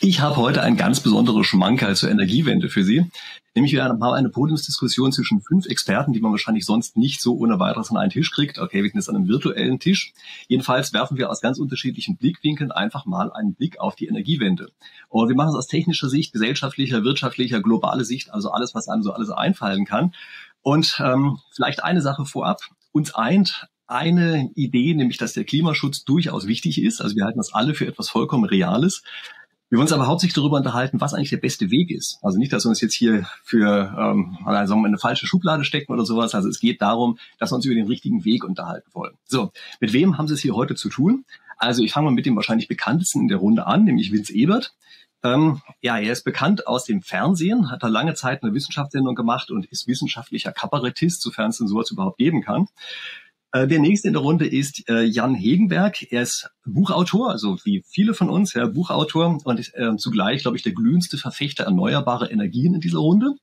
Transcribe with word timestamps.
Ich 0.00 0.20
habe 0.20 0.36
heute 0.36 0.62
ein 0.62 0.76
ganz 0.76 1.00
besonderes 1.00 1.48
Schmankerl 1.48 1.96
zur 1.96 2.08
Energiewende 2.08 2.68
für 2.68 2.84
Sie. 2.84 3.10
Nämlich 3.56 3.72
wieder 3.72 3.92
mal 3.94 4.14
eine 4.14 4.28
Podiumsdiskussion 4.28 5.10
zwischen 5.10 5.40
fünf 5.40 5.66
Experten, 5.66 6.12
die 6.12 6.20
man 6.20 6.30
wahrscheinlich 6.30 6.64
sonst 6.64 6.96
nicht 6.96 7.20
so 7.20 7.36
ohne 7.36 7.58
weiteres 7.58 7.90
an 7.90 7.96
einen 7.96 8.10
Tisch 8.10 8.30
kriegt. 8.30 8.60
Okay, 8.60 8.84
wir 8.84 8.90
sind 8.90 9.00
jetzt 9.00 9.08
an 9.08 9.16
einem 9.16 9.26
virtuellen 9.26 9.80
Tisch. 9.80 10.12
Jedenfalls 10.46 10.92
werfen 10.92 11.16
wir 11.18 11.28
aus 11.28 11.40
ganz 11.40 11.58
unterschiedlichen 11.58 12.16
Blickwinkeln 12.16 12.70
einfach 12.70 13.06
mal 13.06 13.32
einen 13.32 13.54
Blick 13.54 13.80
auf 13.80 13.96
die 13.96 14.06
Energiewende. 14.06 14.70
Und 15.08 15.28
wir 15.28 15.34
machen 15.34 15.50
es 15.50 15.56
aus 15.56 15.66
technischer 15.66 16.08
Sicht, 16.08 16.32
gesellschaftlicher, 16.32 17.02
wirtschaftlicher, 17.02 17.60
globale 17.60 18.04
Sicht, 18.04 18.32
also 18.32 18.52
alles, 18.52 18.76
was 18.76 18.88
einem 18.88 19.02
so 19.02 19.12
alles 19.12 19.30
einfallen 19.30 19.84
kann. 19.84 20.14
Und 20.62 21.02
ähm, 21.04 21.40
vielleicht 21.50 21.82
eine 21.82 22.02
Sache 22.02 22.24
vorab. 22.24 22.60
Uns 22.92 23.16
eint 23.16 23.66
eine 23.88 24.50
Idee, 24.54 24.94
nämlich 24.94 25.16
dass 25.16 25.32
der 25.32 25.44
Klimaschutz 25.44 26.04
durchaus 26.04 26.46
wichtig 26.46 26.80
ist. 26.80 27.00
Also 27.00 27.16
wir 27.16 27.24
halten 27.24 27.38
das 27.38 27.52
alle 27.52 27.74
für 27.74 27.86
etwas 27.86 28.10
vollkommen 28.10 28.44
Reales. 28.44 29.02
Wir 29.70 29.76
wollen 29.76 29.84
uns 29.84 29.92
aber 29.92 30.06
hauptsächlich 30.06 30.34
darüber 30.34 30.56
unterhalten, 30.56 31.00
was 31.00 31.12
eigentlich 31.12 31.28
der 31.28 31.36
beste 31.36 31.70
Weg 31.70 31.90
ist. 31.90 32.18
Also 32.22 32.38
nicht, 32.38 32.52
dass 32.52 32.64
wir 32.64 32.70
uns 32.70 32.80
jetzt 32.80 32.94
hier 32.94 33.26
für 33.44 33.94
ähm, 33.98 34.38
also 34.46 34.74
eine 34.74 34.98
falsche 34.98 35.26
Schublade 35.26 35.64
stecken 35.64 35.92
oder 35.92 36.06
sowas. 36.06 36.34
Also 36.34 36.48
es 36.48 36.58
geht 36.58 36.80
darum, 36.80 37.18
dass 37.38 37.52
wir 37.52 37.56
uns 37.56 37.66
über 37.66 37.74
den 37.74 37.86
richtigen 37.86 38.24
Weg 38.24 38.44
unterhalten 38.44 38.88
wollen. 38.94 39.14
So, 39.26 39.52
mit 39.80 39.92
wem 39.92 40.16
haben 40.16 40.26
Sie 40.26 40.34
es 40.34 40.40
hier 40.40 40.54
heute 40.54 40.74
zu 40.74 40.88
tun? 40.88 41.26
Also 41.58 41.82
ich 41.82 41.92
fange 41.92 42.06
mal 42.06 42.14
mit 42.14 42.24
dem 42.24 42.36
wahrscheinlich 42.36 42.68
bekanntesten 42.68 43.22
in 43.22 43.28
der 43.28 43.38
Runde 43.38 43.66
an, 43.66 43.84
nämlich 43.84 44.10
Vince 44.10 44.32
Ebert. 44.32 44.74
Ähm, 45.22 45.60
ja, 45.82 45.98
er 45.98 46.12
ist 46.12 46.24
bekannt 46.24 46.66
aus 46.66 46.84
dem 46.84 47.02
Fernsehen, 47.02 47.70
hat 47.70 47.82
da 47.82 47.88
lange 47.88 48.14
Zeit 48.14 48.42
eine 48.42 48.54
Wissenschaftssendung 48.54 49.16
gemacht 49.16 49.50
und 49.50 49.66
ist 49.66 49.88
wissenschaftlicher 49.88 50.52
Kabarettist, 50.52 51.20
sofern 51.20 51.50
es 51.50 51.58
denn 51.58 51.66
sowas 51.66 51.90
überhaupt 51.90 52.18
geben 52.18 52.42
kann. 52.42 52.68
Äh, 53.52 53.66
der 53.66 53.78
nächste 53.78 54.08
in 54.08 54.14
der 54.14 54.22
Runde 54.22 54.46
ist 54.46 54.88
äh, 54.88 55.02
Jan 55.02 55.34
Hegenberg. 55.34 56.12
Er 56.12 56.22
ist 56.22 56.50
Buchautor, 56.66 57.30
also 57.30 57.58
wie 57.64 57.82
viele 57.88 58.14
von 58.14 58.28
uns, 58.28 58.54
ja, 58.54 58.66
Buchautor 58.66 59.38
und 59.44 59.58
ist 59.58 59.74
äh, 59.74 59.96
zugleich, 59.96 60.42
glaube 60.42 60.56
ich, 60.56 60.62
der 60.62 60.72
glühendste 60.72 61.16
Verfechter 61.16 61.64
erneuerbarer 61.64 62.30
Energien 62.30 62.74
in 62.74 62.80
dieser 62.80 62.98
Runde. 62.98 63.34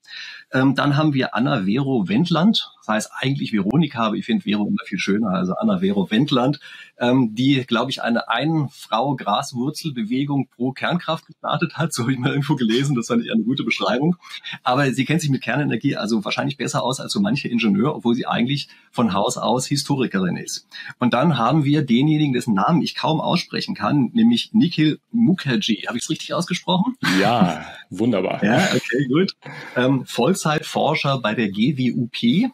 Ähm, 0.54 0.76
dann 0.76 0.96
haben 0.96 1.14
wir 1.14 1.36
Anna 1.36 1.66
Vero 1.66 2.08
Wendland, 2.08 2.72
das 2.82 2.88
heißt 2.88 3.12
eigentlich 3.20 3.52
Veronika, 3.52 4.06
aber 4.06 4.16
ich 4.16 4.26
finde 4.26 4.44
Vero 4.44 4.68
immer 4.68 4.84
viel 4.86 5.00
schöner, 5.00 5.30
also 5.30 5.56
Anna 5.56 5.80
Vero 5.80 6.12
Wendland, 6.12 6.60
ähm, 6.98 7.34
die, 7.34 7.66
glaube 7.66 7.90
ich, 7.92 8.04
eine 8.04 8.30
Ein-Frau-Graswurzelbewegung 8.30 10.50
pro 10.50 10.72
Kernkraft 10.72 11.26
gestartet 11.26 11.78
hat. 11.78 11.94
So 11.94 12.04
habe 12.04 12.14
ich 12.14 12.20
mal 12.20 12.30
irgendwo 12.30 12.56
gelesen, 12.56 12.96
das 12.96 13.08
fand 13.08 13.26
ich 13.26 13.32
eine 13.32 13.42
gute 13.44 13.64
Beschreibung. 13.64 14.18
Aber 14.64 14.92
sie 14.92 15.06
kennt 15.06 15.22
sich 15.22 15.32
mit 15.32 15.42
Kernenergie 15.42 15.96
also 15.96 16.24
wahrscheinlich 16.24 16.58
besser 16.58 16.84
aus 16.84 17.00
als 17.00 17.12
so 17.12 17.20
manche 17.20 17.48
Ingenieur, 17.48 17.96
obwohl 17.96 18.14
sie 18.14 18.28
eigentlich 18.28 18.68
von 18.92 19.14
Haus 19.14 19.38
aus 19.38 19.66
Historikerin 19.96 20.38
ist. 20.38 20.68
Und 21.00 21.14
dann 21.14 21.38
haben 21.38 21.64
wir 21.64 21.84
denjenigen, 21.84 22.34
dessen 22.34 22.54
Namen 22.54 22.82
ich 22.82 22.96
kaum 22.96 23.22
aussprechen 23.22 23.76
kann, 23.76 24.12
nämlich 24.14 24.52
Nikhil 24.54 25.00
Mukherjee. 25.12 25.86
Habe 25.88 25.98
ich 25.98 26.04
es 26.04 26.10
richtig 26.10 26.34
ausgesprochen? 26.34 26.96
Ja, 27.20 27.66
wunderbar. 27.90 28.44
ja, 28.44 28.68
okay, 28.76 29.08
gut. 29.08 29.34
Ähm, 29.76 30.06
Vollzeitforscher 30.06 31.20
bei 31.20 31.34
der 31.34 31.50
GWUP. 31.50 32.52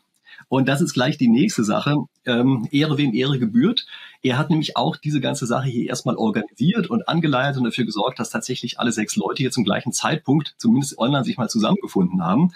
Und 0.49 0.67
das 0.67 0.81
ist 0.81 0.93
gleich 0.93 1.17
die 1.17 1.29
nächste 1.29 1.63
Sache. 1.63 1.95
Ähm, 2.25 2.67
Ehre 2.71 2.97
wem 2.97 3.13
Ehre 3.13 3.39
gebührt. 3.39 3.85
Er 4.21 4.37
hat 4.37 4.49
nämlich 4.49 4.75
auch 4.75 4.97
diese 4.97 5.21
ganze 5.21 5.45
Sache 5.45 5.69
hier 5.69 5.89
erstmal 5.89 6.17
organisiert 6.17 6.87
und 6.87 7.07
angeleitet 7.07 7.57
und 7.57 7.63
dafür 7.63 7.85
gesorgt, 7.85 8.19
dass 8.19 8.29
tatsächlich 8.29 8.79
alle 8.79 8.91
sechs 8.91 9.15
Leute 9.15 9.41
hier 9.41 9.51
zum 9.51 9.63
gleichen 9.63 9.93
Zeitpunkt, 9.93 10.53
zumindest 10.57 10.97
online, 10.99 11.23
sich 11.23 11.37
mal 11.37 11.49
zusammengefunden 11.49 12.23
haben. 12.23 12.51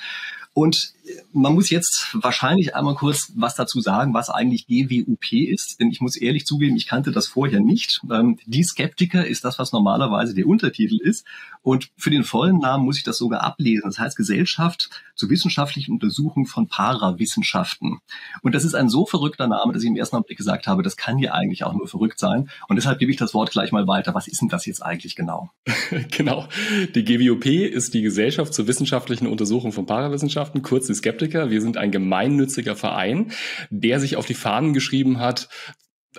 Und 0.56 0.94
man 1.34 1.54
muss 1.54 1.70
jetzt 1.70 2.08
wahrscheinlich 2.14 2.76
einmal 2.76 2.96
kurz 2.96 3.34
was 3.36 3.56
dazu 3.56 3.82
sagen, 3.82 4.14
was 4.14 4.30
eigentlich 4.30 4.68
GWUP 4.68 5.34
ist, 5.34 5.82
denn 5.82 5.92
ich 5.92 6.00
muss 6.00 6.16
ehrlich 6.16 6.46
zugeben, 6.46 6.78
ich 6.78 6.88
kannte 6.88 7.12
das 7.12 7.28
vorher 7.28 7.60
nicht. 7.60 8.00
Ähm, 8.10 8.40
die 8.46 8.64
Skeptiker 8.64 9.28
ist 9.28 9.44
das, 9.44 9.60
was 9.60 9.74
normalerweise 9.74 10.34
der 10.34 10.48
Untertitel 10.48 10.98
ist. 11.02 11.26
Und 11.62 11.90
für 11.98 12.10
den 12.10 12.24
vollen 12.24 12.60
Namen 12.60 12.86
muss 12.86 12.98
ich 12.98 13.04
das 13.04 13.18
sogar 13.18 13.42
ablesen. 13.42 13.84
Das 13.86 14.00
heißt 14.00 14.16
Gesellschaft 14.16 14.90
zur 15.16 15.30
wissenschaftlichen 15.30 15.94
Untersuchung 15.94 16.46
von 16.46 16.68
Parawissenschaften. 16.68 18.00
Und 18.42 18.56
das 18.56 18.64
ist 18.64 18.76
ein 18.76 18.88
so 18.88 19.06
verrückter 19.06 19.48
Name, 19.48 19.74
dass 19.74 19.84
ich 19.84 19.90
im 19.90 19.96
ersten 19.96 20.16
Augenblick 20.16 20.38
gesagt 20.38 20.68
habe, 20.68 20.84
das 20.84 20.96
kann 20.96 21.20
ja 21.20 21.34
eigentlich 21.34 21.64
auch 21.64 21.74
nur 21.74 21.88
verrückt 21.88 22.20
sein. 22.20 22.50
Und 22.70 22.76
deshalb 22.76 23.00
gebe 23.00 23.12
ich 23.12 23.18
das 23.18 23.34
Wort 23.34 23.52
gleich 23.52 23.72
mal 23.72 23.88
weiter. 23.88 24.14
Was 24.14 24.28
ist 24.28 24.42
denn 24.42 24.50
das 24.50 24.66
jetzt 24.66 24.82
eigentlich 24.82 25.16
genau? 25.16 25.50
genau. 26.12 26.48
Die 26.94 27.04
GWUP 27.04 27.46
ist 27.46 27.94
die 27.94 28.02
Gesellschaft 28.02 28.54
zur 28.54 28.68
wissenschaftlichen 28.68 29.28
Untersuchung 29.28 29.72
von 29.72 29.86
Parawissenschaften, 29.86 30.45
kurz 30.62 30.88
die 30.88 30.94
Skeptiker. 30.94 31.50
Wir 31.50 31.62
sind 31.62 31.78
ein 31.78 31.92
gemeinnütziger 31.92 32.76
Verein, 32.76 33.32
der 33.70 34.00
sich 34.00 34.18
auf 34.18 34.26
die 34.26 34.34
Fahnen 34.34 34.74
geschrieben 34.74 35.20
hat, 35.20 35.50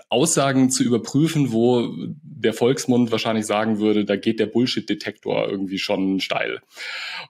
Aussagen 0.09 0.71
zu 0.71 0.83
überprüfen, 0.83 1.53
wo 1.53 1.93
der 2.23 2.53
Volksmund 2.53 3.11
wahrscheinlich 3.11 3.47
sagen 3.47 3.79
würde, 3.79 4.05
da 4.05 4.17
geht 4.17 4.39
der 4.39 4.47
Bullshit-Detektor 4.47 5.49
irgendwie 5.49 5.79
schon 5.79 6.21
steil. 6.21 6.61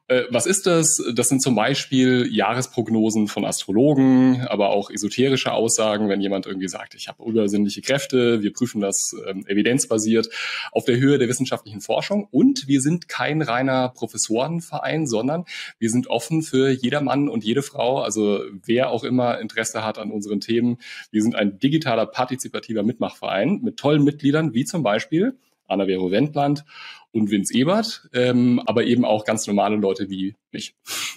Äh, 0.08 0.24
was 0.30 0.46
ist 0.46 0.66
das? 0.66 1.02
Das 1.14 1.28
sind 1.28 1.42
zum 1.42 1.54
Beispiel 1.54 2.28
Jahresprognosen 2.30 3.28
von 3.28 3.44
Astrologen, 3.44 4.42
aber 4.48 4.70
auch 4.70 4.90
esoterische 4.90 5.52
Aussagen, 5.52 6.08
wenn 6.08 6.20
jemand 6.20 6.46
irgendwie 6.46 6.68
sagt, 6.68 6.94
ich 6.94 7.08
habe 7.08 7.22
übersinnliche 7.24 7.82
Kräfte, 7.82 8.42
wir 8.42 8.52
prüfen 8.52 8.80
das 8.80 9.12
ähm, 9.26 9.46
evidenzbasiert 9.46 10.28
auf 10.72 10.84
der 10.84 10.96
Höhe 10.96 11.18
der 11.18 11.28
wissenschaftlichen 11.28 11.80
Forschung 11.80 12.26
und 12.30 12.66
wir 12.66 12.80
sind 12.80 13.08
kein 13.08 13.42
reiner 13.42 13.90
Professorenverein, 13.90 15.06
sondern 15.06 15.44
wir 15.78 15.90
sind 15.90 16.08
offen 16.08 16.42
für 16.42 16.70
jedermann 16.70 17.28
und 17.28 17.44
jede 17.44 17.62
Frau, 17.62 18.00
also 18.00 18.40
wer 18.64 18.90
auch 18.90 19.04
immer 19.04 19.38
Interesse 19.38 19.84
hat 19.84 19.98
an 19.98 20.10
unseren 20.10 20.40
Themen. 20.40 20.78
Wir 21.10 21.22
sind 21.22 21.36
ein 21.36 21.58
digitaler 21.58 22.06
Partizipant 22.06 22.55
partizipativer 22.56 22.82
Mitmachverein 22.82 23.60
mit 23.62 23.76
tollen 23.76 24.04
Mitgliedern, 24.04 24.54
wie 24.54 24.64
zum 24.64 24.82
Beispiel 24.82 25.38
Anna 25.68 25.86
Vero 25.86 26.10
Wendland 26.10 26.64
und 27.12 27.30
Vince 27.30 27.54
Ebert, 27.54 28.08
ähm, 28.12 28.62
aber 28.66 28.84
eben 28.84 29.04
auch 29.04 29.24
ganz 29.24 29.46
normale 29.46 29.76
Leute 29.76 30.08
wie 30.10 30.34
mich. 30.52 30.74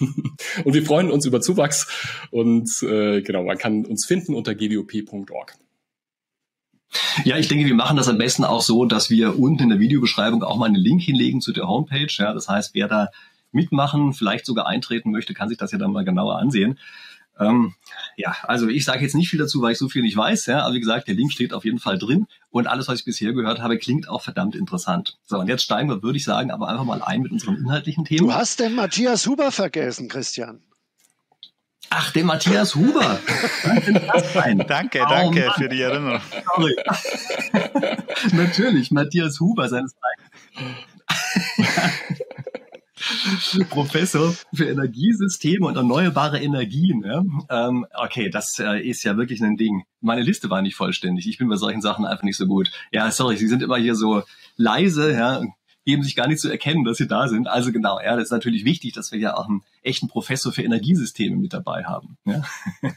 und 0.64 0.74
wir 0.74 0.84
freuen 0.84 1.10
uns 1.10 1.26
über 1.26 1.40
Zuwachs 1.40 1.88
und 2.30 2.68
äh, 2.82 3.22
genau, 3.22 3.44
man 3.44 3.58
kann 3.58 3.84
uns 3.84 4.06
finden 4.06 4.34
unter 4.34 4.54
gwop.org. 4.54 5.54
Ja, 7.24 7.36
ich 7.36 7.46
denke, 7.46 7.66
wir 7.66 7.74
machen 7.74 7.96
das 7.96 8.08
am 8.08 8.18
besten 8.18 8.44
auch 8.44 8.62
so, 8.62 8.84
dass 8.84 9.10
wir 9.10 9.38
unten 9.38 9.64
in 9.64 9.68
der 9.68 9.78
Videobeschreibung 9.78 10.42
auch 10.42 10.56
mal 10.56 10.66
einen 10.66 10.74
Link 10.74 11.02
hinlegen 11.02 11.40
zu 11.40 11.52
der 11.52 11.68
Homepage. 11.68 12.08
Ja, 12.10 12.32
das 12.32 12.48
heißt, 12.48 12.74
wer 12.74 12.88
da 12.88 13.08
mitmachen, 13.52 14.12
vielleicht 14.12 14.44
sogar 14.44 14.66
eintreten 14.66 15.12
möchte, 15.12 15.32
kann 15.34 15.48
sich 15.48 15.58
das 15.58 15.70
ja 15.70 15.78
dann 15.78 15.92
mal 15.92 16.04
genauer 16.04 16.38
ansehen. 16.38 16.78
Ähm, 17.40 17.74
ja, 18.16 18.36
also 18.42 18.68
ich 18.68 18.84
sage 18.84 19.02
jetzt 19.02 19.14
nicht 19.14 19.30
viel 19.30 19.38
dazu, 19.38 19.62
weil 19.62 19.72
ich 19.72 19.78
so 19.78 19.88
viel 19.88 20.02
nicht 20.02 20.16
weiß. 20.16 20.46
Ja, 20.46 20.64
aber 20.64 20.74
wie 20.74 20.80
gesagt, 20.80 21.08
der 21.08 21.14
Link 21.14 21.32
steht 21.32 21.52
auf 21.54 21.64
jeden 21.64 21.78
Fall 21.78 21.98
drin 21.98 22.26
und 22.50 22.66
alles, 22.66 22.86
was 22.86 23.00
ich 23.00 23.04
bisher 23.04 23.32
gehört 23.32 23.60
habe, 23.60 23.78
klingt 23.78 24.08
auch 24.08 24.22
verdammt 24.22 24.54
interessant. 24.54 25.18
So, 25.26 25.38
und 25.38 25.48
jetzt 25.48 25.62
steigen 25.62 25.88
wir, 25.88 26.02
würde 26.02 26.18
ich 26.18 26.24
sagen, 26.24 26.50
aber 26.50 26.68
einfach 26.68 26.84
mal 26.84 27.02
ein 27.02 27.22
mit 27.22 27.32
unserem 27.32 27.56
inhaltlichen 27.56 28.04
Thema. 28.04 28.20
Du 28.20 28.34
hast 28.34 28.60
den 28.60 28.74
Matthias 28.74 29.26
Huber 29.26 29.50
vergessen, 29.50 30.08
Christian. 30.08 30.60
Ach, 31.88 32.12
den 32.12 32.26
Matthias 32.26 32.76
Huber. 32.76 33.18
danke, 34.68 35.00
oh, 35.02 35.08
danke 35.08 35.40
Mann. 35.40 35.54
für 35.56 35.68
die 35.68 35.80
Erinnerung. 35.80 36.20
Sorry. 36.54 36.76
Natürlich, 38.32 38.92
Matthias 38.92 39.40
Huber 39.40 39.68
seines 39.68 39.94
Zeichens. 39.96 40.76
Professor 43.70 44.34
für 44.54 44.68
Energiesysteme 44.68 45.66
und 45.66 45.76
erneuerbare 45.76 46.40
Energien. 46.40 47.04
Ja? 47.04 47.22
Ähm, 47.48 47.86
okay, 47.94 48.30
das 48.30 48.58
äh, 48.58 48.80
ist 48.80 49.02
ja 49.02 49.16
wirklich 49.16 49.42
ein 49.42 49.56
Ding. 49.56 49.84
Meine 50.00 50.22
Liste 50.22 50.50
war 50.50 50.62
nicht 50.62 50.76
vollständig. 50.76 51.26
Ich 51.26 51.38
bin 51.38 51.48
bei 51.48 51.56
solchen 51.56 51.80
Sachen 51.80 52.04
einfach 52.04 52.22
nicht 52.22 52.36
so 52.36 52.46
gut. 52.46 52.70
Ja, 52.92 53.10
sorry, 53.10 53.36
Sie 53.36 53.48
sind 53.48 53.62
immer 53.62 53.76
hier 53.76 53.94
so 53.94 54.22
leise, 54.56 55.12
ja, 55.12 55.42
geben 55.84 56.02
sich 56.02 56.16
gar 56.16 56.28
nicht 56.28 56.40
zu 56.40 56.48
erkennen, 56.48 56.84
dass 56.84 56.98
Sie 56.98 57.08
da 57.08 57.28
sind. 57.28 57.48
Also 57.48 57.72
genau, 57.72 58.00
ja, 58.00 58.14
das 58.16 58.24
ist 58.24 58.32
natürlich 58.32 58.64
wichtig, 58.64 58.92
dass 58.92 59.12
wir 59.12 59.18
ja 59.18 59.36
auch 59.36 59.48
einen 59.48 59.62
echten 59.82 60.08
Professor 60.08 60.52
für 60.52 60.62
Energiesysteme 60.62 61.36
mit 61.36 61.52
dabei 61.52 61.84
haben. 61.84 62.16
Ja? 62.24 62.42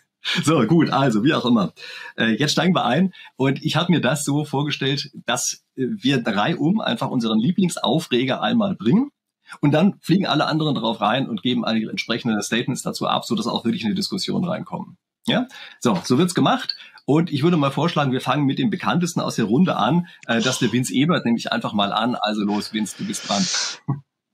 So, 0.45 0.65
gut, 0.65 0.89
also 0.89 1.25
wie 1.25 1.33
auch 1.33 1.43
immer. 1.43 1.73
Äh, 2.15 2.37
jetzt 2.39 2.53
steigen 2.53 2.73
wir 2.73 2.85
ein 2.85 3.13
und 3.35 3.61
ich 3.61 3.75
habe 3.75 3.91
mir 3.91 3.99
das 3.99 4.23
so 4.23 4.45
vorgestellt, 4.45 5.11
dass 5.25 5.65
wir 5.75 6.23
drei 6.23 6.55
um 6.55 6.79
einfach 6.79 7.09
unseren 7.09 7.39
Lieblingsaufreger 7.39 8.41
einmal 8.41 8.73
bringen 8.73 9.11
und 9.61 9.71
dann 9.71 9.99
fliegen 10.01 10.25
alle 10.25 10.45
anderen 10.45 10.75
darauf 10.75 11.01
rein 11.01 11.29
und 11.29 11.41
geben 11.41 11.65
alle 11.65 11.89
entsprechende 11.89 12.41
Statements 12.41 12.83
dazu 12.83 13.07
ab, 13.07 13.25
so 13.25 13.35
dass 13.35 13.47
auch 13.47 13.65
wirklich 13.65 13.83
in 13.83 13.89
die 13.89 13.95
Diskussion 13.95 14.43
reinkommen. 14.43 14.97
Ja, 15.25 15.47
so, 15.79 15.99
so 16.03 16.17
wird's 16.17 16.35
gemacht. 16.35 16.75
Und 17.05 17.31
ich 17.31 17.43
würde 17.43 17.57
mal 17.57 17.71
vorschlagen, 17.71 18.11
wir 18.11 18.21
fangen 18.21 18.45
mit 18.45 18.59
dem 18.59 18.69
bekanntesten 18.69 19.21
aus 19.21 19.35
der 19.35 19.45
Runde 19.45 19.75
an. 19.75 20.07
Äh, 20.27 20.41
dass 20.41 20.59
der 20.59 20.71
Vince 20.71 20.93
Ebert 20.93 21.25
nämlich 21.25 21.51
einfach 21.51 21.73
mal 21.73 21.91
an. 21.93 22.15
Also 22.15 22.41
los, 22.41 22.73
Vince, 22.73 22.95
du 22.97 23.05
bist 23.05 23.27
dran. 23.27 23.45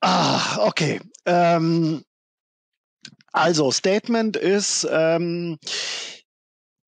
Ah, 0.01 0.65
okay. 0.65 1.01
Ähm, 1.25 2.03
also, 3.31 3.71
Statement 3.71 4.37
ist, 4.37 4.87
ähm, 4.89 5.57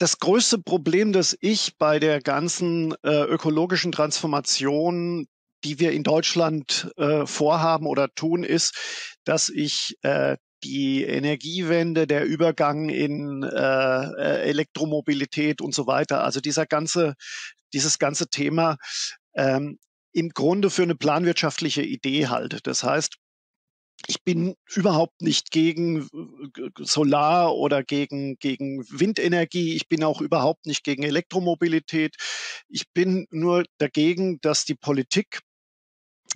das 0.02 0.18
größte 0.18 0.58
Problem, 0.58 1.14
das 1.14 1.38
ich 1.42 1.78
bei 1.78 2.00
der 2.00 2.22
ganzen 2.22 2.96
äh, 3.04 3.24
ökologischen 3.24 3.92
Transformation 3.92 5.28
die 5.64 5.80
wir 5.80 5.92
in 5.92 6.04
Deutschland 6.04 6.92
äh, 6.98 7.26
vorhaben 7.26 7.86
oder 7.86 8.10
tun, 8.14 8.44
ist, 8.44 9.18
dass 9.24 9.50
ich 9.50 9.98
äh, 10.02 10.38
die 10.64 11.04
Energiewende, 11.04 12.08
der 12.08 12.26
Übergang 12.26 12.90
in 12.90 13.44
äh, 13.44 13.48
äh, 13.48 14.42
Elektromobilität 14.50 15.62
und 15.62 15.74
so 15.74 15.88
weiter, 15.88 16.24
also 16.24 16.40
dieser 16.40 16.66
ganze, 16.66 17.16
dieses 17.74 18.00
ganze 18.00 18.28
Thema, 18.28 18.78
ähm, 19.36 19.80
im 20.14 20.30
Grunde 20.30 20.70
für 20.70 20.84
eine 20.84 20.96
planwirtschaftliche 20.96 21.82
Idee 21.84 22.28
halte. 22.28 22.60
Das 22.62 22.84
heißt, 22.84 23.16
ich 24.08 24.24
bin 24.24 24.56
überhaupt 24.74 25.22
nicht 25.22 25.52
gegen 25.52 26.02
äh, 26.02 26.70
Solar 26.80 27.56
oder 27.56 27.84
gegen, 27.84 28.38
gegen 28.38 28.84
Windenergie. 28.90 29.76
Ich 29.76 29.88
bin 29.88 30.04
auch 30.04 30.22
überhaupt 30.22 30.66
nicht 30.66 30.84
gegen 30.84 31.04
Elektromobilität. 31.04 32.16
Ich 32.68 32.92
bin 32.94 33.28
nur 33.32 33.66
dagegen, 33.78 34.40
dass 34.42 34.66
die 34.66 34.76
Politik 34.76 35.42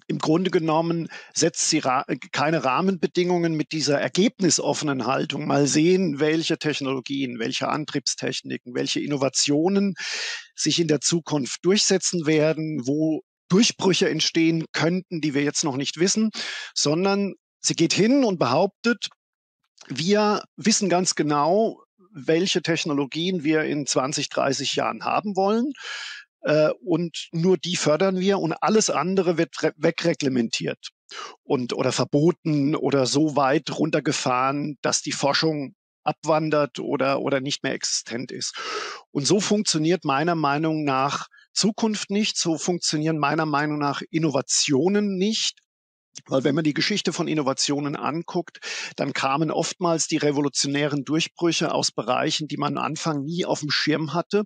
im 0.08 0.20
Grunde 0.20 0.52
genommen 0.52 1.08
setzt 1.34 1.70
sie 1.70 1.80
ra 1.80 2.06
keine 2.32 2.64
Rahmenbedingungen 2.64 3.56
mit 3.56 3.72
dieser 3.72 4.00
ergebnisoffenen 4.00 5.06
Haltung. 5.06 5.48
Mal 5.48 5.68
sehen, 5.68 6.20
welche 6.20 6.58
Technologien, 6.58 7.40
welche 7.40 7.70
Antriebstechniken, 7.70 8.76
welche 8.76 9.00
Innovationen 9.00 9.96
sich 10.56 10.80
in 10.80 10.88
der 10.88 11.02
Zukunft 11.02 11.64
durchsetzen 11.64 12.26
werden, 12.26 12.82
wo 12.86 13.22
Durchbrüche 13.50 14.10
entstehen 14.10 14.66
könnten, 14.74 15.22
die 15.22 15.34
wir 15.34 15.44
jetzt 15.44 15.64
noch 15.64 15.78
nicht 15.78 16.00
wissen, 16.00 16.30
sondern 16.74 17.34
sie 17.60 17.76
geht 17.76 17.94
hin 17.94 18.24
und 18.24 18.40
behauptet, 18.40 19.10
wir 19.88 20.44
wissen 20.56 20.90
ganz 20.90 21.16
genau, 21.16 21.84
welche 22.12 22.62
Technologien 22.62 23.44
wir 23.44 23.64
in 23.64 23.86
20, 23.86 24.30
30 24.30 24.76
Jahren 24.76 25.04
haben 25.04 25.36
wollen. 25.36 25.74
Äh, 26.46 26.70
und 26.86 27.30
nur 27.32 27.58
die 27.58 27.76
fördern 27.76 28.20
wir 28.20 28.38
und 28.38 28.54
alles 28.54 28.92
andere 28.92 29.38
wird 29.40 29.56
wegreglementiert 29.78 30.92
und 31.44 31.74
oder 31.74 31.92
verboten 31.92 32.76
oder 32.76 33.08
so 33.08 33.36
weit 33.36 33.78
runtergefahren, 33.78 34.78
dass 34.84 35.02
die 35.02 35.12
Forschung 35.12 35.74
abwandert 36.04 36.80
oder, 36.80 37.22
oder 37.22 37.42
nicht 37.42 37.64
mehr 37.64 37.74
existent 37.74 38.32
ist. 38.32 38.56
Und 39.10 39.26
so 39.26 39.40
funktioniert 39.40 40.06
meiner 40.06 40.36
Meinung 40.36 40.84
nach 40.84 41.28
Zukunft 41.52 42.12
nicht, 42.12 42.38
so 42.38 42.60
funktionieren 42.60 43.18
meiner 43.18 43.48
Meinung 43.48 43.80
nach 43.80 44.04
Innovationen 44.12 45.18
nicht. 45.18 45.62
Weil 46.28 46.44
wenn 46.44 46.56
man 46.56 46.64
die 46.64 46.74
Geschichte 46.74 47.14
von 47.14 47.28
Innovationen 47.28 47.96
anguckt, 47.96 48.60
dann 48.96 49.14
kamen 49.14 49.52
oftmals 49.52 50.08
die 50.08 50.18
revolutionären 50.18 51.04
Durchbrüche 51.04 51.74
aus 51.74 51.92
Bereichen, 51.92 52.48
die 52.48 52.58
man 52.58 52.78
am 52.78 52.86
Anfang 52.86 53.24
nie 53.24 53.46
auf 53.46 53.60
dem 53.60 53.72
Schirm 53.72 54.14
hatte. 54.14 54.44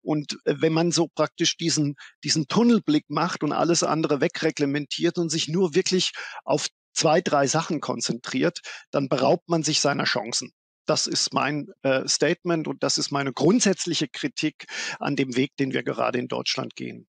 Und 0.00 0.38
äh, 0.44 0.54
wenn 0.58 0.72
man 0.72 0.92
so 0.92 1.08
praktisch 1.08 1.56
diesen, 1.56 1.96
diesen 2.24 2.46
Tunnelblick 2.46 3.06
macht 3.08 3.42
und 3.42 3.52
alles 3.52 3.82
andere 3.82 4.20
wegreglementiert 4.20 5.18
und 5.18 5.28
sich 5.30 5.48
nur 5.48 5.74
wirklich 5.74 6.12
auf 6.44 6.68
zwei, 6.92 7.20
drei 7.20 7.46
Sachen 7.46 7.80
konzentriert, 7.80 8.60
dann 8.90 9.08
beraubt 9.08 9.48
man 9.48 9.62
sich 9.62 9.80
seiner 9.80 10.04
Chancen. 10.04 10.52
Das 10.86 11.06
ist 11.06 11.32
mein 11.32 11.68
äh, 11.82 12.06
Statement 12.08 12.66
und 12.66 12.82
das 12.82 12.98
ist 12.98 13.10
meine 13.10 13.32
grundsätzliche 13.32 14.08
Kritik 14.08 14.66
an 14.98 15.16
dem 15.16 15.36
Weg, 15.36 15.56
den 15.56 15.72
wir 15.72 15.82
gerade 15.82 16.18
in 16.18 16.28
Deutschland 16.28 16.74
gehen. 16.74 17.06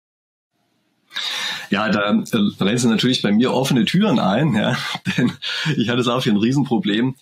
Ja, 1.70 1.90
da 1.90 2.12
äh, 2.12 2.64
rennst 2.64 2.86
du 2.86 2.90
natürlich 2.90 3.22
bei 3.22 3.32
mir 3.32 3.54
offene 3.54 3.86
Türen 3.86 4.20
ein, 4.20 4.54
ja, 4.54 4.78
denn 5.18 5.32
ich 5.76 5.90
hatte 5.90 6.02
es 6.02 6.08
auch 6.08 6.22
für 6.22 6.30
ein 6.30 6.38
Riesenproblem, 6.38 7.16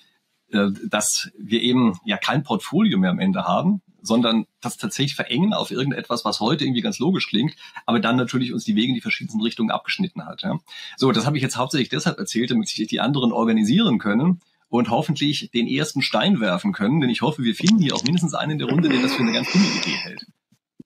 äh, 0.51 0.69
dass 0.87 1.29
wir 1.37 1.61
eben 1.61 1.99
ja 2.05 2.17
kein 2.17 2.43
Portfolio 2.43 2.97
mehr 2.97 3.11
am 3.11 3.19
Ende 3.19 3.43
haben, 3.43 3.81
sondern 4.01 4.45
das 4.61 4.77
tatsächlich 4.77 5.15
verengen 5.15 5.53
auf 5.53 5.71
irgendetwas, 5.71 6.25
was 6.25 6.39
heute 6.39 6.65
irgendwie 6.65 6.81
ganz 6.81 6.99
logisch 6.99 7.27
klingt, 7.27 7.55
aber 7.85 7.99
dann 7.99 8.17
natürlich 8.17 8.53
uns 8.53 8.65
die 8.65 8.75
Wege 8.75 8.89
in 8.89 8.95
die 8.95 9.01
verschiedensten 9.01 9.41
Richtungen 9.41 9.71
abgeschnitten 9.71 10.25
hat. 10.25 10.43
Ja. 10.43 10.59
So, 10.97 11.11
das 11.11 11.25
habe 11.25 11.37
ich 11.37 11.43
jetzt 11.43 11.57
hauptsächlich 11.57 11.89
deshalb 11.89 12.19
erzählt, 12.19 12.51
damit 12.51 12.67
sich 12.67 12.85
die 12.87 12.99
anderen 12.99 13.31
organisieren 13.31 13.97
können 13.97 14.41
und 14.67 14.89
hoffentlich 14.89 15.51
den 15.53 15.67
ersten 15.67 16.01
Stein 16.01 16.39
werfen 16.39 16.73
können, 16.73 16.99
denn 16.99 17.09
ich 17.09 17.21
hoffe, 17.21 17.43
wir 17.43 17.55
finden 17.55 17.79
hier 17.79 17.95
auch 17.95 18.03
mindestens 18.03 18.33
einen 18.33 18.53
in 18.53 18.57
der 18.59 18.69
Runde, 18.69 18.89
der 18.89 19.01
das 19.01 19.13
für 19.13 19.21
eine 19.21 19.31
ganz 19.31 19.51
gute 19.51 19.65
Idee 19.65 19.97
hält. 20.03 20.25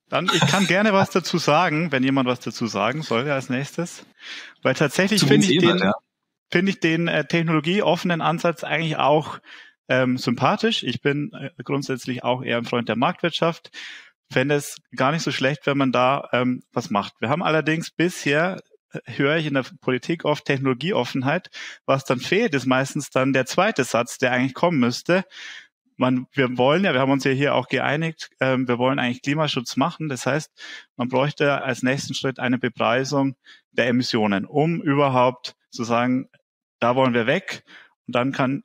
Dann, 0.09 0.29
ich 0.33 0.39
kann 0.47 0.67
gerne 0.67 0.93
was 0.93 1.09
dazu 1.09 1.37
sagen, 1.37 1.91
wenn 1.91 2.03
jemand 2.03 2.29
was 2.29 2.39
dazu 2.39 2.67
sagen 2.67 3.01
soll 3.01 3.29
als 3.29 3.49
nächstes. 3.49 4.05
Weil 4.61 4.73
tatsächlich 4.73 5.23
finde 5.23 5.47
ich, 5.47 5.59
den, 5.59 5.77
ja. 5.77 5.93
finde 6.49 6.71
ich 6.71 6.79
den 6.79 7.07
äh, 7.07 7.25
technologieoffenen 7.25 8.21
Ansatz 8.21 8.63
eigentlich 8.63 8.97
auch 8.97 9.39
ähm, 9.89 10.17
sympathisch. 10.17 10.83
Ich 10.83 11.01
bin 11.01 11.31
äh, 11.33 11.49
grundsätzlich 11.63 12.23
auch 12.23 12.41
eher 12.41 12.57
ein 12.57 12.65
Freund 12.65 12.87
der 12.87 12.95
Marktwirtschaft. 12.95 13.71
Fände 14.31 14.55
es 14.55 14.77
gar 14.95 15.11
nicht 15.11 15.23
so 15.23 15.31
schlecht, 15.31 15.65
wenn 15.65 15.77
man 15.77 15.91
da 15.91 16.29
ähm, 16.31 16.63
was 16.71 16.89
macht. 16.89 17.13
Wir 17.19 17.29
haben 17.29 17.43
allerdings 17.43 17.91
bisher 17.91 18.61
äh, 18.91 18.99
höre 19.05 19.37
ich 19.37 19.45
in 19.45 19.55
der 19.55 19.65
Politik 19.81 20.23
oft 20.23 20.45
Technologieoffenheit. 20.45 21.49
Was 21.85 22.05
dann 22.05 22.19
fehlt, 22.19 22.53
ist 22.53 22.65
meistens 22.65 23.09
dann 23.09 23.33
der 23.33 23.45
zweite 23.45 23.83
Satz, 23.83 24.17
der 24.17 24.31
eigentlich 24.31 24.53
kommen 24.53 24.79
müsste 24.79 25.25
man, 25.97 26.27
wir 26.31 26.57
wollen 26.57 26.83
ja, 26.85 26.93
wir 26.93 27.01
haben 27.01 27.11
uns 27.11 27.23
ja 27.23 27.31
hier 27.31 27.55
auch 27.55 27.67
geeinigt, 27.67 28.29
ähm, 28.39 28.67
wir 28.67 28.77
wollen 28.77 28.99
eigentlich 28.99 29.23
Klimaschutz 29.23 29.75
machen. 29.75 30.09
Das 30.09 30.25
heißt, 30.25 30.51
man 30.95 31.09
bräuchte 31.09 31.63
als 31.63 31.83
nächsten 31.83 32.13
Schritt 32.13 32.39
eine 32.39 32.57
Bepreisung 32.57 33.35
der 33.71 33.87
Emissionen, 33.87 34.45
um 34.45 34.81
überhaupt 34.81 35.55
zu 35.71 35.83
sagen, 35.83 36.29
da 36.79 36.95
wollen 36.95 37.13
wir 37.13 37.27
weg 37.27 37.63
und 38.05 38.15
dann 38.15 38.31
kann 38.31 38.63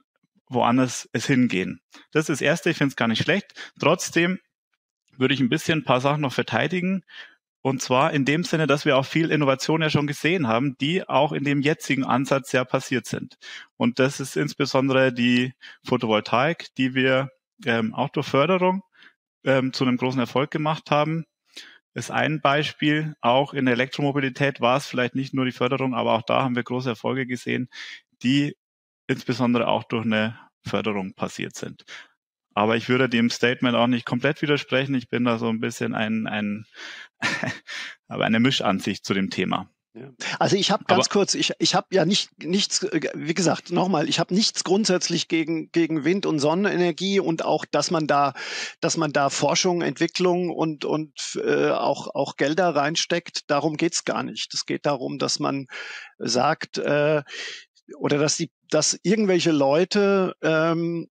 woanders 0.49 1.09
es 1.13 1.27
hingehen. 1.27 1.81
Das 2.13 2.23
ist 2.23 2.29
das 2.29 2.41
Erste, 2.43 2.71
ich 2.71 2.77
finde 2.77 2.93
es 2.93 2.97
gar 2.97 3.09
nicht 3.09 3.23
schlecht. 3.23 3.73
Trotzdem 3.81 4.39
würde 5.17 5.35
ich 5.35 5.41
ein 5.41 5.49
bisschen 5.49 5.81
ein 5.81 5.85
paar 5.85 6.01
Sachen 6.01 6.21
noch 6.21 6.33
verteidigen. 6.33 7.05
Und 7.63 7.81
zwar 7.81 8.13
in 8.13 8.25
dem 8.25 8.43
Sinne, 8.43 8.67
dass 8.67 8.85
wir 8.85 8.97
auch 8.97 9.07
viel 9.07 9.31
Innovation 9.31 9.83
ja 9.83 9.91
schon 9.91 10.09
gesehen 10.09 10.49
haben, 10.49 10.77
die 10.79 11.09
auch 11.09 11.33
in 11.33 11.45
dem 11.45 11.63
jetzigen 11.63 12.05
Ansatz 12.05 12.51
ja 12.53 12.65
passiert 12.65 13.07
sind. 13.07 13.37
Und 13.77 14.01
das 14.01 14.19
ist 14.19 14.37
insbesondere 14.37 15.13
die 15.13 15.55
Photovoltaik, 15.85 16.75
die 16.77 16.95
wir 16.95 17.31
ähm, 17.65 17.95
auch 17.95 18.09
durch 18.11 18.27
Förderung 18.27 18.83
ähm, 19.45 19.73
zu 19.73 19.85
einem 19.85 19.97
großen 19.97 20.21
Erfolg 20.21 20.51
gemacht 20.51 20.91
haben. 20.91 21.25
Ist 21.95 22.11
ein 22.11 22.41
Beispiel. 22.41 23.15
Auch 23.21 23.55
in 23.55 23.67
der 23.67 23.75
Elektromobilität 23.75 24.61
war 24.61 24.77
es 24.79 24.87
vielleicht 24.87 25.15
nicht 25.15 25.35
nur 25.35 25.45
die 25.45 25.53
Förderung, 25.53 25.95
aber 25.95 26.15
auch 26.15 26.23
da 26.23 26.43
haben 26.43 26.57
wir 26.57 26.65
große 26.65 26.91
Erfolge 26.91 27.27
gesehen, 27.27 27.69
die 28.23 28.57
insbesondere 29.07 29.69
auch 29.69 29.85
durch 29.85 30.05
eine 30.05 30.39
Förderung 30.65 31.15
passiert 31.15 31.55
sind. 31.55 31.85
Aber 32.55 32.77
ich 32.77 32.89
würde 32.89 33.09
dem 33.09 33.31
Statement 33.31 33.77
auch 33.77 33.87
nicht 33.87 34.07
komplett 34.07 34.43
widersprechen. 34.43 34.95
Ich 34.95 35.09
bin 35.09 35.25
da 35.25 35.39
so 35.39 35.49
ein 35.49 35.61
bisschen 35.61 35.95
ein, 35.95 36.27
ein 36.27 36.67
aber 38.09 38.25
eine 38.25 38.41
Mischansicht 38.41 39.05
zu 39.05 39.15
dem 39.15 39.31
Thema. 39.31 39.69
Ja. 39.95 40.11
Also 40.39 40.57
ich 40.57 40.71
habe 40.71 40.85
ganz 40.85 41.07
Aber 41.07 41.13
kurz, 41.13 41.35
ich, 41.35 41.53
ich 41.59 41.75
habe 41.75 41.89
ja 41.91 42.07
nicht 42.07 42.31
nichts, 42.43 42.87
wie 43.15 43.35
gesagt, 43.35 43.71
nochmal, 43.71 44.09
ich 44.09 44.19
habe 44.19 44.35
nichts 44.35 44.65
grundsätzlich 44.65 45.29
gegen 45.29 45.71
gegen 45.71 46.03
Wind- 46.03 46.25
und 46.25 46.39
Sonnenenergie 46.39 47.21
und 47.21 47.45
auch, 47.45 47.67
dass 47.71 47.91
man 47.91 48.07
da, 48.07 48.33
dass 48.81 48.97
man 48.97 49.13
da 49.13 49.29
Forschung, 49.29 49.83
Entwicklung 49.83 50.49
und 50.49 50.87
und 50.87 51.39
äh, 51.45 51.69
auch 51.69 52.09
auch 52.15 52.37
Gelder 52.37 52.75
reinsteckt. 52.75 53.51
Darum 53.51 53.77
geht's 53.77 54.05
gar 54.05 54.23
nicht. 54.23 54.55
Es 54.55 54.65
geht 54.65 54.87
darum, 54.87 55.19
dass 55.19 55.39
man 55.39 55.67
sagt 56.17 56.79
äh, 56.79 57.23
oder 57.99 58.17
dass 58.17 58.39
die, 58.39 58.51
dass 58.71 58.99
irgendwelche 59.03 59.53
Leute 59.53 60.35
ähm, 60.41 61.09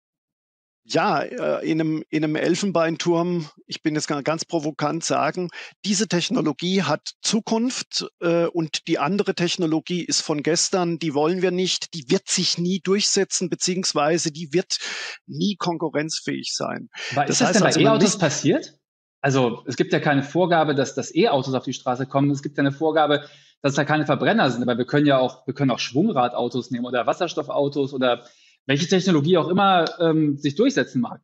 ja, 0.89 1.21
äh, 1.21 1.69
in 1.69 1.81
einem, 1.81 2.05
in 2.11 2.23
einem 2.23 2.37
Elfenbeinturm, 2.37 3.49
ich 3.67 3.83
bin 3.83 3.95
jetzt 3.95 4.07
ganz 4.07 4.45
provokant 4.45 5.05
sagen, 5.05 5.51
diese 5.85 6.07
Technologie 6.07 6.83
hat 6.83 7.15
Zukunft 7.23 8.07
äh, 8.21 8.47
und 8.47 8.87
die 8.87 8.99
andere 8.99 9.35
Technologie 9.35 10.05
ist 10.05 10.21
von 10.21 10.43
gestern, 10.43 10.99
die 10.99 11.15
wollen 11.15 11.43
wir 11.43 11.51
nicht, 11.51 11.95
die 11.95 12.09
wird 12.09 12.29
sich 12.29 12.59
nie 12.59 12.81
durchsetzen, 12.81 13.51
beziehungsweise 13.51 14.31
die 14.31 14.53
wird 14.53 14.79
nie 15.27 15.57
konkurrenzfähig 15.57 16.55
sein. 16.55 16.89
Aber 17.13 17.27
das 17.27 17.41
ist 17.41 17.41
das 17.41 17.53
denn 17.53 17.61
bei 17.63 17.67
also 17.67 17.81
E-Autos 17.81 18.19
passiert? 18.19 18.75
Also 19.21 19.65
es 19.67 19.77
gibt 19.77 19.93
ja 19.93 19.99
keine 19.99 20.23
Vorgabe, 20.23 20.77
dass 20.77 20.95
das 20.95 21.13
E-Autos 21.13 21.55
auf 21.55 21.65
die 21.65 21.73
Straße 21.73 22.07
kommen. 22.07 22.31
Es 22.31 22.43
gibt 22.43 22.59
ja 22.59 22.63
eine 22.63 22.71
Vorgabe, 22.71 23.29
dass 23.61 23.75
da 23.75 23.85
keine 23.85 24.07
Verbrenner 24.07 24.51
sind. 24.51 24.63
Aber 24.63 24.79
wir 24.79 24.87
können 24.87 25.07
ja 25.07 25.19
auch, 25.19 25.45
wir 25.49 25.55
können 25.55 25.73
auch 25.73 25.81
Schwungradautos 25.81 26.71
nehmen 26.71 26.87
oder 26.87 27.07
Wasserstoffautos 27.07 27.93
oder 27.93 28.25
welche 28.67 28.87
Technologie 28.87 29.39
auch 29.39 29.49
immer 29.49 29.87
ähm, 30.01 30.37
sich 30.39 30.55
durchsetzen 30.55 31.01
mag. 31.01 31.21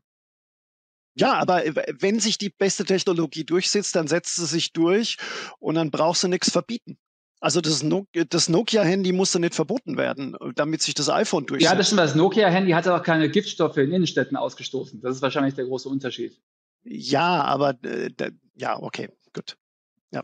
Ja, 1.14 1.34
aber 1.34 1.62
wenn 2.00 2.20
sich 2.20 2.38
die 2.38 2.48
beste 2.48 2.84
Technologie 2.84 3.44
durchsetzt, 3.44 3.94
dann 3.96 4.08
setzt 4.08 4.36
sie 4.36 4.46
sich 4.46 4.72
durch 4.72 5.18
und 5.58 5.74
dann 5.74 5.90
brauchst 5.90 6.24
du 6.24 6.28
nichts 6.28 6.50
verbieten. 6.50 6.96
Also 7.38 7.60
das, 7.60 7.82
no 7.82 8.06
das 8.12 8.48
Nokia-Handy 8.48 9.12
musste 9.12 9.40
nicht 9.40 9.54
verboten 9.54 9.96
werden, 9.98 10.36
damit 10.54 10.80
sich 10.80 10.94
das 10.94 11.10
iPhone 11.10 11.44
durchsetzt. 11.44 11.72
Ja, 11.72 11.76
das 11.76 11.88
stimmt. 11.88 12.00
Das 12.00 12.14
Nokia-Handy 12.14 12.70
hat 12.70 12.86
auch 12.86 13.02
keine 13.02 13.28
Giftstoffe 13.28 13.76
in 13.78 13.92
Innenstädten 13.92 14.36
ausgestoßen. 14.36 15.00
Das 15.02 15.16
ist 15.16 15.22
wahrscheinlich 15.22 15.54
der 15.54 15.64
große 15.64 15.88
Unterschied. 15.88 16.40
Ja, 16.84 17.42
aber 17.42 17.74
äh, 17.84 18.10
ja, 18.54 18.80
okay, 18.80 19.08
gut. 19.34 19.56
Ja. 20.12 20.22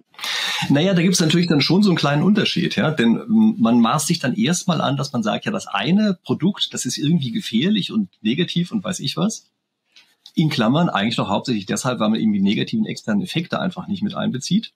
Naja, 0.69 0.93
da 0.93 1.03
gibt 1.03 1.15
es 1.15 1.21
natürlich 1.21 1.47
dann 1.47 1.61
schon 1.61 1.83
so 1.83 1.91
einen 1.91 1.97
kleinen 1.97 2.23
Unterschied, 2.23 2.77
ja. 2.77 2.91
Denn 2.91 3.17
ähm, 3.17 3.57
man 3.59 3.81
maßt 3.81 4.07
sich 4.07 4.19
dann 4.19 4.35
erstmal 4.35 4.81
an, 4.81 4.97
dass 4.97 5.13
man 5.13 5.23
sagt, 5.23 5.47
ja, 5.47 5.53
das 5.53 5.67
eine 5.67 6.19
Produkt, 6.23 6.75
das 6.75 6.85
ist 6.85 6.99
irgendwie 6.99 7.31
gefährlich 7.31 7.91
und 7.91 8.11
negativ 8.21 8.71
und 8.71 8.85
weiß 8.85 9.01
ich 9.01 9.17
was. 9.17 9.51
In 10.35 10.51
Klammern 10.51 10.89
eigentlich 10.89 11.17
doch 11.17 11.29
hauptsächlich 11.29 11.67
deshalb, 11.67 12.01
weil 12.01 12.11
man 12.11 12.21
irgendwie 12.21 12.41
negativen 12.41 12.87
externen 12.87 13.23
Effekte 13.23 13.61
einfach 13.61 13.89
nicht 13.89 14.03
mit 14.03 14.15
einbezieht. 14.15 14.73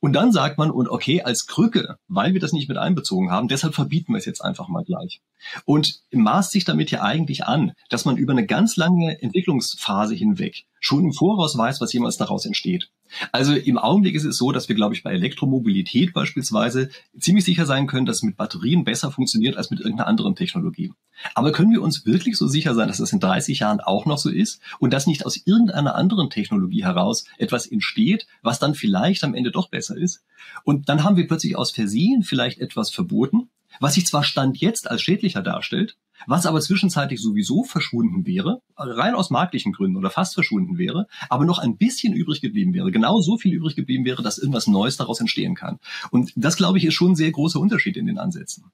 Und 0.00 0.14
dann 0.14 0.32
sagt 0.32 0.58
man, 0.58 0.72
und 0.72 0.88
okay, 0.88 1.22
als 1.22 1.46
Krücke, 1.46 1.96
weil 2.08 2.34
wir 2.34 2.40
das 2.40 2.52
nicht 2.52 2.68
mit 2.68 2.76
einbezogen 2.76 3.30
haben, 3.30 3.46
deshalb 3.46 3.74
verbieten 3.74 4.12
wir 4.12 4.18
es 4.18 4.24
jetzt 4.24 4.44
einfach 4.44 4.68
mal 4.68 4.84
gleich. 4.84 5.22
Und 5.64 6.00
maßt 6.10 6.50
sich 6.50 6.64
damit 6.64 6.90
ja 6.90 7.02
eigentlich 7.02 7.44
an, 7.44 7.72
dass 7.88 8.04
man 8.04 8.16
über 8.16 8.32
eine 8.32 8.44
ganz 8.44 8.76
lange 8.76 9.22
Entwicklungsphase 9.22 10.14
hinweg 10.14 10.66
schon 10.82 11.04
im 11.04 11.12
Voraus 11.12 11.56
weiß, 11.56 11.80
was 11.80 11.92
jemals 11.92 12.16
daraus 12.16 12.44
entsteht. 12.44 12.90
Also 13.30 13.54
im 13.54 13.78
Augenblick 13.78 14.16
ist 14.16 14.24
es 14.24 14.36
so, 14.36 14.50
dass 14.50 14.68
wir, 14.68 14.74
glaube 14.74 14.94
ich, 14.94 15.04
bei 15.04 15.12
Elektromobilität 15.12 16.12
beispielsweise 16.12 16.90
ziemlich 17.18 17.44
sicher 17.44 17.66
sein 17.66 17.86
können, 17.86 18.04
dass 18.04 18.16
es 18.16 18.22
mit 18.24 18.36
Batterien 18.36 18.82
besser 18.82 19.12
funktioniert 19.12 19.56
als 19.56 19.70
mit 19.70 19.78
irgendeiner 19.78 20.08
anderen 20.08 20.34
Technologie. 20.34 20.92
Aber 21.34 21.52
können 21.52 21.70
wir 21.70 21.82
uns 21.82 22.04
wirklich 22.04 22.36
so 22.36 22.48
sicher 22.48 22.74
sein, 22.74 22.88
dass 22.88 22.98
das 22.98 23.12
in 23.12 23.20
30 23.20 23.60
Jahren 23.60 23.80
auch 23.80 24.06
noch 24.06 24.18
so 24.18 24.28
ist 24.28 24.60
und 24.80 24.92
dass 24.92 25.06
nicht 25.06 25.24
aus 25.24 25.40
irgendeiner 25.44 25.94
anderen 25.94 26.30
Technologie 26.30 26.82
heraus 26.82 27.26
etwas 27.38 27.66
entsteht, 27.66 28.26
was 28.42 28.58
dann 28.58 28.74
vielleicht 28.74 29.22
am 29.22 29.34
Ende 29.34 29.52
doch 29.52 29.68
besser 29.68 29.96
ist? 29.96 30.24
Und 30.64 30.88
dann 30.88 31.04
haben 31.04 31.16
wir 31.16 31.28
plötzlich 31.28 31.56
aus 31.56 31.70
Versehen 31.70 32.24
vielleicht 32.24 32.58
etwas 32.58 32.90
verboten, 32.90 33.50
was 33.78 33.94
sich 33.94 34.06
zwar 34.06 34.24
Stand 34.24 34.58
jetzt 34.58 34.90
als 34.90 35.00
schädlicher 35.00 35.42
darstellt, 35.42 35.96
was 36.26 36.46
aber 36.46 36.60
zwischenzeitlich 36.60 37.20
sowieso 37.20 37.64
verschwunden 37.64 38.26
wäre, 38.26 38.60
rein 38.76 39.14
aus 39.14 39.30
marktlichen 39.30 39.72
Gründen 39.72 39.96
oder 39.96 40.10
fast 40.10 40.34
verschwunden 40.34 40.78
wäre, 40.78 41.06
aber 41.28 41.44
noch 41.44 41.58
ein 41.58 41.76
bisschen 41.76 42.12
übrig 42.14 42.40
geblieben 42.40 42.74
wäre, 42.74 42.90
genau 42.90 43.20
so 43.20 43.36
viel 43.36 43.52
übrig 43.52 43.76
geblieben 43.76 44.04
wäre, 44.04 44.22
dass 44.22 44.38
irgendwas 44.38 44.66
Neues 44.66 44.96
daraus 44.96 45.20
entstehen 45.20 45.54
kann. 45.54 45.78
Und 46.10 46.32
das, 46.36 46.56
glaube 46.56 46.78
ich, 46.78 46.84
ist 46.84 46.94
schon 46.94 47.12
ein 47.12 47.16
sehr 47.16 47.30
großer 47.30 47.60
Unterschied 47.60 47.96
in 47.96 48.06
den 48.06 48.18
Ansätzen. 48.18 48.64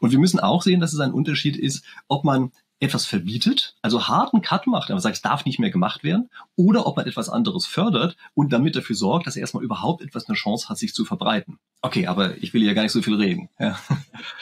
Und 0.00 0.12
wir 0.12 0.18
müssen 0.18 0.40
auch 0.40 0.62
sehen, 0.62 0.80
dass 0.80 0.92
es 0.92 1.00
ein 1.00 1.12
Unterschied 1.12 1.56
ist, 1.56 1.84
ob 2.08 2.24
man 2.24 2.50
etwas 2.78 3.06
verbietet, 3.06 3.74
also 3.80 4.06
harten 4.06 4.42
Cut 4.42 4.66
macht, 4.66 4.90
aber 4.90 5.00
sagt, 5.00 5.16
es 5.16 5.22
darf 5.22 5.46
nicht 5.46 5.58
mehr 5.58 5.70
gemacht 5.70 6.04
werden, 6.04 6.28
oder 6.56 6.86
ob 6.86 6.96
man 6.96 7.06
etwas 7.06 7.30
anderes 7.30 7.64
fördert 7.64 8.16
und 8.34 8.52
damit 8.52 8.76
dafür 8.76 8.96
sorgt, 8.96 9.26
dass 9.26 9.36
erstmal 9.36 9.64
überhaupt 9.64 10.02
etwas 10.02 10.28
eine 10.28 10.36
Chance 10.36 10.68
hat, 10.68 10.76
sich 10.76 10.92
zu 10.92 11.04
verbreiten. 11.04 11.58
Okay, 11.80 12.06
aber 12.06 12.36
ich 12.42 12.52
will 12.52 12.62
ja 12.62 12.74
gar 12.74 12.82
nicht 12.82 12.92
so 12.92 13.00
viel 13.00 13.14
reden. 13.14 13.48
Ja. 13.58 13.78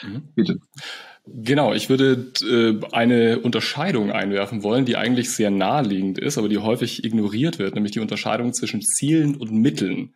Mhm. 0.03 0.23
Bitte. 0.35 0.59
Genau, 1.27 1.73
ich 1.73 1.89
würde 1.89 2.31
äh, 2.43 2.79
eine 2.91 3.39
Unterscheidung 3.39 4.11
einwerfen 4.11 4.61
wollen, 4.61 4.85
die 4.85 4.95
eigentlich 4.95 5.31
sehr 5.31 5.49
naheliegend 5.49 6.19
ist, 6.19 6.37
aber 6.37 6.49
die 6.49 6.59
häufig 6.59 7.03
ignoriert 7.03 7.57
wird, 7.57 7.73
nämlich 7.73 7.93
die 7.93 7.99
Unterscheidung 7.99 8.53
zwischen 8.53 8.81
Zielen 8.81 9.35
und 9.35 9.51
Mitteln. 9.51 10.13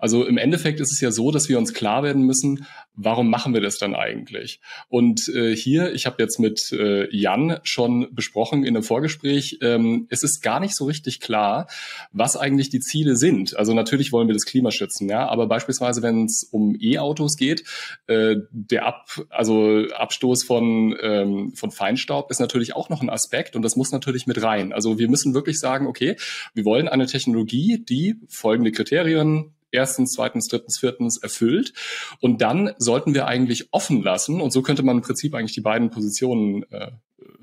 Also 0.00 0.24
im 0.24 0.36
Endeffekt 0.36 0.80
ist 0.80 0.92
es 0.92 1.00
ja 1.00 1.12
so, 1.12 1.30
dass 1.30 1.48
wir 1.48 1.58
uns 1.58 1.74
klar 1.74 2.02
werden 2.02 2.22
müssen, 2.22 2.66
warum 2.98 3.30
machen 3.30 3.54
wir 3.54 3.60
das 3.60 3.78
dann 3.78 3.94
eigentlich? 3.94 4.60
Und 4.88 5.28
äh, 5.28 5.54
hier, 5.54 5.94
ich 5.94 6.04
habe 6.04 6.20
jetzt 6.20 6.38
mit 6.38 6.72
äh, 6.72 7.08
Jan 7.16 7.60
schon 7.62 8.08
besprochen 8.12 8.64
in 8.64 8.76
einem 8.76 8.82
Vorgespräch, 8.82 9.58
ähm, 9.62 10.06
es 10.10 10.24
ist 10.24 10.42
gar 10.42 10.58
nicht 10.58 10.74
so 10.74 10.84
richtig 10.84 11.20
klar, 11.20 11.68
was 12.12 12.36
eigentlich 12.36 12.70
die 12.70 12.80
Ziele 12.80 13.16
sind. 13.16 13.56
Also 13.56 13.72
natürlich 13.72 14.12
wollen 14.12 14.26
wir 14.26 14.34
das 14.34 14.44
Klima 14.44 14.72
schützen, 14.72 15.08
ja, 15.08 15.28
aber 15.28 15.46
beispielsweise, 15.46 16.02
wenn 16.02 16.24
es 16.24 16.42
um 16.42 16.76
E-Autos 16.78 17.36
geht, 17.36 17.62
äh, 18.08 18.36
der 18.50 18.86
Ab, 18.86 19.08
also 19.30 19.86
Abstoß 19.94 20.42
von, 20.42 20.96
ähm, 21.00 21.52
von 21.54 21.70
Feinstaub 21.70 22.30
ist 22.30 22.40
natürlich 22.40 22.74
auch 22.74 22.88
noch 22.88 23.00
ein 23.00 23.10
Aspekt 23.10 23.54
und 23.54 23.62
das 23.62 23.76
muss 23.76 23.92
natürlich 23.92 24.26
mit 24.26 24.42
rein. 24.42 24.72
Also 24.72 24.98
wir 24.98 25.08
müssen 25.08 25.34
wirklich 25.34 25.60
sagen, 25.60 25.86
okay, 25.86 26.16
wir 26.52 26.64
wollen 26.64 26.88
eine 26.88 27.06
Technologie, 27.06 27.78
die 27.78 28.16
folgende 28.28 28.72
Kriterien 28.72 29.54
erstens, 29.70 30.12
zweitens, 30.12 30.48
drittens, 30.48 30.78
viertens 30.78 31.16
erfüllt. 31.18 31.72
Und 32.20 32.40
dann 32.42 32.74
sollten 32.78 33.14
wir 33.14 33.26
eigentlich 33.26 33.68
offen 33.72 34.02
lassen, 34.02 34.40
und 34.40 34.52
so 34.52 34.62
könnte 34.62 34.82
man 34.82 34.96
im 34.96 35.02
Prinzip 35.02 35.34
eigentlich 35.34 35.54
die 35.54 35.60
beiden 35.60 35.90
Positionen 35.90 36.64
äh, 36.70 36.90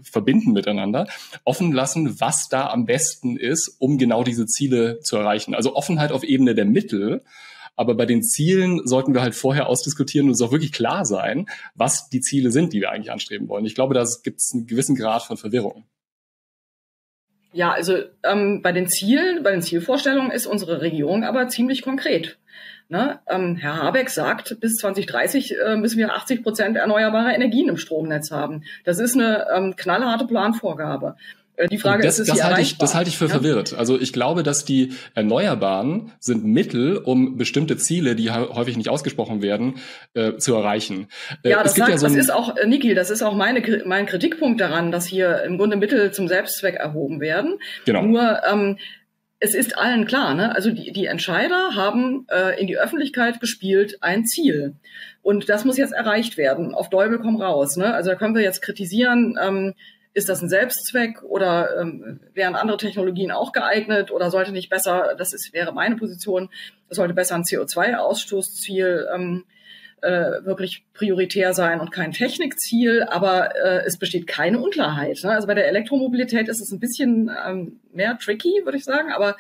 verbinden 0.01 0.51
miteinander, 0.51 1.08
offen 1.44 1.72
lassen, 1.72 2.20
was 2.20 2.50
da 2.50 2.70
am 2.70 2.86
besten 2.86 3.38
ist, 3.38 3.75
um 3.79 3.98
genau 3.98 4.24
diese 4.24 4.46
Ziele 4.46 5.00
zu 5.00 5.17
erreichen. 5.17 5.55
Also 5.55 5.75
Offenheit 5.75 6.12
auf 6.12 6.24
Ebene 6.24 6.55
der 6.55 6.65
Mittel, 6.65 7.24
aber 7.75 7.96
bei 7.96 8.05
den 8.05 8.24
Zielen 8.24 8.88
sollten 8.88 9.13
wir 9.13 9.22
halt 9.22 9.36
vorher 9.36 9.67
ausdiskutieren 9.67 10.27
und 10.27 10.34
es 10.34 10.41
auch 10.41 10.51
wirklich 10.51 10.72
klar 10.72 11.05
sein, 11.05 11.48
was 11.74 12.10
die 12.10 12.22
Ziele 12.22 12.51
sind, 12.51 12.74
die 12.74 12.82
wir 12.82 12.91
eigentlich 12.91 13.12
anstreben 13.12 13.50
wollen. 13.50 13.65
Ich 13.65 13.75
glaube, 13.75 13.94
da 13.94 14.05
gibt 14.24 14.39
es 14.39 14.53
einen 14.53 14.65
gewissen 14.65 14.96
Grad 14.96 15.24
von 15.24 15.38
Verwirrung. 15.38 15.86
Ja, 17.55 17.71
also 17.71 17.97
ähm, 18.24 18.62
bei 18.62 18.74
den 18.74 18.89
Zielen, 18.89 19.41
bei 19.41 19.51
den 19.51 19.62
Zielvorstellungen 19.62 20.29
ist 20.29 20.45
unsere 20.45 20.81
Regierung 20.81 21.24
aber 21.24 21.47
ziemlich 21.47 21.83
konkret. 21.83 22.38
Ne? 22.89 23.19
Ähm, 23.29 23.55
Herr 23.55 23.81
Habeck 23.81 24.09
sagt, 24.09 24.59
bis 24.59 24.75
2030 24.75 25.55
äh, 25.57 25.77
müssen 25.77 25.97
wir 25.97 26.13
80 26.13 26.43
Prozent 26.43 26.75
erneuerbare 26.75 27.31
Energien 27.31 27.69
im 27.69 27.77
Stromnetz 27.77 28.29
haben. 28.29 28.65
Das 28.83 29.00
ist 29.00 29.15
eine 29.15 29.47
ähm, 29.55 29.77
knallharte 29.77 30.27
Planvorgabe. 30.27 31.15
Äh, 31.57 31.67
die 31.67 31.77
Frage 31.77 32.03
das, 32.03 32.19
ist, 32.19 32.27
ist 32.27 32.35
das 32.35 32.43
halte 32.43 32.62
ich, 32.62 32.77
das 32.77 32.95
halte 32.95 33.09
ich 33.09 33.17
für 33.17 33.25
ja? 33.25 33.31
verwirrt. 33.31 33.74
Also 33.74 34.00
ich 34.00 34.13
glaube, 34.13 34.43
dass 34.43 34.65
die 34.65 34.93
Erneuerbaren 35.13 36.12
sind 36.19 36.45
Mittel, 36.45 36.97
um 36.97 37.38
bestimmte 37.38 37.77
Ziele, 37.77 38.15
die 38.15 38.31
häufig 38.31 38.77
nicht 38.77 38.89
ausgesprochen 38.89 39.41
werden, 39.41 39.75
äh, 40.13 40.38
zu 40.38 40.55
erreichen. 40.55 41.07
Äh, 41.43 41.51
ja, 41.51 41.63
das, 41.63 41.75
sagt, 41.75 41.89
ja 41.89 41.97
so 41.97 42.07
das 42.07 42.15
ist 42.15 42.31
auch, 42.31 42.55
äh, 42.57 42.67
Niki, 42.67 42.93
das 42.93 43.09
ist 43.09 43.21
auch 43.21 43.35
meine, 43.35 43.83
mein 43.85 44.05
Kritikpunkt 44.05 44.59
daran, 44.59 44.91
dass 44.91 45.05
hier 45.05 45.43
im 45.43 45.57
Grunde 45.57 45.77
Mittel 45.77 46.12
zum 46.12 46.27
Selbstzweck 46.27 46.75
erhoben 46.75 47.19
werden. 47.19 47.59
Genau. 47.85 48.03
Nur 48.03 48.41
ähm, 48.50 48.77
es 49.39 49.53
ist 49.53 49.77
allen 49.77 50.05
klar, 50.05 50.33
ne? 50.33 50.55
also 50.55 50.71
die, 50.71 50.91
die 50.91 51.05
Entscheider 51.05 51.75
haben 51.75 52.25
äh, 52.29 52.59
in 52.59 52.67
die 52.67 52.77
Öffentlichkeit 52.77 53.39
gespielt 53.39 53.97
ein 54.01 54.25
Ziel. 54.25 54.75
Und 55.21 55.50
das 55.50 55.65
muss 55.65 55.77
jetzt 55.77 55.93
erreicht 55.93 56.38
werden, 56.38 56.74
auf 56.74 56.89
Däubel 56.89 57.19
komm 57.19 57.41
raus. 57.41 57.77
Ne? 57.77 57.93
Also 57.93 58.12
da 58.12 58.15
können 58.15 58.35
wir 58.35 58.41
jetzt 58.41 58.62
kritisieren, 58.62 59.38
ähm, 59.41 59.74
ist 60.15 60.29
das 60.29 60.41
ein 60.41 60.50
Selbstzweck 60.50 61.22
oder 61.24 61.77
ähm, 61.79 62.22
wären 62.34 62.55
andere 62.55 62.77
Technologien 62.77 63.31
auch 63.31 63.51
geeignet 63.51 64.12
oder 64.12 64.31
sollte 64.31 64.53
nicht 64.53 64.69
besser, 64.69 65.13
das 65.17 65.34
ist, 65.34 65.53
wäre 65.53 65.74
meine 65.74 65.98
Position, 65.98 66.50
sollte 66.89 67.13
besser 67.13 67.36
ein 67.36 67.43
CO2-Ausstoßziel 67.43 69.07
ähm, 69.13 69.43
äh, 70.01 70.45
wirklich 70.45 70.86
prioritär 70.93 71.53
sein 71.53 71.81
und 71.81 71.91
kein 71.91 72.13
Technikziel, 72.13 73.03
aber 73.03 73.55
äh, 73.57 73.84
es 73.86 73.98
besteht 73.98 74.25
keine 74.25 74.60
Unklarheit. 74.60 75.19
Ne? 75.24 75.31
Also 75.31 75.48
bei 75.48 75.53
der 75.53 75.67
Elektromobilität 75.67 76.48
ist 76.48 76.62
es 76.62 76.72
ein 76.72 76.79
bisschen 76.79 77.29
ähm, 77.45 77.81
mehr 77.91 78.17
tricky, 78.17 78.62
würde 78.63 78.77
ich 78.77 78.86
sagen, 78.86 79.12
aber 79.12 79.36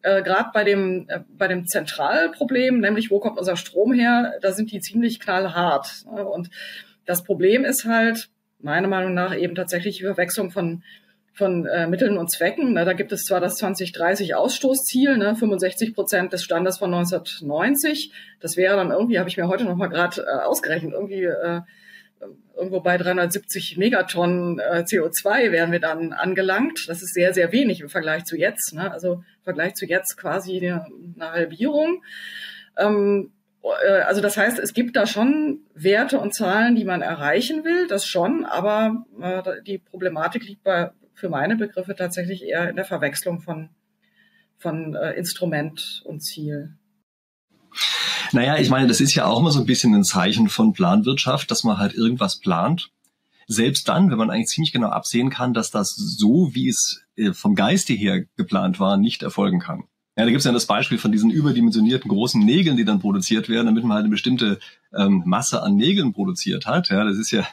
äh, 0.00 0.22
gerade 0.22 0.48
bei 0.54 0.64
dem 0.64 1.04
äh, 1.08 1.20
bei 1.36 1.48
dem 1.48 1.66
Zentralproblem, 1.66 2.80
nämlich 2.80 3.10
wo 3.10 3.20
kommt 3.20 3.38
unser 3.38 3.56
Strom 3.56 3.92
her, 3.92 4.38
da 4.40 4.52
sind 4.52 4.72
die 4.72 4.80
ziemlich 4.80 5.20
knallhart. 5.20 6.06
Ne? 6.10 6.26
Und 6.26 6.48
das 7.04 7.24
Problem 7.24 7.66
ist 7.66 7.84
halt, 7.84 8.30
meiner 8.64 8.88
Meinung 8.88 9.14
nach 9.14 9.36
eben 9.36 9.54
tatsächlich 9.54 10.02
Verwechslung 10.02 10.50
von 10.50 10.82
von 11.34 11.66
äh, 11.66 11.88
Mitteln 11.88 12.16
und 12.16 12.30
Zwecken. 12.30 12.74
Ne, 12.74 12.84
da 12.84 12.92
gibt 12.92 13.10
es 13.10 13.24
zwar 13.24 13.40
das 13.40 13.56
2030 13.56 14.36
Ausstoßziel, 14.36 15.16
ne, 15.16 15.34
65 15.34 15.92
Prozent 15.92 16.32
des 16.32 16.44
Standes 16.44 16.78
von 16.78 16.94
1990. 16.94 18.12
Das 18.38 18.56
wäre 18.56 18.76
dann 18.76 18.92
irgendwie, 18.92 19.18
habe 19.18 19.28
ich 19.28 19.36
mir 19.36 19.48
heute 19.48 19.64
noch 19.64 19.74
mal 19.74 19.88
gerade 19.88 20.22
äh, 20.22 20.44
ausgerechnet, 20.44 20.92
irgendwie 20.92 21.24
äh, 21.24 21.62
irgendwo 22.56 22.80
bei 22.80 22.96
370 22.96 23.76
Megatonnen 23.76 24.60
äh, 24.60 24.84
CO2 24.86 25.50
wären 25.50 25.72
wir 25.72 25.80
dann 25.80 26.12
angelangt. 26.12 26.84
Das 26.86 27.02
ist 27.02 27.14
sehr, 27.14 27.34
sehr 27.34 27.50
wenig 27.50 27.80
im 27.80 27.88
Vergleich 27.88 28.24
zu 28.24 28.36
jetzt. 28.36 28.72
Ne? 28.72 28.90
Also 28.92 29.14
im 29.14 29.42
Vergleich 29.42 29.74
zu 29.74 29.86
jetzt 29.86 30.16
quasi 30.16 30.58
eine, 30.58 30.86
eine 31.16 31.32
Halbierung. 31.32 32.02
Ähm, 32.76 33.32
äh, 33.32 33.33
also 33.70 34.20
das 34.20 34.36
heißt, 34.36 34.58
es 34.58 34.74
gibt 34.74 34.96
da 34.96 35.06
schon 35.06 35.60
Werte 35.74 36.18
und 36.20 36.34
Zahlen, 36.34 36.76
die 36.76 36.84
man 36.84 37.02
erreichen 37.02 37.64
will, 37.64 37.86
das 37.88 38.06
schon, 38.06 38.44
aber 38.44 39.04
äh, 39.20 39.62
die 39.66 39.78
Problematik 39.78 40.44
liegt 40.44 40.62
bei, 40.62 40.90
für 41.14 41.28
meine 41.28 41.56
Begriffe 41.56 41.94
tatsächlich 41.96 42.42
eher 42.42 42.68
in 42.68 42.76
der 42.76 42.84
Verwechslung 42.84 43.40
von, 43.40 43.70
von 44.58 44.94
äh, 44.94 45.12
Instrument 45.12 46.02
und 46.04 46.20
Ziel. 46.20 46.76
Naja, 48.32 48.58
ich 48.58 48.68
meine, 48.68 48.88
das 48.88 49.00
ist 49.00 49.14
ja 49.14 49.26
auch 49.26 49.38
immer 49.38 49.50
so 49.50 49.60
ein 49.60 49.66
bisschen 49.66 49.94
ein 49.94 50.04
Zeichen 50.04 50.48
von 50.48 50.72
Planwirtschaft, 50.72 51.50
dass 51.50 51.64
man 51.64 51.78
halt 51.78 51.94
irgendwas 51.94 52.40
plant. 52.40 52.90
Selbst 53.46 53.88
dann, 53.88 54.10
wenn 54.10 54.18
man 54.18 54.30
eigentlich 54.30 54.48
ziemlich 54.48 54.72
genau 54.72 54.88
absehen 54.88 55.30
kann, 55.30 55.54
dass 55.54 55.70
das 55.70 55.94
so, 55.94 56.54
wie 56.54 56.68
es 56.68 57.04
äh, 57.16 57.32
vom 57.32 57.54
Geiste 57.54 57.92
her 57.92 58.24
geplant 58.36 58.80
war, 58.80 58.96
nicht 58.96 59.22
erfolgen 59.22 59.60
kann. 59.60 59.84
Ja, 60.16 60.24
da 60.24 60.30
gibt 60.30 60.38
es 60.38 60.44
ja 60.44 60.52
das 60.52 60.66
Beispiel 60.66 60.98
von 60.98 61.10
diesen 61.10 61.30
überdimensionierten 61.30 62.08
großen 62.08 62.40
Nägeln, 62.44 62.76
die 62.76 62.84
dann 62.84 63.00
produziert 63.00 63.48
werden, 63.48 63.66
damit 63.66 63.82
man 63.82 63.94
halt 63.94 64.04
eine 64.04 64.10
bestimmte 64.10 64.60
ähm, 64.96 65.22
Masse 65.26 65.62
an 65.62 65.76
Nägeln 65.76 66.12
produziert 66.12 66.66
hat. 66.66 66.88
Ja, 66.90 67.04
das 67.04 67.18
ist 67.18 67.30
ja 67.30 67.46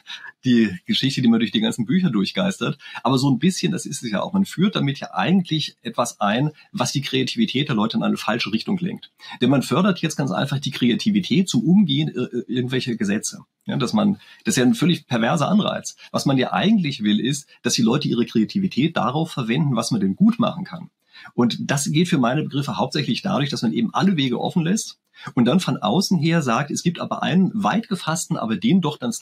die 0.44 0.76
Geschichte, 0.86 1.22
die 1.22 1.28
man 1.28 1.40
durch 1.40 1.52
die 1.52 1.60
ganzen 1.60 1.86
Bücher 1.86 2.10
durchgeistert. 2.10 2.78
Aber 3.02 3.18
so 3.18 3.30
ein 3.30 3.38
bisschen, 3.38 3.72
das 3.72 3.86
ist 3.86 4.02
es 4.02 4.10
ja 4.10 4.22
auch. 4.22 4.32
Man 4.32 4.44
führt 4.44 4.76
damit 4.76 4.98
ja 5.00 5.14
eigentlich 5.14 5.76
etwas 5.82 6.20
ein, 6.20 6.50
was 6.72 6.92
die 6.92 7.00
Kreativität 7.00 7.68
der 7.68 7.76
Leute 7.76 7.96
in 7.96 8.02
eine 8.02 8.16
falsche 8.16 8.52
Richtung 8.52 8.78
lenkt. 8.78 9.10
Denn 9.40 9.50
man 9.50 9.62
fördert 9.62 10.00
jetzt 10.00 10.16
ganz 10.16 10.30
einfach 10.30 10.58
die 10.58 10.70
Kreativität 10.70 11.48
zum 11.48 11.62
Umgehen 11.62 12.08
äh, 12.08 12.20
äh 12.20 12.44
irgendwelcher 12.48 12.94
Gesetze. 12.96 13.44
Ja, 13.66 13.76
dass 13.76 13.92
man, 13.92 14.18
das 14.44 14.54
ist 14.54 14.56
ja 14.56 14.64
ein 14.64 14.74
völlig 14.74 15.06
perverser 15.06 15.48
Anreiz. 15.48 15.96
Was 16.10 16.26
man 16.26 16.36
ja 16.36 16.52
eigentlich 16.52 17.02
will, 17.04 17.20
ist, 17.20 17.48
dass 17.62 17.74
die 17.74 17.82
Leute 17.82 18.08
ihre 18.08 18.26
Kreativität 18.26 18.96
darauf 18.96 19.30
verwenden, 19.30 19.76
was 19.76 19.92
man 19.92 20.00
denn 20.00 20.16
gut 20.16 20.40
machen 20.40 20.64
kann. 20.64 20.90
Und 21.34 21.58
das 21.60 21.90
geht 21.90 22.08
für 22.08 22.18
meine 22.18 22.42
Begriffe 22.42 22.76
hauptsächlich 22.76 23.22
dadurch, 23.22 23.50
dass 23.50 23.62
man 23.62 23.72
eben 23.72 23.94
alle 23.94 24.16
Wege 24.16 24.40
offen 24.40 24.64
lässt 24.64 24.98
und 25.34 25.44
dann 25.44 25.60
von 25.60 25.76
außen 25.76 26.18
her 26.18 26.42
sagt, 26.42 26.70
es 26.70 26.82
gibt 26.82 27.00
aber 27.00 27.22
einen 27.22 27.50
weit 27.54 27.88
gefassten, 27.88 28.36
aber 28.36 28.56
den 28.56 28.80
doch 28.80 28.96
dann 28.98 29.12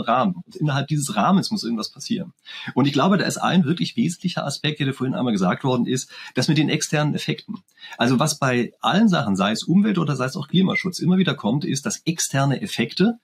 Rahmen. 0.00 0.36
Und 0.44 0.56
innerhalb 0.56 0.88
dieses 0.88 1.16
Rahmens 1.16 1.50
muss 1.50 1.64
irgendwas 1.64 1.90
passieren. 1.90 2.32
Und 2.74 2.86
ich 2.86 2.92
glaube, 2.92 3.18
da 3.18 3.24
ist 3.24 3.38
ein 3.38 3.64
wirklich 3.64 3.96
wesentlicher 3.96 4.44
Aspekt, 4.44 4.80
der 4.80 4.92
vorhin 4.94 5.14
einmal 5.14 5.32
gesagt 5.32 5.64
worden 5.64 5.86
ist, 5.86 6.10
das 6.34 6.48
mit 6.48 6.58
den 6.58 6.68
externen 6.68 7.14
Effekten. 7.14 7.56
Also 7.98 8.18
was 8.18 8.38
bei 8.38 8.72
allen 8.80 9.08
Sachen, 9.08 9.36
sei 9.36 9.52
es 9.52 9.64
Umwelt 9.64 9.98
oder 9.98 10.16
sei 10.16 10.26
es 10.26 10.36
auch 10.36 10.48
Klimaschutz, 10.48 10.98
immer 10.98 11.18
wieder 11.18 11.34
kommt, 11.34 11.64
ist, 11.64 11.86
dass 11.86 12.02
externe 12.04 12.60
Effekte 12.60 13.18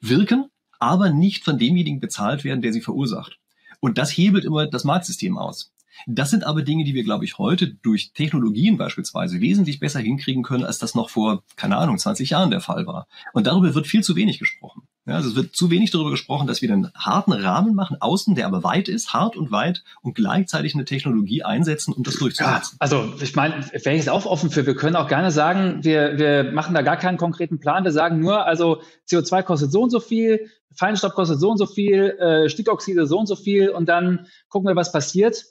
wirken, 0.00 0.46
aber 0.78 1.10
nicht 1.10 1.44
von 1.44 1.58
demjenigen 1.58 2.00
bezahlt 2.00 2.44
werden, 2.44 2.62
der 2.62 2.72
sie 2.72 2.82
verursacht. 2.82 3.38
Und 3.80 3.98
das 3.98 4.10
hebelt 4.10 4.44
immer 4.44 4.66
das 4.66 4.84
Marktsystem 4.84 5.38
aus. 5.38 5.72
Das 6.06 6.30
sind 6.30 6.44
aber 6.44 6.62
Dinge, 6.62 6.84
die 6.84 6.94
wir, 6.94 7.04
glaube 7.04 7.24
ich, 7.24 7.38
heute 7.38 7.68
durch 7.68 8.12
Technologien 8.12 8.76
beispielsweise 8.76 9.40
wesentlich 9.40 9.80
besser 9.80 10.00
hinkriegen 10.00 10.42
können, 10.42 10.64
als 10.64 10.78
das 10.78 10.94
noch 10.94 11.10
vor, 11.10 11.42
keine 11.56 11.76
Ahnung, 11.76 11.98
20 11.98 12.30
Jahren 12.30 12.50
der 12.50 12.60
Fall 12.60 12.86
war. 12.86 13.06
Und 13.32 13.46
darüber 13.46 13.74
wird 13.74 13.86
viel 13.86 14.02
zu 14.02 14.16
wenig 14.16 14.38
gesprochen. 14.38 14.82
Ja, 15.06 15.14
also 15.14 15.28
es 15.28 15.36
wird 15.36 15.54
zu 15.54 15.70
wenig 15.70 15.92
darüber 15.92 16.10
gesprochen, 16.10 16.48
dass 16.48 16.62
wir 16.62 16.72
einen 16.72 16.92
harten 16.94 17.32
Rahmen 17.32 17.76
machen, 17.76 17.96
außen, 18.00 18.34
der 18.34 18.46
aber 18.46 18.64
weit 18.64 18.88
ist, 18.88 19.12
hart 19.12 19.36
und 19.36 19.52
weit 19.52 19.84
und 20.02 20.16
gleichzeitig 20.16 20.74
eine 20.74 20.84
Technologie 20.84 21.44
einsetzen, 21.44 21.94
um 21.94 22.02
das 22.02 22.16
durchzusetzen. 22.16 22.72
Ja, 22.74 22.80
also 22.80 23.12
ich 23.20 23.36
meine, 23.36 23.64
wäre 23.70 23.94
ich 23.94 24.10
auch 24.10 24.26
offen 24.26 24.50
für. 24.50 24.66
Wir 24.66 24.74
können 24.74 24.96
auch 24.96 25.06
gerne 25.06 25.30
sagen, 25.30 25.84
wir, 25.84 26.18
wir 26.18 26.50
machen 26.52 26.74
da 26.74 26.82
gar 26.82 26.96
keinen 26.96 27.18
konkreten 27.18 27.60
Plan. 27.60 27.84
Wir 27.84 27.92
sagen 27.92 28.18
nur, 28.18 28.46
also 28.46 28.82
CO2 29.08 29.44
kostet 29.44 29.70
so 29.70 29.82
und 29.82 29.90
so 29.90 30.00
viel, 30.00 30.50
Feinstaub 30.74 31.14
kostet 31.14 31.38
so 31.38 31.50
und 31.52 31.58
so 31.58 31.66
viel, 31.66 32.16
äh, 32.18 32.48
Stickoxide 32.48 33.06
so 33.06 33.18
und 33.18 33.26
so 33.26 33.36
viel 33.36 33.68
und 33.70 33.88
dann 33.88 34.26
gucken 34.48 34.68
wir, 34.68 34.74
was 34.74 34.90
passiert. 34.90 35.44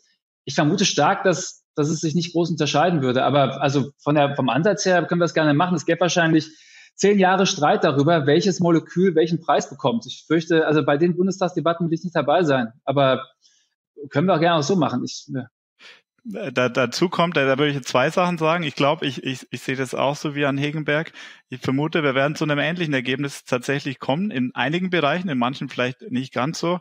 Ich 0.45 0.55
vermute 0.55 0.85
stark, 0.85 1.23
dass, 1.23 1.63
dass 1.75 1.89
es 1.89 1.99
sich 1.99 2.15
nicht 2.15 2.33
groß 2.33 2.51
unterscheiden 2.51 3.01
würde. 3.01 3.23
Aber 3.23 3.61
also 3.61 3.91
von 3.97 4.15
der, 4.15 4.35
vom 4.35 4.49
Ansatz 4.49 4.85
her 4.85 5.03
können 5.05 5.21
wir 5.21 5.25
es 5.25 5.33
gerne 5.33 5.53
machen. 5.53 5.75
Es 5.75 5.85
gäbe 5.85 6.01
wahrscheinlich 6.01 6.49
zehn 6.95 7.19
Jahre 7.19 7.45
Streit 7.45 7.83
darüber, 7.83 8.25
welches 8.25 8.59
Molekül 8.59 9.15
welchen 9.15 9.41
Preis 9.41 9.69
bekommt. 9.69 10.05
Ich 10.05 10.23
fürchte, 10.25 10.65
also 10.65 10.83
bei 10.85 10.97
den 10.97 11.15
Bundestagsdebatten 11.15 11.87
will 11.87 11.95
ich 11.95 12.03
nicht 12.03 12.15
dabei 12.15 12.43
sein. 12.43 12.71
Aber 12.85 13.25
können 14.09 14.27
wir 14.27 14.35
auch 14.35 14.39
gerne 14.39 14.59
auch 14.59 14.63
so 14.63 14.75
machen. 14.75 15.03
Ich, 15.03 15.27
ja. 15.27 15.47
Da, 16.27 16.69
dazu 16.69 17.07
kommt, 17.07 17.37
da, 17.37 17.45
da 17.45 17.59
würde 17.59 17.71
ich 17.71 17.83
zwei 17.83 18.09
Sachen 18.09 18.39
sagen. 18.39 18.63
Ich 18.63 18.73
glaube, 18.73 19.05
ich, 19.05 19.23
ich, 19.23 19.45
ich 19.51 19.61
sehe 19.61 19.75
das 19.75 19.93
auch 19.93 20.15
so 20.15 20.33
wie 20.33 20.45
an 20.45 20.57
Hegenberg. 20.57 21.11
Ich 21.49 21.61
vermute, 21.61 22.01
wir 22.01 22.15
werden 22.15 22.35
zu 22.35 22.45
einem 22.45 22.57
ähnlichen 22.57 22.95
Ergebnis 22.95 23.43
tatsächlich 23.45 23.99
kommen. 23.99 24.31
In 24.31 24.49
einigen 24.55 24.89
Bereichen, 24.89 25.29
in 25.29 25.37
manchen 25.37 25.69
vielleicht 25.69 26.01
nicht 26.09 26.33
ganz 26.33 26.59
so 26.59 26.79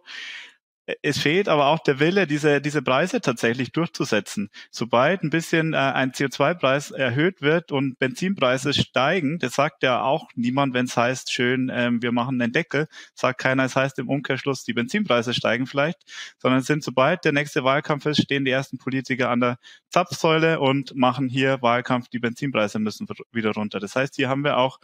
es 1.02 1.18
fehlt 1.18 1.48
aber 1.48 1.68
auch 1.68 1.78
der 1.78 1.98
Wille, 1.98 2.26
diese, 2.26 2.60
diese 2.60 2.82
Preise 2.82 3.20
tatsächlich 3.20 3.72
durchzusetzen. 3.72 4.50
Sobald 4.70 5.22
ein 5.22 5.30
bisschen 5.30 5.72
äh, 5.72 5.76
ein 5.76 6.12
CO2-Preis 6.12 6.90
erhöht 6.90 7.40
wird 7.40 7.72
und 7.72 7.98
Benzinpreise 7.98 8.74
steigen, 8.74 9.38
das 9.38 9.54
sagt 9.54 9.82
ja 9.82 10.02
auch 10.02 10.28
niemand, 10.34 10.74
wenn 10.74 10.84
es 10.84 10.96
heißt, 10.96 11.32
schön, 11.32 11.70
ähm, 11.72 12.02
wir 12.02 12.12
machen 12.12 12.40
einen 12.40 12.52
Deckel, 12.52 12.88
sagt 13.14 13.40
keiner, 13.40 13.64
es 13.64 13.76
heißt 13.76 13.98
im 13.98 14.10
Umkehrschluss, 14.10 14.64
die 14.64 14.74
Benzinpreise 14.74 15.32
steigen 15.32 15.66
vielleicht, 15.66 16.00
sondern 16.38 16.60
sind, 16.60 16.84
sobald 16.84 17.24
der 17.24 17.32
nächste 17.32 17.64
Wahlkampf 17.64 18.04
ist, 18.04 18.22
stehen 18.22 18.44
die 18.44 18.50
ersten 18.50 18.76
Politiker 18.76 19.30
an 19.30 19.40
der 19.40 19.58
Zapfsäule 19.88 20.60
und 20.60 20.94
machen 20.94 21.28
hier 21.30 21.62
Wahlkampf, 21.62 22.08
die 22.08 22.18
Benzinpreise 22.18 22.78
müssen 22.78 23.08
wieder 23.32 23.52
runter. 23.52 23.80
Das 23.80 23.96
heißt, 23.96 24.16
hier 24.16 24.28
haben 24.28 24.44
wir 24.44 24.58
auch 24.58 24.80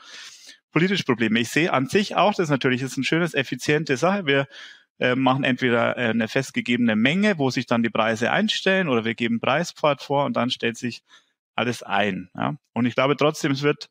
politisch 0.73 1.02
Probleme. 1.02 1.40
Ich 1.40 1.50
sehe 1.50 1.73
an 1.73 1.87
sich 1.87 2.16
auch, 2.16 2.35
das 2.35 2.49
natürlich 2.49 2.83
ist 2.83 2.97
ein 2.97 3.04
schönes, 3.04 3.35
effiziente 3.35 3.97
Sache. 3.97 4.26
Wir 4.26 4.47
äh, 5.00 5.16
machen 5.16 5.45
entweder 5.45 5.97
äh, 5.97 6.11
eine 6.11 6.28
festgegebene 6.28 6.95
Menge, 6.95 7.38
wo 7.38 7.50
sich 7.50 7.66
dann 7.66 7.83
die 7.83 7.90
Preise 7.90 8.30
einstellen, 8.30 8.88
oder 8.88 9.04
wir 9.04 9.14
geben 9.14 9.40
Preispfad 9.40 10.02
vor 10.02 10.26
und 10.26 10.37
dann 10.37 10.50
stellt 10.50 10.76
sich 10.76 11.02
alles 11.54 11.83
ein. 11.83 12.30
Ja? 12.37 12.57
Und 12.75 12.87
ich 12.87 12.95
glaube 12.95 13.16
trotzdem, 13.16 13.52
es 13.52 13.62
wird, 13.62 13.88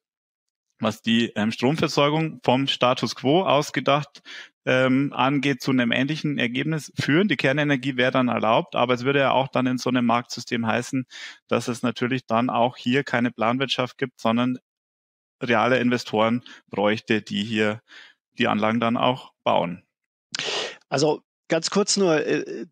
was 0.80 1.02
die 1.02 1.32
ähm, 1.36 1.52
Stromversorgung 1.52 2.40
vom 2.44 2.68
Status 2.68 3.16
quo 3.16 3.44
ausgedacht 3.44 4.22
ähm, 4.66 5.12
angeht, 5.14 5.62
zu 5.62 5.72
einem 5.72 5.92
ähnlichen 5.92 6.38
Ergebnis 6.38 6.94
führen. 7.00 7.28
Die 7.28 7.38
Kernenergie 7.38 7.98
wäre 7.98 8.12
dann 8.12 8.28
erlaubt, 8.28 8.76
aber 8.76 8.94
es 8.94 9.04
würde 9.04 9.20
ja 9.20 9.32
auch 9.32 9.48
dann 9.48 9.66
in 9.66 9.80
so 9.80 9.90
einem 9.90 10.06
Marktsystem 10.06 10.68
heißen, 10.68 11.06
dass 11.48 11.68
es 11.68 11.82
natürlich 11.82 12.28
dann 12.28 12.52
auch 12.52 12.78
hier 12.78 13.04
keine 13.04 13.32
Planwirtschaft 13.32 13.98
gibt, 13.98 14.20
sondern 14.22 14.60
reale 15.42 15.80
Investoren 15.80 16.44
bräuchte, 16.70 17.24
die 17.24 17.44
hier 17.44 17.82
die 18.38 18.48
Anlagen 18.48 18.80
dann 18.80 18.96
auch 18.96 19.34
bauen. 19.44 19.84
Also 20.90 21.22
ganz 21.48 21.70
kurz 21.70 21.98
nur 21.98 22.26
äh, 22.26 22.66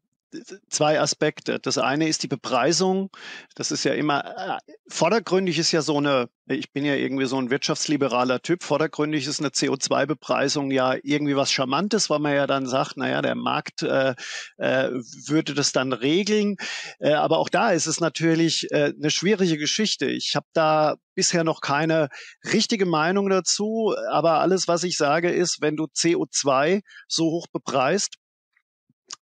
zwei 0.70 1.00
Aspekte. 1.00 1.60
Das 1.60 1.78
eine 1.78 2.08
ist 2.08 2.24
die 2.24 2.28
Bepreisung. 2.28 3.10
Das 3.56 3.72
ist 3.72 3.84
ja 3.84 3.94
immer, 3.94 4.26
äh, 4.26 4.74
vordergründig 4.90 5.58
ist 5.58 5.72
ja 5.72 5.82
so 5.82 5.98
eine, 5.98 6.30
ich 6.48 6.72
bin 6.72 6.86
ja 6.86 6.96
irgendwie 6.96 7.26
so 7.26 7.38
ein 7.38 7.50
wirtschaftsliberaler 7.50 8.42
Typ, 8.42 8.64
vordergründig 8.64 9.28
ist 9.28 9.40
eine 9.40 9.50
CO2-Bepreisung 9.50 10.72
ja 10.72 10.96
irgendwie 11.04 11.36
was 11.36 11.52
Charmantes, 11.52 12.10
weil 12.10 12.20
man 12.20 12.36
ja 12.36 12.48
dann 12.48 12.68
sagt, 12.68 12.98
naja, 12.98 13.22
der 13.22 13.36
Markt 13.36 13.84
äh, 13.84 14.16
äh, 14.58 14.90
würde 15.28 15.54
das 15.54 15.72
dann 15.72 15.94
regeln. 15.94 16.56
Äh, 17.00 17.14
aber 17.14 17.38
auch 17.38 17.50
da 17.50 17.72
ist 17.72 17.88
es 17.88 18.00
natürlich 18.00 18.68
eine 18.72 19.10
schwierige 19.10 19.58
Geschichte. 19.58 20.06
Ich 20.06 20.36
habe 20.36 20.46
da 20.54 20.96
bisher 21.16 21.44
noch 21.44 21.62
keine 21.62 22.10
richtige 22.54 22.86
Meinung 22.86 23.30
dazu, 23.30 23.96
aber 24.12 24.40
alles, 24.40 24.68
was 24.68 24.84
ich 24.84 24.98
sage, 24.98 25.32
ist, 25.32 25.62
wenn 25.62 25.76
du 25.76 25.86
CO2 25.86 26.82
so 27.08 27.26
hoch 27.26 27.48
bepreist, 27.52 28.18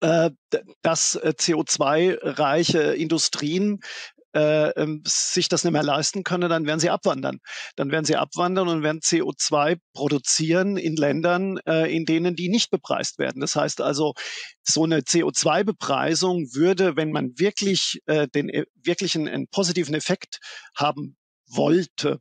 äh, 0.02 0.32
dass 0.82 1.16
äh, 1.16 1.34
CO2-reiche 1.38 2.80
Industrien 2.94 3.80
äh, 4.34 4.70
ähm, 4.70 5.04
sich 5.06 5.48
das 5.48 5.64
nicht 5.64 5.74
mehr 5.74 5.84
leisten 5.84 6.24
können, 6.24 6.50
dann 6.50 6.66
werden 6.66 6.80
sie 6.80 6.90
abwandern. 6.90 7.40
Dann 7.76 7.92
werden 7.92 8.06
sie 8.06 8.16
abwandern 8.16 8.68
und 8.68 8.82
werden 8.82 9.02
CO2 9.02 9.78
produzieren 9.94 10.78
in 10.78 10.96
Ländern, 10.96 11.58
äh, 11.68 11.96
in 11.96 12.06
denen 12.06 12.36
die 12.36 12.50
nicht 12.50 12.72
bepreist 12.72 13.20
werden. 13.20 13.42
Das 13.42 13.56
heißt 13.56 13.82
also, 13.82 14.14
so 14.64 14.86
eine 14.86 15.02
CO2-Bepreisung 15.02 16.54
würde, 16.54 16.96
wenn 16.96 17.12
man 17.12 17.38
wirklich 17.38 18.00
den 18.08 18.66
wirklichen 18.76 19.28
einen 19.28 19.48
positiven 19.48 19.96
Effekt 19.96 20.40
haben 20.78 21.18
wollte, 21.48 22.20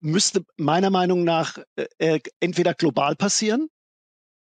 müsste 0.00 0.44
meiner 0.56 0.90
Meinung 0.90 1.24
nach 1.24 1.58
entweder 1.98 2.74
global 2.74 3.16
passieren, 3.16 3.68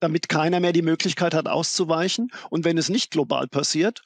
damit 0.00 0.28
keiner 0.28 0.60
mehr 0.60 0.72
die 0.72 0.82
Möglichkeit 0.82 1.34
hat, 1.34 1.46
auszuweichen. 1.46 2.30
Und 2.50 2.64
wenn 2.64 2.78
es 2.78 2.88
nicht 2.88 3.10
global 3.10 3.46
passiert, 3.46 4.02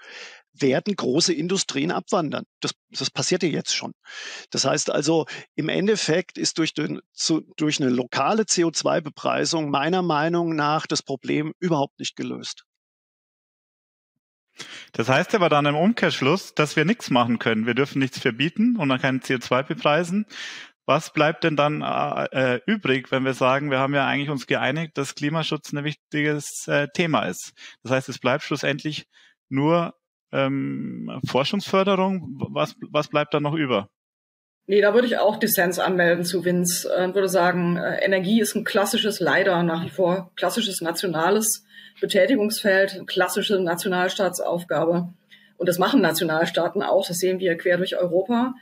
werden 0.52 0.94
große 0.94 1.32
Industrien 1.32 1.90
abwandern. 1.90 2.44
Das, 2.60 2.72
das 2.90 3.10
passiert 3.10 3.42
ja 3.42 3.48
jetzt 3.48 3.74
schon. 3.74 3.92
Das 4.50 4.64
heißt 4.64 4.90
also, 4.90 5.26
im 5.56 5.68
Endeffekt 5.68 6.38
ist 6.38 6.58
durch, 6.58 6.74
den, 6.74 7.00
zu, 7.12 7.40
durch 7.56 7.80
eine 7.80 7.90
lokale 7.90 8.44
CO2-Bepreisung 8.44 9.70
meiner 9.70 10.02
Meinung 10.02 10.54
nach 10.54 10.86
das 10.86 11.02
Problem 11.02 11.52
überhaupt 11.58 11.98
nicht 11.98 12.16
gelöst. 12.16 12.64
Das 14.92 15.08
heißt 15.08 15.34
aber 15.34 15.48
dann 15.48 15.66
im 15.66 15.74
Umkehrschluss, 15.74 16.54
dass 16.54 16.76
wir 16.76 16.84
nichts 16.84 17.10
machen 17.10 17.40
können. 17.40 17.66
Wir 17.66 17.74
dürfen 17.74 17.98
nichts 17.98 18.20
verbieten 18.20 18.76
und 18.76 18.86
man 18.86 19.00
kann 19.00 19.20
CO2 19.20 19.64
bepreisen. 19.64 20.26
Was 20.86 21.12
bleibt 21.12 21.44
denn 21.44 21.56
dann 21.56 21.82
äh, 21.82 22.56
äh, 22.56 22.60
übrig, 22.66 23.10
wenn 23.10 23.24
wir 23.24 23.34
sagen, 23.34 23.70
wir 23.70 23.78
haben 23.78 23.94
ja 23.94 24.06
eigentlich 24.06 24.30
uns 24.30 24.46
geeinigt, 24.46 24.98
dass 24.98 25.14
Klimaschutz 25.14 25.72
ein 25.72 25.84
wichtiges 25.84 26.68
äh, 26.68 26.88
Thema 26.92 27.26
ist? 27.26 27.52
Das 27.82 27.92
heißt, 27.92 28.08
es 28.10 28.18
bleibt 28.18 28.44
schlussendlich 28.44 29.06
nur 29.48 29.94
ähm, 30.32 31.20
Forschungsförderung. 31.26 32.36
Was, 32.50 32.76
was 32.90 33.08
bleibt 33.08 33.32
da 33.32 33.40
noch 33.40 33.54
über? 33.54 33.88
Nee, 34.66 34.80
da 34.80 34.94
würde 34.94 35.06
ich 35.06 35.18
auch 35.18 35.36
Dissens 35.38 35.78
anmelden 35.78 36.24
zu 36.24 36.44
Vince 36.44 36.88
und 36.88 37.10
äh, 37.10 37.14
würde 37.14 37.28
sagen, 37.28 37.76
äh, 37.76 38.02
Energie 38.02 38.40
ist 38.40 38.54
ein 38.54 38.64
klassisches, 38.64 39.20
leider 39.20 39.62
nach 39.62 39.84
wie 39.84 39.90
vor 39.90 40.32
klassisches 40.36 40.80
nationales 40.80 41.64
Betätigungsfeld, 42.00 43.06
klassische 43.06 43.60
Nationalstaatsaufgabe. 43.60 45.12
Und 45.56 45.68
das 45.68 45.78
machen 45.78 46.00
Nationalstaaten 46.00 46.82
auch, 46.82 47.06
das 47.06 47.18
sehen 47.18 47.38
wir 47.40 47.56
quer 47.56 47.76
durch 47.76 47.96
Europa. 47.96 48.54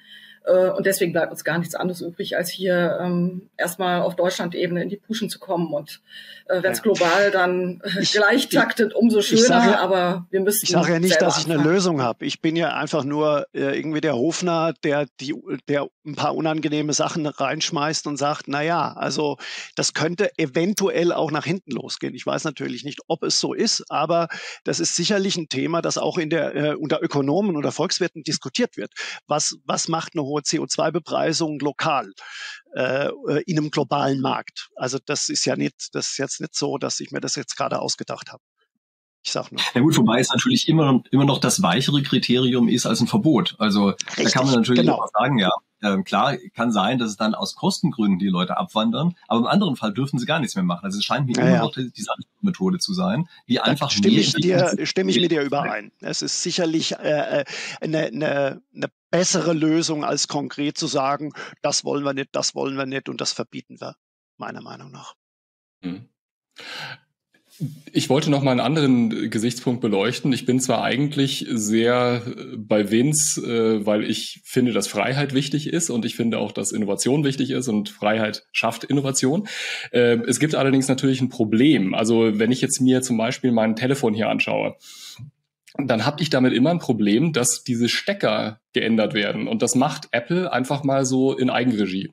Äh, 0.45 0.71
und 0.71 0.87
deswegen 0.87 1.13
bleibt 1.13 1.31
uns 1.31 1.45
gar 1.45 1.59
nichts 1.59 1.75
anderes 1.75 2.01
übrig, 2.01 2.37
als 2.37 2.51
hier 2.51 2.99
ähm, 3.01 3.49
erstmal 3.57 4.03
auf 4.03 4.17
Deutschland-Ebene 4.17 4.83
in 4.83 4.89
die 4.89 4.97
Puschen 4.97 5.31
zu 5.31 5.39
kommen. 5.39 5.73
Und 5.73 6.01
äh, 6.47 6.63
wenn 6.63 6.73
es 6.73 6.83
global 6.83 7.31
dann 7.31 7.81
ich, 8.01 8.13
gleich 8.13 8.49
taktet, 8.49 8.95
umso 8.95 9.23
schöner. 9.23 9.43
Sage, 9.43 9.79
aber 9.79 10.27
wir 10.31 10.41
müssen. 10.41 10.65
Ich 10.65 10.71
sage 10.71 10.93
ja 10.93 10.99
nicht, 10.99 11.21
dass 11.21 11.39
ich 11.39 11.51
eine 11.51 11.63
Lösung 11.63 12.03
habe. 12.03 12.25
Ich 12.25 12.41
bin 12.41 12.57
ja 12.57 12.75
einfach 12.75 13.05
nur 13.05 13.47
äh, 13.53 13.79
irgendwie 13.79 14.01
der 14.01 14.15
Hofner, 14.15 14.75
der 14.83 15.07
die, 15.21 15.35
der 15.69 15.87
ein 16.05 16.17
paar 16.17 16.35
unangenehme 16.35 16.93
Sachen 16.93 17.27
reinschmeißt 17.27 18.07
und 18.07 18.17
sagt, 18.17 18.45
na 18.49 18.63
ja, 18.63 18.93
also 18.93 19.37
das 19.77 19.95
könnte 19.95 20.31
eventuell 20.37 21.13
auch 21.13 21.31
nach 21.31 21.45
hinten 21.45 21.71
losgehen. 21.71 22.15
Ich 22.15 22.27
weiß 22.27 22.45
natürlich 22.45 22.85
nicht, 22.85 23.01
ob 23.07 23.23
es 23.23 23.39
so 23.39 23.55
ist, 23.55 23.85
aber 23.89 24.29
das 24.65 24.81
ist 24.81 24.97
sicherlich 24.97 25.37
ein 25.37 25.49
Thema, 25.49 25.83
das 25.83 25.99
auch 25.99 26.19
in 26.19 26.31
der 26.31 26.55
äh, 26.55 26.75
unter 26.75 27.01
Ökonomen 27.01 27.57
oder 27.57 27.71
Volkswirten 27.71 28.25
diskutiert 28.25 28.77
wird. 28.77 28.93
Was 29.29 29.57
was 29.65 29.87
macht 29.89 30.15
eine 30.15 30.23
hohe 30.33 30.43
CO2-Bepreisung 30.43 31.59
lokal 31.61 32.13
äh, 32.75 33.11
in 33.47 33.59
einem 33.59 33.71
globalen 33.71 34.21
Markt. 34.21 34.71
Also 34.77 34.99
das 35.05 35.29
ist 35.29 35.45
ja 35.45 35.57
nicht, 35.57 35.95
das 35.95 36.13
ist 36.13 36.19
jetzt 36.19 36.41
nicht 36.41 36.55
so, 36.55 36.79
dass 36.79 37.01
ich 37.01 37.11
mir 37.11 37.21
das 37.21 37.37
jetzt 37.37 37.57
gerade 37.57 37.81
ausgedacht 37.81 38.33
habe. 38.33 38.43
Ich 39.25 39.31
sag 39.31 39.53
nur. 39.53 39.61
Ja 39.75 39.81
gut, 39.81 39.97
wobei 39.97 40.19
es 40.19 40.31
natürlich 40.31 40.69
immer, 40.69 41.01
immer 41.13 41.25
noch 41.25 41.39
das 41.39 41.63
weichere 41.63 42.03
Kriterium 42.03 42.69
ist 42.69 42.87
als 42.87 43.01
ein 43.01 43.07
Verbot. 43.07 43.55
Also 43.59 43.91
Richtig, 43.91 44.25
da 44.25 44.31
kann 44.31 44.47
man 44.47 44.57
natürlich 44.57 44.81
genau. 44.81 45.07
sagen, 45.17 45.39
ja, 45.39 45.51
äh, 45.81 46.03
klar, 46.03 46.37
kann 46.55 46.73
sein, 46.73 46.99
dass 46.99 47.11
es 47.11 47.17
dann 47.17 47.35
aus 47.35 47.55
Kostengründen 47.55 48.19
die 48.19 48.29
Leute 48.29 48.57
abwandern, 48.57 49.15
aber 49.29 49.41
im 49.41 49.47
anderen 49.47 49.77
Fall 49.77 49.93
dürfen 49.93 50.19
sie 50.19 50.27
gar 50.27 50.41
nichts 50.41 50.57
mehr 50.57 50.65
machen. 50.65 50.85
Also 50.85 50.99
es 50.99 51.05
scheint 51.05 51.27
mir 51.27 51.37
ja, 51.37 51.43
immer 51.43 51.53
ja. 51.53 51.63
noch 51.63 51.73
die, 51.73 51.93
die 51.93 52.05
Methode 52.41 52.79
zu 52.79 52.95
sein, 52.95 53.29
die 53.49 53.57
da 53.57 53.63
einfach 53.63 53.91
stimme 53.91 54.17
ich, 54.17 54.33
dir, 54.33 54.75
stimme 54.85 55.13
ich 55.13 55.21
mit 55.21 55.31
dir 55.31 55.43
überein. 55.43 55.93
Es 56.01 56.23
ist 56.23 56.43
sicherlich 56.43 56.93
äh, 56.93 57.41
äh, 57.41 57.45
eine, 57.81 58.07
eine, 58.07 58.63
eine 58.75 58.89
bessere 59.13 59.53
Lösung, 59.53 60.05
als 60.05 60.27
konkret 60.27 60.77
zu 60.77 60.89
sagen, 60.89 61.33
das 61.61 61.85
wollen 61.85 62.03
wir 62.03 62.15
nicht, 62.15 62.31
das 62.33 62.57
wollen 62.57 62.77
wir 62.77 62.87
nicht 62.87 63.09
und 63.09 63.21
das 63.21 63.33
verbieten 63.33 63.81
wir, 63.81 63.95
meiner 64.39 64.63
Meinung 64.63 64.91
nach. 64.91 65.15
Hm. 65.83 66.09
Ich 67.93 68.09
wollte 68.09 68.31
noch 68.31 68.43
mal 68.43 68.53
einen 68.53 68.61
anderen 68.61 69.31
Gesichtspunkt 69.31 69.83
beleuchten. 69.83 70.33
Ich 70.33 70.47
bin 70.47 70.59
zwar 70.59 70.83
eigentlich 70.83 71.47
sehr 71.51 72.23
äh, 72.27 72.57
bei 72.57 72.91
Vince, 72.91 73.41
äh, 73.43 73.87
weil 73.87 74.05
ich 74.05 74.41
finde, 74.45 74.73
dass 74.73 74.89
Freiheit 74.89 75.35
wichtig 75.35 75.69
ist 75.69 75.91
und 75.91 76.05
ich 76.07 76.17
finde 76.17 76.39
auch, 76.39 76.53
dass 76.53 76.73
Innovation 76.73 77.25
wichtig 77.25 77.51
ist 77.51 77.69
und 77.69 77.91
Freiheit 77.91 78.47
schafft 78.53 78.85
Innovation. 78.85 79.47
Äh, 79.91 80.19
es 80.27 80.41
gibt 80.41 80.55
allerdings 80.55 80.89
natürlich 80.89 81.21
ein 81.21 81.29
Problem. 81.29 81.95
Also 81.95 82.39
wenn 82.39 82.51
ich 82.51 82.63
jetzt 82.63 82.81
mir 82.81 83.03
zum 83.03 83.19
Beispiel 83.19 83.53
mein 83.53 83.77
Telefon 83.77 84.15
hier 84.15 84.31
anschaue, 84.31 84.77
dann 85.79 86.05
habe 86.05 86.23
ich 86.23 86.31
damit 86.31 86.53
immer 86.53 86.71
ein 86.71 86.79
Problem, 86.79 87.33
dass 87.33 87.65
diese 87.65 87.89
Stecker 87.89 88.61
geändert 88.73 89.15
werden. 89.15 89.49
Und 89.49 89.63
das 89.63 89.75
macht 89.75 90.09
Apple 90.13 90.53
einfach 90.53 90.85
mal 90.85 91.05
so 91.07 91.37
in 91.37 91.51
Eigenregie. 91.51 92.13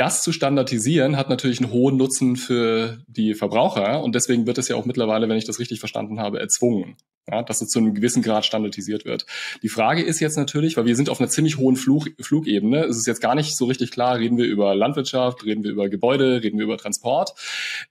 Das 0.00 0.22
zu 0.22 0.32
standardisieren 0.32 1.18
hat 1.18 1.28
natürlich 1.28 1.60
einen 1.60 1.72
hohen 1.72 1.98
Nutzen 1.98 2.36
für 2.36 3.04
die 3.06 3.34
Verbraucher 3.34 4.02
und 4.02 4.14
deswegen 4.14 4.46
wird 4.46 4.56
es 4.56 4.66
ja 4.66 4.76
auch 4.76 4.86
mittlerweile, 4.86 5.28
wenn 5.28 5.36
ich 5.36 5.44
das 5.44 5.58
richtig 5.58 5.78
verstanden 5.78 6.20
habe, 6.20 6.40
erzwungen 6.40 6.96
ja, 7.30 7.42
dass 7.42 7.60
es 7.60 7.68
zu 7.68 7.78
einem 7.78 7.94
gewissen 7.94 8.22
Grad 8.22 8.44
standardisiert 8.44 9.04
wird. 9.04 9.26
Die 9.62 9.68
Frage 9.68 10.02
ist 10.02 10.20
jetzt 10.20 10.36
natürlich, 10.36 10.76
weil 10.76 10.86
wir 10.86 10.96
sind 10.96 11.08
auf 11.08 11.20
einer 11.20 11.28
ziemlich 11.28 11.58
hohen 11.58 11.76
Flug, 11.76 12.10
Flugebene, 12.20 12.84
es 12.84 12.96
ist 12.96 13.06
jetzt 13.06 13.20
gar 13.20 13.34
nicht 13.34 13.56
so 13.56 13.66
richtig 13.66 13.90
klar, 13.90 14.18
reden 14.18 14.36
wir 14.36 14.46
über 14.46 14.74
Landwirtschaft, 14.74 15.44
reden 15.44 15.62
wir 15.62 15.70
über 15.70 15.88
Gebäude, 15.88 16.42
reden 16.42 16.58
wir 16.58 16.64
über 16.64 16.76
Transport. 16.76 17.34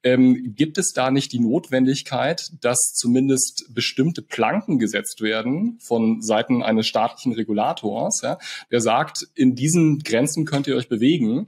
Ähm, 0.04 0.54
gibt 0.56 0.78
es 0.78 0.93
da 0.93 1.12
nicht 1.12 1.32
die 1.32 1.39
Notwendigkeit, 1.39 2.52
dass 2.62 2.93
zumindest 2.95 3.74
bestimmte 3.74 4.22
Planken 4.22 4.80
gesetzt 4.80 5.22
werden 5.22 5.78
von 5.80 6.22
Seiten 6.22 6.62
eines 6.62 6.88
staatlichen 6.88 7.34
Regulators, 7.34 8.22
ja, 8.22 8.38
der 8.72 8.82
sagt, 8.82 9.28
in 9.36 9.56
diesen 9.56 10.00
Grenzen 10.00 10.45
könnt 10.45 10.67
ihr 10.67 10.76
euch 10.76 10.89
bewegen, 10.89 11.48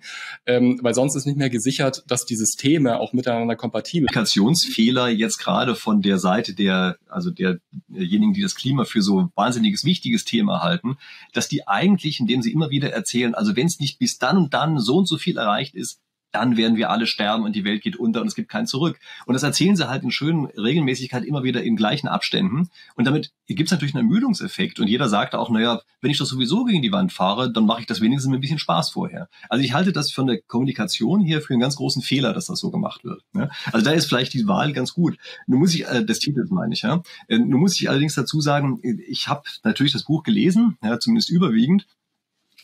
ähm, 0.52 0.80
weil 0.82 0.94
sonst 0.94 1.16
ist 1.16 1.26
nicht 1.26 1.38
mehr 1.38 1.50
gesichert, 1.50 2.04
dass 2.08 2.26
die 2.26 2.36
Systeme 2.36 3.00
auch 3.00 3.14
miteinander 3.14 3.56
kompatibel 3.56 4.08
sind. 4.08 4.14
Kommunikationsfehler 4.14 5.10
jetzt 5.10 5.38
gerade 5.38 5.76
von 5.76 6.02
der 6.02 6.18
Seite 6.18 6.54
der, 6.54 6.98
also 7.08 7.32
der 7.32 7.60
diejenigen, 7.88 8.34
die 8.34 8.42
das 8.42 8.56
Klima 8.56 8.86
für 8.86 9.02
so 9.02 9.30
wahnsinniges 9.36 9.86
wichtiges 9.86 10.26
Thema 10.26 10.62
halten, 10.62 10.98
dass 11.34 11.48
die 11.48 11.68
eigentlich, 11.68 12.20
indem 12.20 12.42
sie 12.42 12.52
immer 12.52 12.70
wieder 12.70 12.92
erzählen, 12.92 13.36
also 13.36 13.56
wenn 13.56 13.68
es 13.68 13.80
nicht 13.80 14.00
bis 14.00 14.18
dann 14.18 14.38
und 14.38 14.54
dann 14.54 14.80
so 14.80 14.98
und 14.98 15.08
so 15.08 15.18
viel 15.18 15.38
erreicht 15.38 15.76
ist, 15.76 16.00
dann 16.32 16.58
werden 16.58 16.78
wir 16.78 16.90
alle 16.90 17.08
sterben 17.08 17.44
und 17.44 17.56
die 17.56 17.64
Welt 17.64 17.82
geht 17.82 17.96
unter 17.96 18.22
und 18.22 18.28
es 18.28 18.36
gibt 18.36 18.50
kein 18.50 18.68
Zurück. 18.68 19.00
Und 19.26 19.34
das 19.34 19.44
erzählen 19.44 19.76
sie 19.76 19.90
halt 19.90 20.04
in 20.04 20.12
schönen 20.12 20.46
Regelmäßigkeit 20.46 21.24
immer 21.24 21.44
wieder 21.44 21.64
in 21.64 21.76
gleichen 21.76 22.08
Abständen. 22.08 22.70
Und 22.96 23.06
damit 23.06 23.32
gibt 23.48 23.68
es 23.68 23.72
natürlich 23.72 23.96
einen 23.96 24.06
Ermüdungseffekt. 24.08 24.80
Und 24.80 24.88
jeder 24.88 25.10
sagt 25.10 25.36
auch, 25.36 25.50
naja, 25.50 25.82
wenn 26.02 26.12
ich 26.12 26.18
das 26.18 26.30
sowieso 26.30 26.64
gegen 26.64 26.82
die 26.82 26.92
Wand 26.92 27.12
fahre, 27.12 27.52
dann 27.52 27.66
mache 27.66 27.82
ich 27.82 27.88
das 27.88 28.02
wenigstens 28.02 28.30
mit 28.30 28.40
ein 28.40 28.42
bisschen 28.42 28.60
Spaß 28.60 28.92
vorher. 28.92 29.30
Also 29.50 29.64
ich 29.64 29.74
halte 29.74 29.92
das 29.92 30.12
von 30.12 30.28
der 30.28 30.42
Kommunikation 30.42 31.22
hier 31.22 31.42
für 31.42 31.54
einen 31.54 31.62
ganz 31.62 31.76
großen 31.76 32.02
Fehler, 32.02 32.34
dass 32.34 32.46
das 32.46 32.60
so 32.60 32.72
gemacht 32.72 33.04
wird. 33.04 33.24
Ja? 33.34 33.50
Also 33.72 33.86
da 33.86 33.92
ist 33.92 34.06
vielleicht 34.06 34.34
die 34.34 34.48
Wahl 34.48 34.74
ganz 34.74 34.94
gut. 34.94 35.18
Nun 35.48 35.60
muss 35.60 35.74
ich, 35.74 35.86
äh, 35.86 36.04
des 36.04 36.20
Titels 36.20 36.50
meine 36.50 36.74
ich, 36.74 36.82
ja. 36.82 37.04
Äh, 37.28 37.40
nun 37.40 37.60
muss 37.60 37.80
ich 37.80 37.90
allerdings 37.90 38.16
dazu 38.16 38.42
sagen, 38.42 38.80
ich 39.08 39.28
habe 39.28 39.44
natürlich 39.64 39.94
das 39.94 40.04
Buch 40.04 40.24
gelesen, 40.24 40.78
ja, 40.84 41.00
zumindest 41.00 41.30
überwiegend. 41.30 41.86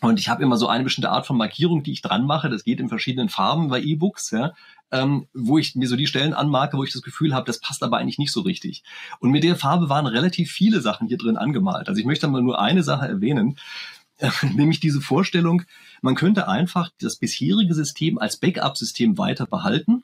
Und 0.02 0.20
ich 0.20 0.30
habe 0.30 0.44
immer 0.44 0.58
so 0.58 0.68
eine 0.68 0.84
bestimmte 0.84 1.10
Art 1.10 1.26
von 1.26 1.38
Markierung, 1.38 1.82
die 1.84 1.92
ich 1.92 2.02
dran 2.02 2.26
mache. 2.26 2.50
Das 2.50 2.64
geht 2.64 2.80
in 2.80 2.90
verschiedenen 2.90 3.30
Farben 3.30 3.70
bei 3.70 3.82
E-Books, 3.82 4.32
ja, 4.32 4.54
ähm, 4.92 5.28
wo 5.34 5.58
ich 5.58 5.76
mir 5.76 5.88
so 5.88 5.96
die 5.96 6.08
Stellen 6.08 6.34
anmarke, 6.34 6.78
wo 6.78 6.84
ich 6.84 6.94
das 6.94 7.02
Gefühl 7.02 7.34
habe, 7.34 7.46
das 7.46 7.60
passt 7.60 7.84
aber 7.84 7.98
eigentlich 7.98 8.20
nicht 8.20 8.32
so 8.32 8.42
richtig. 8.42 8.84
Und 9.20 9.32
mit 9.32 9.44
der 9.44 9.56
Farbe 9.56 9.90
waren 9.90 10.06
relativ 10.06 10.52
viele 10.52 10.82
Sachen 10.82 11.08
hier 11.08 11.18
drin 11.18 11.38
angemalt. 11.38 11.90
Also 11.90 12.00
ich 12.00 12.06
möchte 12.06 12.28
mal 12.28 12.42
nur 12.42 12.60
eine 12.62 12.84
Sache 12.84 13.08
erwähnen, 13.08 13.58
äh, 14.18 14.30
nämlich 14.54 14.80
diese 14.80 15.02
Vorstellung, 15.02 15.64
man 16.02 16.16
könnte 16.16 16.48
einfach 16.48 16.90
das 17.02 17.18
bisherige 17.18 17.74
System 17.74 18.18
als 18.18 18.38
Backup-System 18.38 19.18
weiter 19.18 19.48
behalten. 19.48 20.04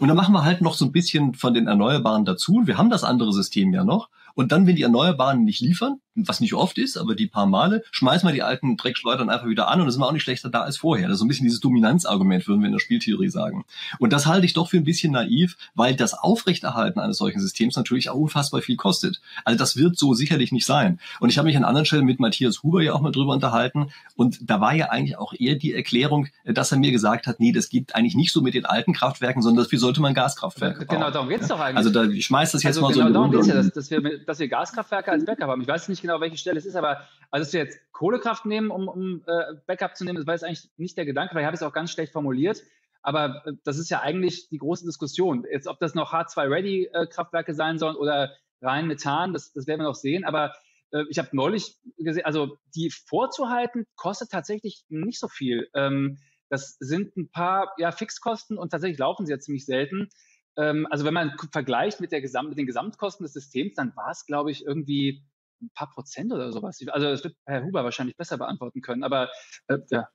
Und 0.00 0.08
dann 0.08 0.16
machen 0.16 0.34
wir 0.34 0.42
halt 0.42 0.60
noch 0.60 0.74
so 0.74 0.86
ein 0.86 0.92
bisschen 0.92 1.34
von 1.34 1.54
den 1.54 1.68
Erneuerbaren 1.68 2.24
dazu. 2.24 2.62
Wir 2.64 2.78
haben 2.78 2.90
das 2.90 3.04
andere 3.04 3.32
System 3.32 3.72
ja 3.72 3.84
noch. 3.84 4.08
Und 4.34 4.52
dann, 4.52 4.66
wenn 4.66 4.76
die 4.76 4.82
Erneuerbaren 4.82 5.44
nicht 5.44 5.60
liefern, 5.60 6.00
was 6.14 6.40
nicht 6.40 6.54
oft 6.54 6.78
ist, 6.78 6.96
aber 6.96 7.14
die 7.14 7.26
paar 7.26 7.46
Male, 7.46 7.82
schmeißen 7.90 8.28
wir 8.28 8.32
die 8.32 8.42
alten 8.42 8.76
Dreckschleudern 8.76 9.30
einfach 9.30 9.48
wieder 9.48 9.68
an 9.68 9.80
und 9.80 9.86
dann 9.86 9.92
sind 9.92 10.00
wir 10.00 10.06
auch 10.06 10.12
nicht 10.12 10.22
schlechter 10.22 10.48
da 10.48 10.60
als 10.60 10.76
vorher. 10.76 11.08
Das 11.08 11.14
ist 11.14 11.18
so 11.20 11.24
ein 11.24 11.28
bisschen 11.28 11.46
dieses 11.46 11.60
Dominanzargument, 11.60 12.46
würden 12.46 12.60
wir 12.60 12.66
in 12.66 12.72
der 12.72 12.80
Spieltheorie 12.80 13.28
sagen. 13.28 13.64
Und 13.98 14.12
das 14.12 14.26
halte 14.26 14.46
ich 14.46 14.52
doch 14.52 14.70
für 14.70 14.76
ein 14.76 14.84
bisschen 14.84 15.12
naiv, 15.12 15.56
weil 15.74 15.96
das 15.96 16.14
Aufrechterhalten 16.14 17.00
eines 17.00 17.18
solchen 17.18 17.40
Systems 17.40 17.76
natürlich 17.76 18.10
auch 18.10 18.16
unfassbar 18.16 18.62
viel 18.62 18.76
kostet. 18.76 19.20
Also 19.44 19.58
das 19.58 19.76
wird 19.76 19.98
so 19.98 20.14
sicherlich 20.14 20.52
nicht 20.52 20.66
sein. 20.66 21.00
Und 21.20 21.30
ich 21.30 21.38
habe 21.38 21.46
mich 21.46 21.56
an 21.56 21.64
anderen 21.64 21.86
Stellen 21.86 22.04
mit 22.04 22.20
Matthias 22.20 22.62
Huber 22.62 22.82
ja 22.82 22.92
auch 22.92 23.00
mal 23.00 23.12
drüber 23.12 23.32
unterhalten 23.32 23.90
und 24.14 24.38
da 24.42 24.60
war 24.60 24.74
ja 24.74 24.90
eigentlich 24.90 25.18
auch 25.18 25.32
eher 25.36 25.56
die 25.56 25.72
Erklärung, 25.72 26.28
dass 26.44 26.70
er 26.70 26.78
mir 26.78 26.92
gesagt 26.92 27.26
hat, 27.26 27.40
nee, 27.40 27.52
das 27.52 27.68
geht 27.68 27.94
eigentlich 27.94 28.14
nicht 28.14 28.32
so 28.32 28.40
mit 28.40 28.54
den 28.54 28.66
alten 28.66 28.92
Kraftwerken, 28.92 29.42
sondern 29.42 29.64
dafür 29.64 29.78
sollte 29.78 30.00
man 30.00 30.14
Gaskraftwerke 30.14 30.86
bauen. 30.86 30.98
Genau, 30.98 31.10
darum 31.10 31.28
geht's 31.28 31.48
doch 31.48 31.58
eigentlich. 31.58 31.76
Also 31.76 31.90
da, 31.90 32.04
ich 32.04 32.26
schmeiß 32.26 32.52
das 32.52 32.62
jetzt 32.62 32.78
also 32.78 32.82
mal 32.82 32.92
genau 32.92 33.02
so 33.02 33.08
in 33.08 33.14
darum 33.14 33.30
geht's 33.32 33.46
ja, 33.46 33.54
dass, 33.54 33.70
dass, 33.72 33.90
wir, 33.90 34.02
dass 34.26 34.38
wir 34.38 34.48
Gaskraftwerke 34.48 35.10
als 35.10 35.24
Backup 35.24 35.48
haben. 35.48 35.62
Ich 35.62 35.68
weiß 35.68 35.88
nicht 35.88 36.02
genau, 36.02 36.20
welche 36.20 36.36
Stelle 36.36 36.58
es 36.58 36.66
ist, 36.66 36.76
aber 36.76 37.06
also 37.30 37.44
dass 37.44 37.52
wir 37.52 37.60
jetzt 37.60 37.78
Kohlekraft 37.92 38.46
nehmen, 38.46 38.70
um, 38.70 38.88
um 38.88 39.22
äh, 39.26 39.54
Backup 39.66 39.96
zu 39.96 40.04
nehmen, 40.04 40.16
das 40.16 40.26
war 40.26 40.34
jetzt 40.34 40.44
eigentlich 40.44 40.70
nicht 40.76 40.96
der 40.96 41.04
Gedanke, 41.04 41.34
weil 41.34 41.42
ich 41.42 41.46
habe 41.46 41.56
es 41.56 41.62
auch 41.62 41.72
ganz 41.72 41.90
schlecht 41.90 42.12
formuliert. 42.12 42.62
Aber 43.02 43.42
äh, 43.46 43.52
das 43.64 43.78
ist 43.78 43.90
ja 43.90 44.00
eigentlich 44.00 44.48
die 44.48 44.58
große 44.58 44.84
Diskussion. 44.84 45.44
Jetzt, 45.50 45.68
ob 45.68 45.78
das 45.78 45.94
noch 45.94 46.12
H2-Ready-Kraftwerke 46.12 47.52
äh, 47.52 47.54
sein 47.54 47.78
sollen 47.78 47.96
oder 47.96 48.32
rein 48.62 48.86
Methan, 48.86 49.32
das, 49.32 49.52
das 49.52 49.66
werden 49.66 49.80
wir 49.80 49.88
noch 49.88 49.94
sehen. 49.94 50.24
Aber 50.24 50.54
äh, 50.90 51.04
ich 51.10 51.18
habe 51.18 51.28
neulich 51.32 51.76
gesehen, 51.98 52.24
also 52.24 52.56
die 52.74 52.90
vorzuhalten, 52.90 53.86
kostet 53.94 54.30
tatsächlich 54.30 54.84
nicht 54.88 55.20
so 55.20 55.28
viel. 55.28 55.68
Ähm, 55.74 56.18
das 56.48 56.76
sind 56.78 57.16
ein 57.16 57.28
paar 57.30 57.74
ja, 57.78 57.92
Fixkosten 57.92 58.58
und 58.58 58.70
tatsächlich 58.70 58.98
laufen 58.98 59.26
sie 59.26 59.32
ja 59.32 59.38
ziemlich 59.38 59.66
selten. 59.66 60.08
Ähm, 60.56 60.86
also 60.90 61.04
wenn 61.04 61.14
man 61.14 61.32
vergleicht 61.52 62.00
mit, 62.00 62.12
der 62.12 62.20
Gesamt, 62.20 62.50
mit 62.50 62.58
den 62.58 62.66
Gesamtkosten 62.66 63.24
des 63.24 63.32
Systems, 63.32 63.74
dann 63.74 63.94
war 63.96 64.10
es, 64.10 64.26
glaube 64.26 64.50
ich, 64.50 64.64
irgendwie 64.64 65.24
ein 65.62 65.70
paar 65.74 65.90
Prozent 65.90 66.32
oder 66.32 66.52
sowas. 66.52 66.80
Also 66.88 67.06
das 67.08 67.24
wird 67.24 67.36
Herr 67.46 67.64
Huber 67.64 67.84
wahrscheinlich 67.84 68.16
besser 68.16 68.38
beantworten 68.38 68.80
können, 68.80 69.04
aber 69.04 69.30
äh, 69.68 69.78
ja. 69.90 70.08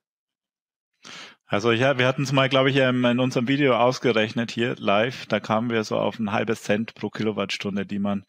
Also 1.45 1.71
ja, 1.71 1.97
wir 1.97 2.05
hatten 2.05 2.23
es 2.23 2.31
mal, 2.31 2.49
glaube 2.49 2.69
ich, 2.69 2.75
ähm, 2.75 3.03
in 3.05 3.19
unserem 3.19 3.47
Video 3.47 3.75
ausgerechnet 3.75 4.51
hier 4.51 4.75
live. 4.77 5.25
Da 5.25 5.39
kamen 5.39 5.69
wir 5.71 5.83
so 5.83 5.97
auf 5.97 6.19
ein 6.19 6.31
halbes 6.31 6.63
Cent 6.63 6.93
pro 6.93 7.09
Kilowattstunde, 7.09 7.85
die 7.85 7.99
man, 7.99 8.25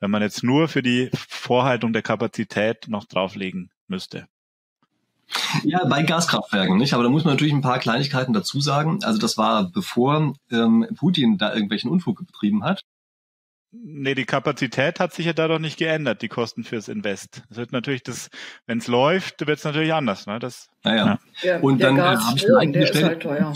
wenn 0.00 0.10
man 0.10 0.22
jetzt 0.22 0.42
nur 0.42 0.68
für 0.68 0.82
die 0.82 1.10
Vorhaltung 1.14 1.92
der 1.92 2.02
Kapazität 2.02 2.88
noch 2.88 3.04
drauflegen 3.04 3.70
müsste. 3.86 4.28
Ja, 5.62 5.84
bei 5.84 6.02
Gaskraftwerken, 6.02 6.76
nicht? 6.76 6.94
Aber 6.94 7.02
da 7.02 7.08
muss 7.08 7.24
man 7.24 7.34
natürlich 7.34 7.54
ein 7.54 7.60
paar 7.60 7.78
Kleinigkeiten 7.78 8.32
dazu 8.32 8.60
sagen. 8.60 8.98
Also 9.02 9.18
das 9.18 9.38
war 9.38 9.70
bevor 9.70 10.34
ähm, 10.50 10.86
Putin 10.96 11.38
da 11.38 11.52
irgendwelchen 11.52 11.90
Unfug 11.90 12.26
betrieben 12.26 12.64
hat. 12.64 12.82
Nee, 13.72 14.14
die 14.14 14.24
Kapazität 14.24 15.00
hat 15.00 15.12
sich 15.12 15.26
ja 15.26 15.32
dadurch 15.32 15.60
nicht 15.60 15.78
geändert, 15.78 16.22
die 16.22 16.28
Kosten 16.28 16.62
fürs 16.62 16.88
Invest. 16.88 17.42
Es 17.50 17.56
wird 17.56 17.72
natürlich 17.72 18.04
das, 18.04 18.30
wenn 18.66 18.78
es 18.78 18.86
läuft, 18.86 19.44
wird 19.46 19.58
es 19.58 19.64
natürlich 19.64 19.92
anders. 19.92 20.26
Ne? 20.26 20.38
Das, 20.38 20.68
naja. 20.84 21.18
Ja. 21.42 21.58
Und 21.58 21.80
der 21.80 21.92
dann 21.92 22.00
habe 22.00 22.36
ich 22.36 22.46
eine 22.56 22.72
der 22.72 22.82
ist 22.82 23.02
halt 23.02 23.22
teuer. 23.22 23.52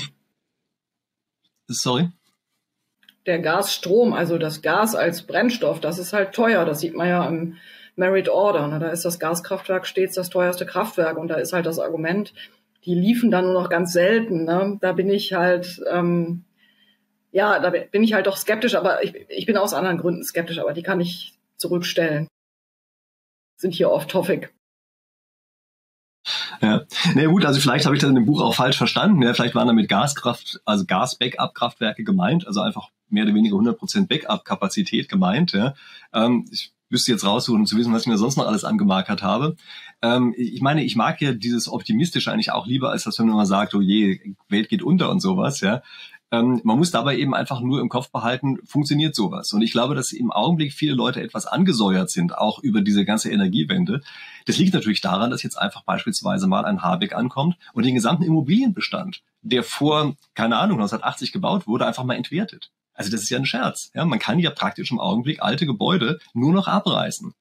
Sorry? 1.69 2.09
Der 3.27 3.39
Gasstrom, 3.41 4.13
also 4.13 4.39
das 4.39 4.63
Gas 4.63 4.97
als 4.97 5.23
Brennstoff, 5.23 5.81
das 5.81 5.99
ist 5.99 6.13
halt 6.13 6.33
teuer. 6.33 6.65
Das 6.65 6.81
sieht 6.81 6.95
man 6.95 7.09
ja 7.09 7.27
im 7.27 7.57
Merit 7.99 8.29
Order. 8.29 8.69
Ne? 8.69 8.79
Da 8.79 8.89
ist 8.89 9.05
das 9.05 9.19
Gaskraftwerk 9.19 9.87
stets 9.87 10.15
das 10.15 10.31
teuerste 10.31 10.67
Kraftwerk 10.67 11.19
und 11.19 11.29
da 11.29 11.35
ist 11.35 11.53
halt 11.53 11.67
das 11.67 11.79
Argument, 11.79 12.33
die 12.85 12.95
liefen 12.95 13.31
dann 13.31 13.45
nur 13.45 13.63
noch 13.63 13.69
ganz 13.69 13.93
selten. 13.93 14.45
Ne? 14.45 14.79
Da 14.81 14.93
bin 14.93 15.11
ich 15.11 15.35
halt 15.35 15.83
ähm, 15.91 16.45
ja, 17.31 17.59
da 17.59 17.71
bin 17.71 18.03
ich 18.03 18.15
halt 18.15 18.27
doch 18.27 18.37
skeptisch, 18.37 18.75
aber 18.75 19.05
ich, 19.05 19.15
ich 19.29 19.47
bin 19.47 19.57
aus 19.57 19.75
anderen 19.75 19.99
Gründen 19.99 20.25
skeptisch, 20.25 20.59
aber 20.59 20.73
die 20.73 20.83
kann 20.83 21.01
ich 21.01 21.39
zurückstellen. 21.57 22.29
Sind 23.57 23.75
hier 23.75 23.91
off 23.91 24.07
topic. 24.07 24.51
Ja, 26.61 26.85
na 27.15 27.27
gut, 27.27 27.45
also 27.45 27.61
vielleicht 27.61 27.87
habe 27.87 27.95
ich 27.95 28.01
das 28.01 28.09
in 28.09 28.15
dem 28.15 28.27
Buch 28.27 28.41
auch 28.41 28.55
falsch 28.55 28.77
verstanden. 28.77 29.23
Ja, 29.23 29.33
vielleicht 29.35 29.55
waren 29.55 29.69
damit 29.69 29.89
Gaskraft, 29.89 30.61
also 30.65 30.85
Gas-Backup-Kraftwerke 30.87 32.05
gemeint, 32.05 32.47
also 32.47 32.61
einfach 32.61 32.89
mehr 33.09 33.25
oder 33.25 33.35
weniger 33.35 33.57
100% 33.57 34.09
Backup-Kapazität 34.09 35.09
gemeint. 35.09 35.53
Ja. 35.53 35.75
Ähm, 36.13 36.47
ich 36.51 36.73
müsste 36.91 37.13
jetzt 37.13 37.25
raussuchen, 37.25 37.61
um 37.61 37.67
zu 37.67 37.77
wissen, 37.77 37.93
was 37.93 38.03
ich 38.03 38.09
mir 38.09 38.19
sonst 38.19 38.37
noch 38.37 38.47
alles 38.47 38.65
angemarkert 38.65 39.23
habe. 39.23 39.57
Ähm, 40.03 40.35
ich 40.37 40.61
meine, 40.61 40.85
ich 40.85 40.97
mag 40.97 41.21
ja 41.21 41.33
dieses 41.33 41.69
Optimistische 41.69 42.33
eigentlich 42.33 42.53
auch 42.53 42.67
lieber, 42.67 42.91
als 42.91 43.05
dass 43.05 43.19
man 43.19 43.47
sagt, 43.47 43.75
oh 43.75 43.81
je, 43.81 44.35
Welt 44.49 44.69
geht 44.69 44.83
unter 44.83 45.11
und 45.11 45.21
sowas. 45.21 45.61
Ja. 45.61 45.83
Ähm, 46.31 46.61
man 46.63 46.79
muss 46.79 46.91
dabei 46.91 47.17
eben 47.17 47.35
einfach 47.35 47.61
nur 47.61 47.81
im 47.81 47.89
Kopf 47.89 48.11
behalten, 48.11 48.59
funktioniert 48.65 49.15
sowas. 49.15 49.53
Und 49.53 49.63
ich 49.63 49.73
glaube, 49.73 49.95
dass 49.95 50.13
im 50.13 50.31
Augenblick 50.31 50.73
viele 50.73 50.95
Leute 50.95 51.23
etwas 51.23 51.47
angesäuert 51.47 52.11
sind, 52.11 52.37
auch 52.37 52.59
über 52.59 52.83
diese 52.83 53.05
ganze 53.05 53.31
Energiewende. 53.31 54.03
Das 54.47 54.59
liegt 54.59 54.75
natürlich 54.75 55.01
daran, 55.01 55.31
dass 55.31 55.43
jetzt 55.43 55.59
einfach 55.59 55.85
beispielsweise 55.85 56.47
mal 56.47 56.65
ein 56.65 56.83
Habeck 56.83 57.15
ankommt 57.15 57.57
und 57.73 57.87
den 57.87 57.95
gesamten 57.95 58.25
Immobilienbestand, 58.25 59.23
der 59.43 59.63
vor, 59.63 60.17
keine 60.35 60.57
Ahnung, 60.59 60.79
1980 60.79 61.33
gebaut 61.33 61.67
wurde, 61.67 61.87
einfach 61.87 62.05
mal 62.05 62.15
entwertet. 62.15 62.71
Also 62.99 63.11
das 63.11 63.23
ist 63.23 63.31
ja 63.31 63.39
ein 63.39 63.47
Scherz. 63.47 63.91
Ja, 63.95 64.05
man 64.05 64.19
kann 64.19 64.39
ja 64.41 64.51
praktisch 64.51 64.91
im 64.91 64.99
Augenblick 65.01 65.41
alte 65.41 65.67
Gebäude 65.67 66.19
nur 66.35 66.53
noch 66.53 66.69
abreißen 66.69 67.33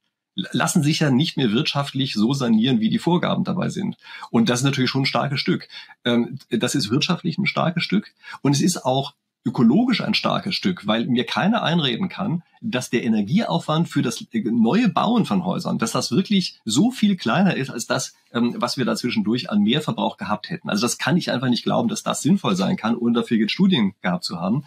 lassen 0.52 0.84
sich 0.84 1.00
ja 1.00 1.10
nicht 1.10 1.36
mehr 1.36 1.52
wirtschaftlich 1.52 2.14
so 2.14 2.34
sanieren, 2.34 2.80
wie 2.80 2.90
die 2.90 3.00
Vorgaben 3.00 3.44
dabei 3.44 3.70
sind. 3.70 3.98
Und 4.30 4.50
das 4.50 4.60
ist 4.60 4.66
natürlich 4.66 4.92
schon 4.92 5.02
ein 5.02 5.08
starkes 5.08 5.40
Stück. 5.40 5.68
Ähm, 6.06 6.38
das 6.50 6.76
ist 6.76 6.92
wirtschaftlich 6.92 7.38
ein 7.38 7.48
starkes 7.48 7.84
Stück. 7.84 8.14
Und 8.42 8.52
es 8.52 8.62
ist 8.62 8.86
auch 8.86 9.16
ökologisch 9.46 10.02
ein 10.02 10.14
starkes 10.14 10.56
Stück, 10.56 10.86
weil 10.86 11.08
mir 11.08 11.26
keiner 11.26 11.64
einreden 11.64 12.10
kann, 12.10 12.44
dass 12.62 12.90
der 12.90 13.04
Energieaufwand 13.04 13.88
für 13.88 14.02
das 14.02 14.24
neue 14.32 14.90
Bauen 14.90 15.26
von 15.26 15.46
Häusern, 15.46 15.78
dass 15.78 15.94
das 15.94 16.12
wirklich 16.12 16.60
so 16.66 16.92
viel 16.92 17.16
kleiner 17.16 17.56
ist 17.56 17.70
als 17.70 17.88
das, 17.88 18.14
ähm, 18.32 18.56
was 18.58 18.78
wir 18.78 18.86
da 18.86 18.96
zwischendurch 18.96 19.50
an 19.50 19.64
Mehrverbrauch 19.64 20.18
gehabt 20.18 20.50
hätten. 20.50 20.70
Also 20.70 20.84
das 20.84 20.98
kann 20.98 21.18
ich 21.18 21.32
einfach 21.32 21.50
nicht 21.50 21.64
glauben, 21.64 21.88
dass 21.88 22.04
das 22.04 22.22
sinnvoll 22.22 22.56
sein 22.56 22.78
kann, 22.78 22.96
ohne 22.96 23.14
dafür 23.14 23.38
jetzt 23.38 23.54
Studien 23.54 23.96
gehabt 24.02 24.24
zu 24.24 24.40
haben 24.40 24.66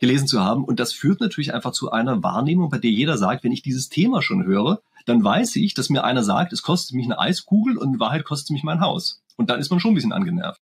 gelesen 0.00 0.26
zu 0.26 0.40
haben. 0.40 0.64
Und 0.64 0.80
das 0.80 0.92
führt 0.92 1.20
natürlich 1.20 1.54
einfach 1.54 1.72
zu 1.72 1.90
einer 1.90 2.22
Wahrnehmung, 2.22 2.70
bei 2.70 2.78
der 2.78 2.90
jeder 2.90 3.18
sagt, 3.18 3.44
wenn 3.44 3.52
ich 3.52 3.62
dieses 3.62 3.88
Thema 3.88 4.22
schon 4.22 4.44
höre, 4.44 4.80
dann 5.06 5.24
weiß 5.24 5.56
ich, 5.56 5.74
dass 5.74 5.88
mir 5.88 6.04
einer 6.04 6.22
sagt, 6.22 6.52
es 6.52 6.62
kostet 6.62 6.94
mich 6.94 7.06
eine 7.06 7.18
Eiskugel 7.18 7.78
und 7.78 7.94
in 7.94 8.00
Wahrheit 8.00 8.24
kostet 8.24 8.50
mich 8.50 8.62
mein 8.62 8.80
Haus. 8.80 9.22
Und 9.36 9.50
dann 9.50 9.60
ist 9.60 9.70
man 9.70 9.80
schon 9.80 9.92
ein 9.92 9.94
bisschen 9.94 10.12
angenervt. 10.12 10.60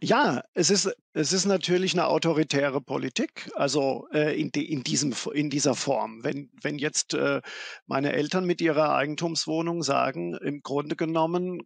Ja, 0.00 0.42
es 0.52 0.70
ist, 0.70 0.92
es 1.12 1.32
ist 1.32 1.46
natürlich 1.46 1.94
eine 1.94 2.06
autoritäre 2.06 2.80
Politik, 2.80 3.50
also 3.54 4.06
äh, 4.12 4.38
in, 4.38 4.50
die, 4.50 4.70
in, 4.70 4.82
diesem, 4.82 5.14
in 5.32 5.48
dieser 5.48 5.74
Form. 5.74 6.22
Wenn, 6.22 6.50
wenn 6.60 6.78
jetzt 6.78 7.14
äh, 7.14 7.40
meine 7.86 8.12
Eltern 8.12 8.44
mit 8.44 8.60
ihrer 8.60 8.94
Eigentumswohnung 8.94 9.82
sagen, 9.82 10.34
im 10.34 10.62
Grunde 10.62 10.96
genommen 10.96 11.62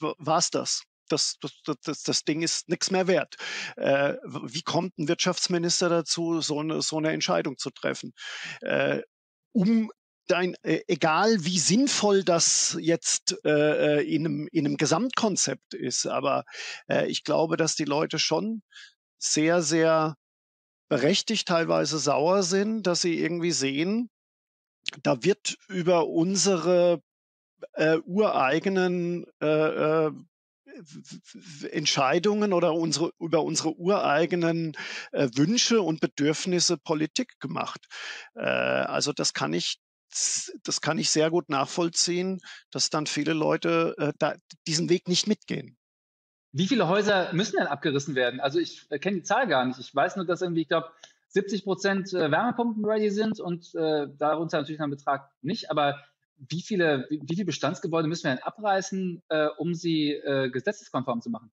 war 0.00 0.38
es 0.38 0.50
das. 0.50 0.82
Das, 1.08 1.38
das, 1.40 1.78
das, 1.82 2.02
das 2.02 2.24
Ding 2.24 2.42
ist 2.42 2.68
nichts 2.68 2.90
mehr 2.90 3.06
wert. 3.06 3.36
Äh, 3.76 4.14
wie 4.24 4.62
kommt 4.62 4.98
ein 4.98 5.08
Wirtschaftsminister 5.08 5.88
dazu, 5.88 6.40
so 6.40 6.60
eine, 6.60 6.82
so 6.82 6.98
eine 6.98 7.12
Entscheidung 7.12 7.58
zu 7.58 7.70
treffen? 7.70 8.12
Äh, 8.60 9.02
um 9.52 9.90
dein, 10.28 10.54
äh, 10.62 10.82
egal 10.86 11.44
wie 11.44 11.58
sinnvoll 11.58 12.22
das 12.22 12.76
jetzt 12.80 13.36
äh, 13.44 13.98
äh, 13.98 14.14
in, 14.14 14.26
einem, 14.26 14.48
in 14.52 14.66
einem 14.66 14.76
Gesamtkonzept 14.76 15.74
ist, 15.74 16.06
aber 16.06 16.44
äh, 16.88 17.06
ich 17.06 17.24
glaube, 17.24 17.56
dass 17.56 17.74
die 17.74 17.84
Leute 17.84 18.18
schon 18.18 18.62
sehr, 19.18 19.62
sehr 19.62 20.16
berechtigt 20.88 21.48
teilweise 21.48 21.98
sauer 21.98 22.42
sind, 22.42 22.86
dass 22.86 23.02
sie 23.02 23.18
irgendwie 23.18 23.52
sehen, 23.52 24.10
da 25.02 25.22
wird 25.22 25.56
über 25.68 26.06
unsere 26.06 27.02
äh, 27.72 27.98
ureigenen 28.06 29.26
äh, 29.40 30.06
äh, 30.06 30.12
Entscheidungen 31.70 32.52
oder 32.52 32.74
unsere, 32.74 33.12
über 33.18 33.42
unsere 33.42 33.76
ureigenen 33.76 34.76
äh, 35.12 35.28
Wünsche 35.34 35.82
und 35.82 36.00
Bedürfnisse 36.00 36.76
Politik 36.76 37.40
gemacht. 37.40 37.86
Äh, 38.34 38.40
also 38.40 39.12
das 39.12 39.34
kann 39.34 39.52
ich 39.52 39.78
das 40.64 40.80
kann 40.80 40.96
ich 40.96 41.10
sehr 41.10 41.30
gut 41.30 41.50
nachvollziehen, 41.50 42.40
dass 42.70 42.88
dann 42.88 43.06
viele 43.06 43.34
Leute 43.34 43.94
äh, 43.98 44.12
da, 44.18 44.34
diesen 44.66 44.88
Weg 44.88 45.06
nicht 45.06 45.26
mitgehen. 45.26 45.76
Wie 46.52 46.66
viele 46.66 46.88
Häuser 46.88 47.32
müssen 47.34 47.56
denn 47.58 47.66
abgerissen 47.66 48.14
werden? 48.14 48.40
Also 48.40 48.58
ich 48.58 48.86
äh, 48.90 48.98
kenne 48.98 49.18
die 49.18 49.22
Zahl 49.22 49.46
gar 49.48 49.64
nicht. 49.66 49.78
Ich 49.78 49.94
weiß 49.94 50.16
nur, 50.16 50.24
dass 50.24 50.40
irgendwie, 50.40 50.62
ich 50.62 50.68
glaube, 50.68 50.90
70 51.28 51.64
Prozent 51.64 52.12
äh, 52.14 52.30
Wärmepumpen 52.30 52.84
ready 52.84 53.10
sind 53.10 53.38
und 53.38 53.74
äh, 53.74 54.06
darunter 54.16 54.58
natürlich 54.58 54.80
ein 54.80 54.90
Betrag 54.90 55.30
nicht. 55.42 55.70
Aber 55.70 56.02
wie 56.38 56.62
viele, 56.62 57.06
wie, 57.10 57.20
wie 57.22 57.34
viele 57.34 57.46
Bestandsgebäude 57.46 58.08
müssen 58.08 58.24
wir 58.24 58.34
denn 58.34 58.42
abreißen, 58.42 59.22
äh, 59.28 59.48
um 59.58 59.74
sie 59.74 60.12
äh, 60.12 60.50
gesetzeskonform 60.50 61.20
zu 61.20 61.30
machen? 61.30 61.50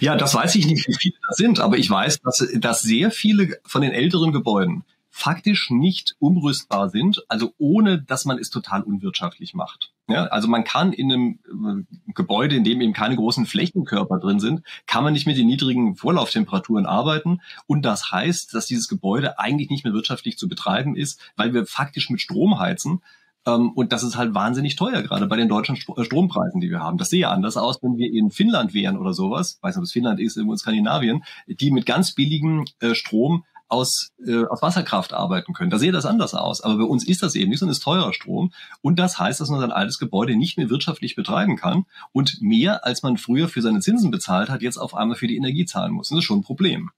Ja, 0.00 0.16
das 0.16 0.34
weiß 0.34 0.56
ich 0.56 0.66
nicht, 0.66 0.88
wie 0.88 0.94
viele 0.94 1.14
das 1.28 1.36
sind, 1.36 1.60
aber 1.60 1.78
ich 1.78 1.88
weiß, 1.88 2.20
dass, 2.20 2.48
dass 2.56 2.82
sehr 2.82 3.10
viele 3.10 3.58
von 3.64 3.82
den 3.82 3.92
älteren 3.92 4.32
Gebäuden 4.32 4.84
faktisch 5.14 5.70
nicht 5.70 6.16
umrüstbar 6.18 6.88
sind, 6.88 7.22
also 7.28 7.52
ohne 7.58 8.00
dass 8.00 8.24
man 8.24 8.38
es 8.38 8.48
total 8.48 8.82
unwirtschaftlich 8.82 9.52
macht. 9.52 9.92
Ja, 10.08 10.24
also 10.24 10.48
man 10.48 10.64
kann 10.64 10.92
in 10.92 11.12
einem 11.12 11.38
äh, 11.46 12.12
Gebäude, 12.14 12.56
in 12.56 12.64
dem 12.64 12.80
eben 12.80 12.94
keine 12.94 13.14
großen 13.14 13.44
Flächenkörper 13.46 14.18
drin 14.18 14.40
sind, 14.40 14.62
kann 14.86 15.04
man 15.04 15.12
nicht 15.12 15.26
mit 15.26 15.36
den 15.36 15.46
niedrigen 15.46 15.96
Vorlauftemperaturen 15.96 16.86
arbeiten. 16.86 17.40
Und 17.66 17.82
das 17.82 18.10
heißt, 18.10 18.54
dass 18.54 18.66
dieses 18.66 18.88
Gebäude 18.88 19.38
eigentlich 19.38 19.70
nicht 19.70 19.84
mehr 19.84 19.92
wirtschaftlich 19.92 20.38
zu 20.38 20.48
betreiben 20.48 20.96
ist, 20.96 21.20
weil 21.36 21.52
wir 21.52 21.66
faktisch 21.66 22.08
mit 22.08 22.22
Strom 22.22 22.58
heizen. 22.58 23.02
Ähm, 23.46 23.70
und 23.72 23.92
das 23.92 24.02
ist 24.02 24.16
halt 24.16 24.34
wahnsinnig 24.34 24.76
teuer, 24.76 25.02
gerade 25.02 25.26
bei 25.26 25.36
den 25.36 25.48
deutschen 25.48 25.76
äh, 25.76 26.04
Strompreisen, 26.04 26.60
die 26.60 26.70
wir 26.70 26.80
haben. 26.80 26.96
Das 26.96 27.10
sehe 27.10 27.28
anders 27.28 27.58
aus, 27.58 27.82
wenn 27.82 27.98
wir 27.98 28.10
in 28.10 28.30
Finnland 28.30 28.72
wären 28.72 28.96
oder 28.96 29.12
sowas. 29.12 29.56
Ich 29.56 29.62
weiß 29.62 29.76
nicht, 29.76 29.80
ob 29.80 29.84
es 29.84 29.92
Finnland 29.92 30.20
ist, 30.20 30.36
irgendwo 30.36 30.54
in 30.54 30.58
Skandinavien, 30.58 31.22
die 31.46 31.70
mit 31.70 31.84
ganz 31.84 32.12
billigem 32.12 32.64
äh, 32.80 32.94
Strom 32.94 33.44
aus, 33.72 34.10
äh, 34.24 34.44
aus 34.44 34.60
Wasserkraft 34.60 35.14
arbeiten 35.14 35.54
können. 35.54 35.70
Da 35.70 35.78
sehe 35.78 35.92
das 35.92 36.04
anders 36.04 36.34
aus. 36.34 36.60
Aber 36.60 36.76
bei 36.76 36.84
uns 36.84 37.06
ist 37.06 37.22
das 37.22 37.34
eben 37.34 37.50
nicht, 37.50 37.58
sondern 37.60 37.72
ist 37.72 37.82
teurer 37.82 38.12
Strom. 38.12 38.52
Und 38.82 38.98
das 38.98 39.18
heißt, 39.18 39.40
dass 39.40 39.48
man 39.48 39.60
sein 39.60 39.72
altes 39.72 39.98
Gebäude 39.98 40.36
nicht 40.36 40.58
mehr 40.58 40.68
wirtschaftlich 40.68 41.16
betreiben 41.16 41.56
kann 41.56 41.86
und 42.12 42.40
mehr, 42.42 42.84
als 42.84 43.02
man 43.02 43.16
früher 43.16 43.48
für 43.48 43.62
seine 43.62 43.80
Zinsen 43.80 44.10
bezahlt 44.10 44.50
hat, 44.50 44.62
jetzt 44.62 44.76
auf 44.76 44.94
einmal 44.94 45.16
für 45.16 45.26
die 45.26 45.36
Energie 45.36 45.64
zahlen 45.64 45.92
muss. 45.92 46.10
das 46.10 46.18
ist 46.18 46.24
schon 46.24 46.40
ein 46.40 46.44
Problem. 46.44 46.90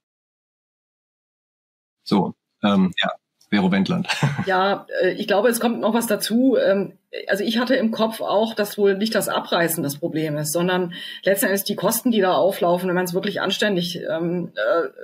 So, 2.02 2.34
ähm, 2.62 2.92
ja. 3.02 3.10
Vero 3.54 3.70
Wendland. 3.70 4.08
Ja, 4.46 4.86
äh, 5.02 5.12
ich 5.12 5.26
glaube, 5.26 5.48
es 5.48 5.60
kommt 5.60 5.80
noch 5.80 5.94
was 5.94 6.06
dazu. 6.06 6.56
Ähm, 6.56 6.98
also 7.28 7.44
ich 7.44 7.58
hatte 7.58 7.76
im 7.76 7.92
Kopf 7.92 8.20
auch, 8.20 8.54
dass 8.54 8.76
wohl 8.76 8.96
nicht 8.96 9.14
das 9.14 9.28
Abreißen 9.28 9.82
das 9.82 9.98
Problem 9.98 10.36
ist, 10.36 10.52
sondern 10.52 10.92
letzten 11.22 11.46
Endes 11.46 11.64
die 11.64 11.76
Kosten, 11.76 12.10
die 12.10 12.20
da 12.20 12.34
auflaufen, 12.34 12.88
wenn 12.88 12.94
man 12.94 13.04
es 13.04 13.14
wirklich 13.14 13.40
anständig 13.40 14.00
ähm, 14.10 14.52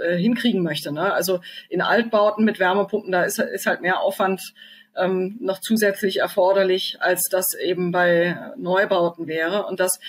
äh, 0.05 0.17
hinkriegen 0.17 0.63
möchte. 0.63 0.93
Ne? 0.93 1.13
Also 1.13 1.41
in 1.69 1.81
Altbauten 1.81 2.45
mit 2.45 2.59
Wärmepumpen, 2.59 3.13
da 3.13 3.23
ist, 3.23 3.39
ist 3.39 3.67
halt 3.67 3.81
mehr 3.81 4.01
Aufwand 4.01 4.55
ähm, 4.97 5.39
noch 5.41 5.61
zusätzlich 5.61 6.19
erforderlich, 6.19 6.99
als 7.01 7.29
das 7.31 7.55
eben 7.55 7.93
bei 7.93 8.37
Neubauten 8.57 9.27
wäre. 9.27 9.67
Und 9.67 9.81
das 9.81 10.01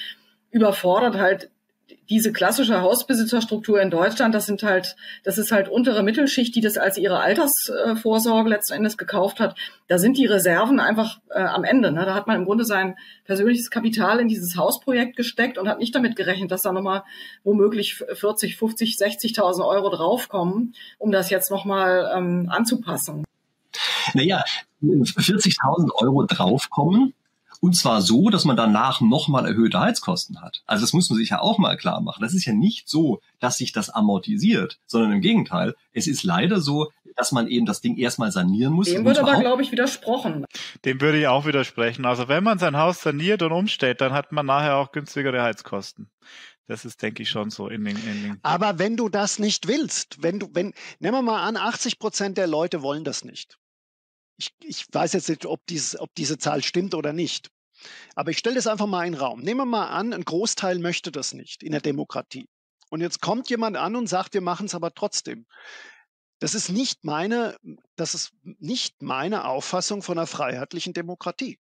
überfordert 0.50 1.16
halt 1.18 1.50
diese 2.10 2.32
klassische 2.32 2.82
Hausbesitzerstruktur 2.82 3.82
in 3.82 3.90
Deutschland, 3.90 4.36
das 4.36 4.46
sind 4.46 4.64
halt, 4.64 4.96
das 5.24 5.38
ist 5.38 5.52
halt 5.52 5.70
untere 5.70 6.04
Mittelschicht, 6.04 6.56
die 6.56 6.62
das 6.62 6.78
als 6.78 6.98
ihre 6.98 7.20
Altersvorsorge 7.20 8.50
letzten 8.50 8.74
Endes 8.74 8.98
gekauft 8.98 9.40
hat. 9.40 9.58
Da 9.88 9.98
sind 9.98 10.18
die 10.18 10.26
Reserven 10.26 10.80
einfach 10.80 11.20
äh, 11.30 11.42
am 11.42 11.64
Ende. 11.64 11.92
Ne? 11.92 12.06
Da 12.06 12.14
hat 12.14 12.28
man 12.28 12.38
im 12.38 12.46
Grunde 12.46 12.66
sein 12.66 12.96
persönliches 13.26 13.70
Kapital 13.70 14.20
in 14.20 14.28
dieses 14.28 14.58
Hausprojekt 14.58 15.16
gesteckt 15.16 15.58
und 15.58 15.68
hat 15.68 15.80
nicht 15.80 15.96
damit 15.96 16.16
gerechnet, 16.16 16.52
dass 16.52 16.62
da 16.62 16.72
nochmal 16.72 17.04
womöglich 17.44 17.96
40, 17.96 18.58
50, 18.58 18.98
60.000 18.98 19.66
Euro 19.66 19.90
draufkommen, 19.90 20.76
um 20.98 21.12
das 21.12 21.30
jetzt 21.30 21.52
nochmal 21.52 22.12
ähm, 22.16 22.48
anzupassen. 22.50 23.24
Naja, 24.14 24.44
40.000 24.84 25.92
Euro 26.02 26.24
draufkommen, 26.26 27.14
und 27.62 27.76
zwar 27.76 28.02
so, 28.02 28.30
dass 28.32 28.44
man 28.44 28.58
danach 28.58 29.02
nochmal 29.02 29.46
erhöhte 29.46 29.80
Heizkosten 29.80 30.42
hat. 30.42 30.64
Also 30.66 30.82
das 30.82 30.94
muss 30.94 31.10
man 31.12 31.18
sich 31.18 31.30
ja 31.30 31.40
auch 31.40 31.60
mal 31.60 31.78
klar 31.78 32.02
machen. 32.02 32.22
Das 32.22 32.34
ist 32.34 32.46
ja 32.46 32.54
nicht 32.54 32.90
so, 32.90 33.22
dass 33.40 33.58
sich 33.58 33.72
das 33.72 33.92
amortisiert, 33.92 34.80
sondern 34.88 35.12
im 35.12 35.22
Gegenteil. 35.22 35.76
Es 35.94 36.08
ist 36.08 36.24
leider 36.24 36.60
so, 36.60 36.92
dass 37.16 37.32
man 37.32 37.48
eben 37.48 37.68
das 37.68 37.80
Ding 37.80 37.98
erstmal 37.98 38.32
sanieren 38.32 38.74
muss. 38.74 38.88
Dem 38.88 39.06
wird 39.06 39.20
aber, 39.20 39.40
glaube 39.40 39.62
ich, 39.62 39.72
widersprochen. 39.72 40.46
Dem 40.86 41.00
würde 41.02 41.20
ich 41.20 41.28
auch 41.28 41.46
widersprechen. 41.46 42.06
Also 42.06 42.28
wenn 42.28 42.44
man 42.44 42.58
sein 42.58 42.78
Haus 42.78 43.02
saniert 43.02 43.44
und 43.44 43.52
umstellt, 43.52 44.02
dann 44.02 44.12
hat 44.12 44.32
man 44.32 44.48
nachher 44.48 44.78
auch 44.78 44.92
günstigere 44.92 45.44
Heizkosten. 45.44 46.10
Das 46.66 46.84
ist, 46.84 47.02
denke 47.04 47.22
ich, 47.22 47.30
schon 47.30 47.52
so 47.52 47.68
in 47.68 47.86
den, 47.86 47.98
in 47.98 48.24
den 48.24 48.40
Aber 48.42 48.80
wenn 48.80 48.98
du 48.98 49.08
das 49.08 49.38
nicht 49.38 49.68
willst, 49.68 50.24
wenn 50.24 50.40
du, 50.40 50.50
wenn, 50.54 50.74
nehmen 51.00 51.18
wir 51.18 51.22
mal 51.22 51.44
an, 51.44 51.58
80 51.58 52.00
Prozent 52.00 52.40
der 52.40 52.48
Leute 52.48 52.82
wollen 52.82 53.04
das 53.04 53.24
nicht 53.24 53.60
ich, 54.42 54.54
ich 54.64 54.86
weiß 54.92 55.14
jetzt 55.14 55.30
nicht, 55.30 55.46
ob, 55.46 55.66
dies, 55.68 56.00
ob 56.00 56.14
diese 56.16 56.38
Zahl 56.38 56.64
stimmt 56.64 56.96
oder 56.96 57.14
nicht. 57.14 57.50
Aber 58.16 58.32
ich 58.32 58.38
stelle 58.38 58.56
das 58.56 58.68
einfach 58.68 58.88
mal 58.88 59.06
in 59.06 59.14
den 59.14 59.22
Raum. 59.22 59.42
Nehmen 59.42 59.62
wir 59.62 59.66
mal 59.66 59.88
an, 59.88 60.14
ein 60.14 60.24
Großteil 60.24 60.80
möchte 60.80 61.12
das 61.12 61.34
nicht 61.34 61.64
in 61.64 61.72
der 61.72 61.82
Demokratie. 61.82 62.48
Und 62.90 63.02
jetzt 63.02 63.22
kommt 63.22 63.50
jemand 63.50 63.78
an 63.78 63.96
und 63.96 64.08
sagt, 64.08 64.34
wir 64.34 64.42
machen 64.42 64.66
es 64.66 64.76
aber 64.76 64.94
trotzdem. 64.94 65.46
Das 66.40 66.56
ist 66.56 66.70
nicht 66.70 67.06
meine, 67.06 67.56
das 67.96 68.16
ist 68.16 68.34
nicht 68.44 69.02
meine 69.02 69.46
Auffassung 69.46 70.02
von 70.02 70.18
einer 70.18 70.28
freiheitlichen 70.28 70.94
Demokratie. 70.94 71.60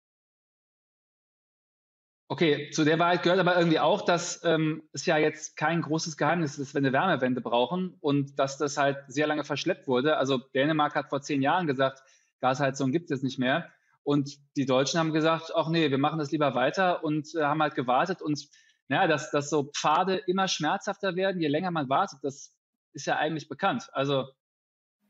Okay, 2.29 2.69
zu 2.71 2.83
der 2.83 2.99
Wahrheit 2.99 3.23
gehört 3.23 3.39
aber 3.39 3.57
irgendwie 3.57 3.79
auch, 3.79 4.01
dass 4.01 4.43
ähm, 4.43 4.83
es 4.91 5.05
ja 5.05 5.17
jetzt 5.17 5.55
kein 5.55 5.81
großes 5.81 6.17
Geheimnis 6.17 6.57
ist, 6.57 6.75
wenn 6.75 6.83
wir 6.83 6.91
Wärmewende 6.91 7.39
brauchen 7.39 7.95
und 8.01 8.37
dass 8.37 8.57
das 8.57 8.77
halt 8.77 8.97
sehr 9.07 9.27
lange 9.27 9.45
verschleppt 9.45 9.87
wurde. 9.87 10.17
Also 10.17 10.37
Dänemark 10.37 10.95
hat 10.95 11.09
vor 11.09 11.21
zehn 11.21 11.41
Jahren 11.41 11.67
gesagt, 11.67 12.03
Gasheizung 12.41 12.91
gibt 12.91 13.11
es 13.11 13.23
nicht 13.23 13.39
mehr. 13.39 13.69
Und 14.03 14.37
die 14.55 14.65
Deutschen 14.65 14.99
haben 14.99 15.11
gesagt, 15.11 15.51
ach 15.55 15.67
nee, 15.69 15.91
wir 15.91 15.97
machen 15.97 16.19
das 16.19 16.31
lieber 16.31 16.55
weiter 16.55 17.03
und 17.03 17.27
äh, 17.35 17.43
haben 17.43 17.61
halt 17.61 17.75
gewartet. 17.75 18.21
Und 18.21 18.47
ja, 18.89 19.05
dass, 19.07 19.31
dass 19.31 19.49
so 19.49 19.69
Pfade 19.75 20.15
immer 20.27 20.47
schmerzhafter 20.47 21.15
werden, 21.15 21.41
je 21.41 21.49
länger 21.49 21.71
man 21.71 21.89
wartet, 21.89 22.19
das 22.21 22.53
ist 22.93 23.05
ja 23.05 23.17
eigentlich 23.17 23.49
bekannt. 23.49 23.89
Also 23.91 24.25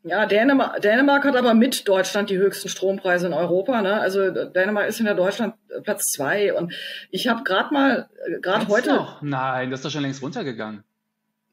ja, 0.04 0.26
Dänemark, 0.26 0.82
Dänemark 0.82 1.26
hat 1.26 1.36
aber 1.36 1.54
mit 1.54 1.88
Deutschland 1.88 2.30
die 2.30 2.38
höchsten 2.38 2.70
Strompreise 2.70 3.28
in 3.28 3.34
Europa. 3.34 3.82
Ne? 3.82 4.00
Also 4.00 4.32
Dänemark 4.32 4.88
ist 4.88 5.00
in 5.00 5.06
der 5.06 5.16
Deutschland 5.16 5.56
äh, 5.70 5.82
Platz 5.82 6.12
zwei. 6.12 6.54
Und 6.54 6.74
ich 7.12 7.28
habe 7.28 7.44
gerade 7.44 7.74
mal, 7.74 8.10
äh, 8.26 8.40
gerade 8.40 8.68
heute. 8.68 8.96
Noch? 8.96 9.22
Nein, 9.22 9.70
das 9.70 9.80
ist 9.80 9.86
doch 9.86 9.92
schon 9.92 10.04
längst 10.04 10.22
runtergegangen. 10.22 10.84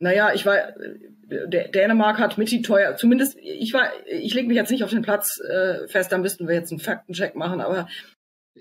Naja, 0.04 0.34
ich 0.34 0.44
war, 0.44 0.58
Dänemark 1.26 2.18
hat 2.18 2.36
mit 2.36 2.50
die 2.50 2.60
teuer, 2.60 2.94
zumindest, 2.94 3.38
ich 3.38 3.72
war, 3.72 3.88
ich 4.06 4.34
lege 4.34 4.46
mich 4.46 4.56
jetzt 4.56 4.70
nicht 4.70 4.84
auf 4.84 4.90
den 4.90 5.00
Platz 5.00 5.40
äh, 5.40 5.88
fest, 5.88 6.12
da 6.12 6.18
müssten 6.18 6.46
wir 6.46 6.54
jetzt 6.54 6.70
einen 6.70 6.78
Faktencheck 6.78 7.36
machen, 7.36 7.62
aber. 7.62 7.88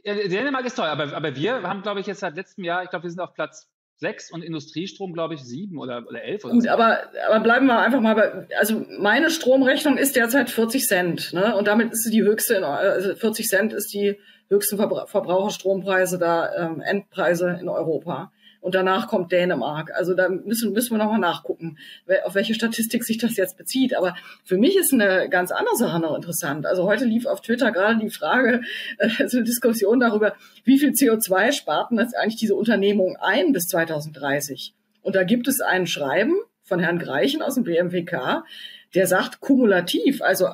Ja, 0.06 0.14
Dänemark 0.16 0.66
ist 0.66 0.76
teuer, 0.76 0.88
aber, 0.88 1.14
aber 1.14 1.36
wir 1.36 1.62
haben, 1.64 1.82
glaube 1.82 2.00
ich, 2.00 2.08
jetzt 2.08 2.22
seit 2.22 2.38
letztem 2.38 2.64
Jahr, 2.64 2.84
ich 2.84 2.90
glaube, 2.90 3.04
wir 3.04 3.10
sind 3.10 3.20
auf 3.20 3.34
Platz 3.34 3.68
sechs 3.98 4.32
und 4.32 4.42
Industriestrom, 4.42 5.12
glaube 5.12 5.34
ich, 5.34 5.44
sieben 5.44 5.80
oder, 5.80 6.08
oder 6.08 6.24
elf. 6.24 6.46
Oder 6.46 6.54
Gut, 6.54 6.64
so. 6.64 6.70
aber, 6.70 7.12
aber 7.28 7.42
bleiben 7.42 7.66
wir 7.66 7.78
einfach 7.78 8.00
mal 8.00 8.16
bei, 8.16 8.48
also 8.58 8.86
meine 8.98 9.30
Stromrechnung 9.30 9.98
ist 9.98 10.16
derzeit 10.16 10.50
40 10.50 10.88
Cent, 10.88 11.34
ne? 11.34 11.58
Und 11.58 11.68
damit 11.68 11.92
ist 11.92 12.06
sie 12.06 12.12
die 12.12 12.24
höchste, 12.24 12.54
in, 12.54 12.64
also 12.64 13.16
40 13.16 13.50
Cent 13.50 13.74
ist 13.74 13.94
die 13.94 14.18
höchsten 14.48 14.78
Verbraucherstrompreise 14.78 16.18
da, 16.18 16.56
ähm, 16.56 16.80
Endpreise 16.80 17.58
in 17.60 17.68
Europa 17.68 18.32
und 18.64 18.76
danach 18.76 19.10
kommt 19.10 19.34
Dänemark. 19.34 19.92
Also 19.94 20.14
da 20.14 20.30
müssen, 20.30 20.72
müssen 20.72 20.92
wir 20.92 20.98
nochmal 20.98 21.20
nachgucken, 21.20 21.78
auf 22.24 22.34
welche 22.34 22.54
Statistik 22.54 23.04
sich 23.04 23.18
das 23.18 23.36
jetzt 23.36 23.58
bezieht. 23.58 23.96
Aber 23.96 24.16
für 24.46 24.58
mich 24.58 24.78
ist 24.78 24.94
eine 24.94 25.28
ganz 25.28 25.52
andere 25.52 25.76
Sache 25.76 26.00
noch 26.00 26.16
interessant. 26.16 26.66
Also 26.66 26.86
heute 26.86 27.04
lief 27.04 27.26
auf 27.26 27.42
Twitter 27.42 27.74
gerade 27.74 28.00
die 28.00 28.10
Frage, 28.10 28.62
also 29.20 29.38
eine 29.38 29.46
Diskussion 29.46 30.00
darüber, 30.00 30.34
wie 30.64 30.80
viel 30.80 30.92
CO2 30.92 31.52
sparten 31.52 31.98
das 31.98 32.14
eigentlich 32.14 32.38
diese 32.38 32.56
Unternehmungen 32.56 33.18
ein 33.18 33.52
bis 33.52 33.68
2030? 33.68 34.74
Und 35.02 35.16
da 35.16 35.24
gibt 35.24 35.50
es 35.50 35.60
ein 35.60 35.86
Schreiben 35.86 36.38
von 36.64 36.80
Herrn 36.80 37.00
Greichen 37.00 37.42
aus 37.42 37.56
dem 37.56 37.66
BMWK, 37.66 38.46
der 38.96 39.08
sagt 39.08 39.42
kumulativ, 39.42 40.22
also 40.22 40.48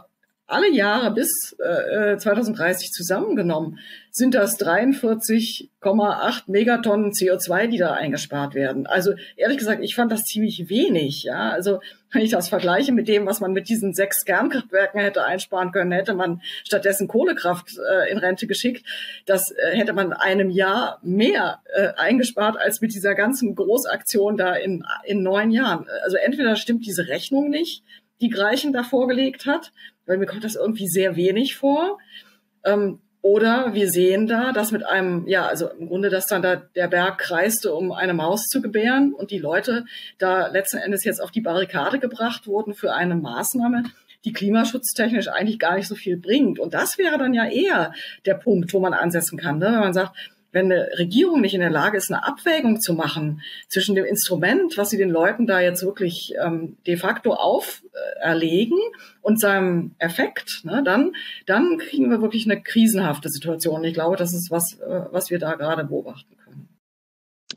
alle 0.50 0.72
Jahre 0.72 1.12
bis 1.14 1.56
äh, 1.60 2.18
2030 2.18 2.92
zusammengenommen 2.92 3.80
sind 4.12 4.34
das 4.34 4.60
43,8 4.60 6.42
Megatonnen 6.48 7.12
CO2, 7.12 7.68
die 7.68 7.78
da 7.78 7.94
eingespart 7.94 8.56
werden. 8.56 8.88
Also 8.88 9.14
ehrlich 9.38 9.60
gesagt, 9.60 9.84
ich 9.84 9.96
fand 9.96 10.12
das 10.12 10.24
ziemlich 10.24 10.68
wenig. 10.70 11.24
Ja, 11.24 11.52
also 11.52 11.80
wenn 12.12 12.24
ich 12.24 12.32
das 12.32 12.50
vergleiche 12.50 12.92
mit 12.92 13.08
dem, 13.08 13.28
was 13.28 13.40
man 13.40 13.54
mit 13.54 13.70
diesen 13.70 13.94
sechs 13.94 14.26
Kernkraftwerken 14.26 15.00
hätte 15.00 15.24
einsparen 15.24 15.72
können, 15.72 15.92
hätte 15.92 16.16
man 16.16 16.42
stattdessen 16.64 17.08
Kohlekraft 17.08 17.78
äh, 17.78 18.12
in 18.12 18.18
Rente 18.18 18.48
geschickt. 18.48 18.84
Das 19.28 19.52
äh, 19.52 19.78
hätte 19.78 19.94
man 19.94 20.14
einem 20.14 20.50
Jahr 20.50 21.00
mehr 21.04 21.62
äh, 21.76 21.90
eingespart 21.96 22.58
als 22.58 22.82
mit 22.82 22.96
dieser 22.96 23.14
ganzen 23.14 23.54
Großaktion 23.54 24.38
da 24.38 24.56
in 24.56 24.84
in 25.06 25.22
neun 25.22 25.52
Jahren. 25.52 25.86
Also 26.04 26.18
entweder 26.18 26.56
stimmt 26.56 26.86
diese 26.86 27.08
Rechnung 27.08 27.50
nicht, 27.50 27.84
die 28.22 28.30
Greichen 28.30 28.74
da 28.74 28.84
vorgelegt 28.84 29.46
hat, 29.46 29.72
weil 30.06 30.18
mir 30.18 30.26
kommt 30.26 30.44
das 30.44 30.56
irgendwie 30.56 30.88
sehr 30.88 31.16
wenig 31.16 31.56
vor. 31.56 32.00
Ähm, 32.64 33.00
oder 33.22 33.74
wir 33.74 33.90
sehen 33.90 34.28
da, 34.28 34.54
dass 34.54 34.72
mit 34.72 34.86
einem, 34.86 35.28
ja, 35.28 35.46
also 35.46 35.70
im 35.70 35.88
Grunde, 35.88 36.10
dass 36.10 36.28
dann 36.28 36.42
da 36.42 36.56
der 36.56 36.88
Berg 36.88 37.18
kreiste, 37.18 37.74
um 37.74 37.92
eine 37.92 38.14
Maus 38.14 38.46
zu 38.46 38.62
gebären 38.62 39.14
und 39.14 39.32
die 39.32 39.38
Leute 39.38 39.86
da 40.18 40.48
letzten 40.48 40.78
Endes 40.78 41.04
jetzt 41.04 41.22
auf 41.22 41.32
die 41.32 41.42
Barrikade 41.42 42.00
gebracht 42.00 42.48
wurden 42.48 42.74
für 42.74 42.94
eine 42.94 43.16
Maßnahme, 43.16 43.84
die 44.24 44.32
klimaschutztechnisch 44.32 45.28
eigentlich 45.28 45.60
gar 45.60 45.76
nicht 45.76 45.88
so 45.88 45.96
viel 45.96 46.16
bringt. 46.16 46.60
Und 46.60 46.74
das 46.74 46.98
wäre 46.98 47.18
dann 47.18 47.34
ja 47.34 47.46
eher 47.46 47.94
der 48.26 48.36
Punkt, 48.36 48.74
wo 48.74 48.80
man 48.80 48.94
ansetzen 48.94 49.38
kann, 49.38 49.58
ne? 49.58 49.66
wenn 49.66 49.80
man 49.80 49.94
sagt, 49.94 50.16
wenn 50.52 50.72
eine 50.72 50.90
Regierung 50.98 51.42
nicht 51.42 51.54
in 51.54 51.62
der 51.62 51.70
Lage 51.70 51.98
ist, 51.98 52.12
eine 52.12 52.26
Abwägung 52.26 52.80
zu 52.80 52.94
machen 52.94 53.42
zwischen 53.68 53.96
dem 53.96 54.06
Instrument, 54.06 54.78
was 54.78 54.90
sie 54.90 54.98
den 54.98 55.10
Leuten 55.10 55.48
da 55.48 55.60
jetzt 55.60 55.84
wirklich 55.84 56.34
ähm, 56.44 56.78
de 56.88 56.98
facto 56.98 57.34
auferlegen 57.34 58.80
und 59.22 59.40
seinem 59.40 59.96
Effekt, 60.00 60.62
ne, 60.64 60.82
dann, 60.84 61.14
dann 61.46 61.78
kriegen 61.78 62.10
wir 62.10 62.22
wirklich 62.22 62.46
eine 62.46 62.62
krisenhafte 62.62 63.30
Situation. 63.30 63.84
Ich 63.84 63.94
glaube, 63.94 64.16
das 64.16 64.34
ist 64.34 64.50
was, 64.52 64.80
äh, 64.80 65.06
was 65.12 65.30
wir 65.30 65.40
da 65.40 65.56
gerade 65.56 65.86
beobachten 65.86 66.36
können. 66.38 66.70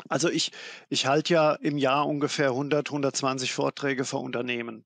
Also 0.08 0.28
ich, 0.28 0.52
ich 0.88 1.06
halte 1.06 1.34
ja 1.34 1.54
im 1.54 1.78
Jahr 1.78 2.06
ungefähr 2.06 2.48
100, 2.48 2.88
120 2.88 3.52
Vorträge 3.52 4.04
für 4.04 4.18
Unternehmen. 4.18 4.84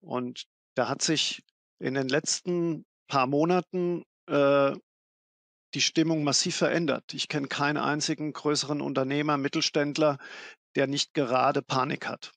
Und 0.00 0.44
da 0.74 0.88
hat 0.88 1.02
sich 1.02 1.42
in 1.78 1.94
den 1.94 2.08
letzten 2.08 2.84
paar 3.08 3.26
Monaten 3.26 4.02
äh, 4.28 4.72
die 5.76 5.82
Stimmung 5.82 6.24
massiv 6.24 6.56
verändert. 6.56 7.12
Ich 7.12 7.28
kenne 7.28 7.48
keinen 7.48 7.76
einzigen 7.76 8.32
größeren 8.32 8.80
Unternehmer, 8.80 9.36
Mittelständler, 9.36 10.16
der 10.74 10.86
nicht 10.86 11.12
gerade 11.12 11.60
Panik 11.60 12.08
hat. 12.08 12.32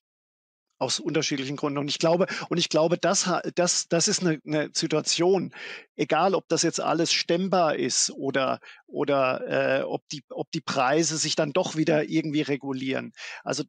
Aus 0.78 1.00
unterschiedlichen 1.00 1.56
Gründen. 1.56 1.78
Und 1.78 1.88
ich 1.88 1.98
glaube, 1.98 2.26
und 2.50 2.58
ich 2.58 2.68
glaube, 2.68 2.98
das, 2.98 3.30
das, 3.54 3.88
das 3.88 4.08
ist 4.08 4.20
eine, 4.20 4.40
eine 4.46 4.68
Situation, 4.74 5.54
egal 5.96 6.34
ob 6.34 6.48
das 6.48 6.62
jetzt 6.62 6.82
alles 6.82 7.14
stemmbar 7.14 7.76
ist 7.76 8.10
oder, 8.10 8.60
oder 8.86 9.80
äh, 9.80 9.82
ob, 9.84 10.06
die, 10.12 10.22
ob 10.28 10.50
die 10.52 10.60
Preise 10.60 11.16
sich 11.16 11.34
dann 11.34 11.52
doch 11.54 11.76
wieder 11.76 12.10
irgendwie 12.10 12.42
regulieren. 12.42 13.12
Also 13.42 13.64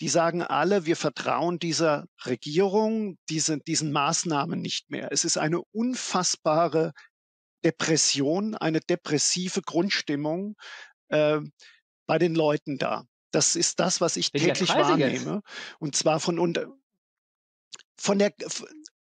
die 0.00 0.08
sagen 0.08 0.42
alle, 0.42 0.84
wir 0.84 0.96
vertrauen 0.96 1.60
dieser 1.60 2.06
Regierung, 2.26 3.18
diese, 3.28 3.58
diesen 3.58 3.92
Maßnahmen 3.92 4.60
nicht 4.60 4.90
mehr. 4.90 5.12
Es 5.12 5.24
ist 5.24 5.38
eine 5.38 5.60
unfassbare 5.70 6.92
Depression, 7.64 8.54
eine 8.54 8.80
depressive 8.80 9.62
Grundstimmung 9.62 10.56
äh, 11.08 11.40
bei 12.06 12.18
den 12.18 12.34
Leuten 12.34 12.78
da. 12.78 13.04
Das 13.30 13.56
ist 13.56 13.80
das, 13.80 14.00
was 14.00 14.16
ich 14.16 14.30
täglich 14.30 14.68
wahrnehme. 14.68 15.42
Jetzt? 15.44 15.78
Und 15.78 15.96
zwar 15.96 16.20
von, 16.20 16.38
unter, 16.38 16.66
von 17.96 18.18
der 18.18 18.32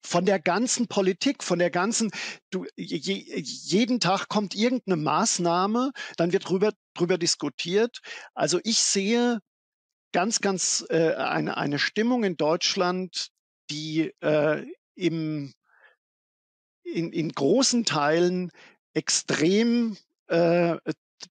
von 0.07 0.25
der 0.25 0.39
ganzen 0.39 0.87
Politik, 0.87 1.43
von 1.43 1.59
der 1.59 1.71
ganzen, 1.71 2.11
du, 2.51 2.65
je, 2.77 3.25
jeden 3.27 3.99
Tag 3.99 4.29
kommt 4.29 4.55
irgendeine 4.55 4.97
Maßnahme, 4.97 5.91
dann 6.17 6.33
wird 6.33 6.49
drüber, 6.49 6.73
drüber 6.95 7.19
diskutiert. 7.19 7.99
Also 8.33 8.61
ich 8.63 8.79
sehe 8.79 9.41
ganz, 10.13 10.41
ganz 10.41 10.87
äh, 10.91 11.15
eine, 11.15 11.57
eine 11.57 11.79
Stimmung 11.79 12.23
in 12.23 12.37
Deutschland, 12.37 13.29
die 13.71 14.13
äh, 14.21 14.65
im 14.95 15.53
in, 16.93 17.13
in 17.13 17.31
großen 17.31 17.85
Teilen 17.85 18.51
extrem 18.95 19.97
äh, 20.29 20.77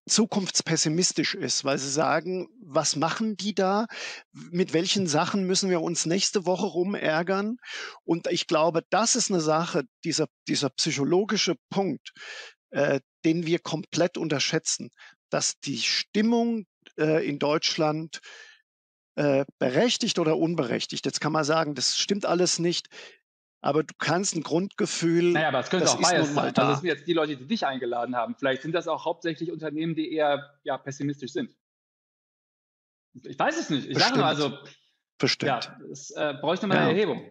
zukunftspessimistisch 0.07 1.35
ist, 1.35 1.63
weil 1.63 1.77
sie 1.77 1.89
sagen, 1.89 2.47
was 2.59 2.95
machen 2.95 3.37
die 3.37 3.53
da? 3.53 3.85
Mit 4.31 4.73
welchen 4.73 5.07
Sachen 5.07 5.45
müssen 5.45 5.69
wir 5.69 5.81
uns 5.81 6.05
nächste 6.05 6.45
Woche 6.45 6.65
rumärgern? 6.65 7.57
Und 8.03 8.27
ich 8.27 8.47
glaube, 8.47 8.83
das 8.89 9.15
ist 9.15 9.31
eine 9.31 9.41
Sache, 9.41 9.83
dieser, 10.03 10.27
dieser 10.47 10.69
psychologische 10.69 11.55
Punkt, 11.69 12.11
äh, 12.71 12.99
den 13.23 13.45
wir 13.45 13.59
komplett 13.59 14.17
unterschätzen, 14.17 14.89
dass 15.29 15.59
die 15.59 15.79
Stimmung 15.79 16.65
äh, 16.97 17.27
in 17.27 17.39
Deutschland 17.39 18.19
äh, 19.15 19.45
berechtigt 19.59 20.19
oder 20.19 20.37
unberechtigt. 20.37 21.05
Jetzt 21.05 21.21
kann 21.21 21.31
man 21.31 21.43
sagen, 21.43 21.75
das 21.75 21.97
stimmt 21.97 22.25
alles 22.25 22.59
nicht 22.59 22.87
aber 23.65 23.81
du 23.83 23.95
kannst 23.97 24.35
ein 24.35 24.43
Grundgefühl. 24.43 25.31
Naja, 25.31 25.47
aber 25.47 25.59
es 25.59 25.71
könnte 25.71 25.89
auch 25.89 25.97
Bias 25.97 26.35
sein. 26.35 26.45
Also 26.45 26.53
das 26.53 26.81
sind 26.81 26.87
jetzt 26.87 27.07
die 27.07 27.13
Leute, 27.13 27.35
die 27.35 27.47
dich 27.47 27.65
eingeladen 27.65 28.15
haben. 28.15 28.35
Vielleicht 28.37 28.61
sind 28.61 28.73
das 28.73 28.87
auch 28.87 29.05
hauptsächlich 29.05 29.51
Unternehmen, 29.51 29.95
die 29.95 30.13
eher 30.13 30.51
ja, 30.63 30.77
pessimistisch 30.77 31.31
sind. 31.31 31.49
Ich 33.23 33.39
weiß 33.39 33.57
es 33.57 33.71
nicht. 33.71 33.87
Ich 33.87 33.95
Bestimmt. 33.95 34.17
sage 34.17 34.19
nur, 34.19 34.27
also. 34.27 34.57
Bestimmt. 35.17 35.65
Ja, 35.65 35.77
es 35.91 36.11
äh, 36.11 36.35
bräuchte 36.39 36.67
mal 36.67 36.75
ja. 36.75 36.81
eine 36.81 36.91
Erhebung. 36.91 37.27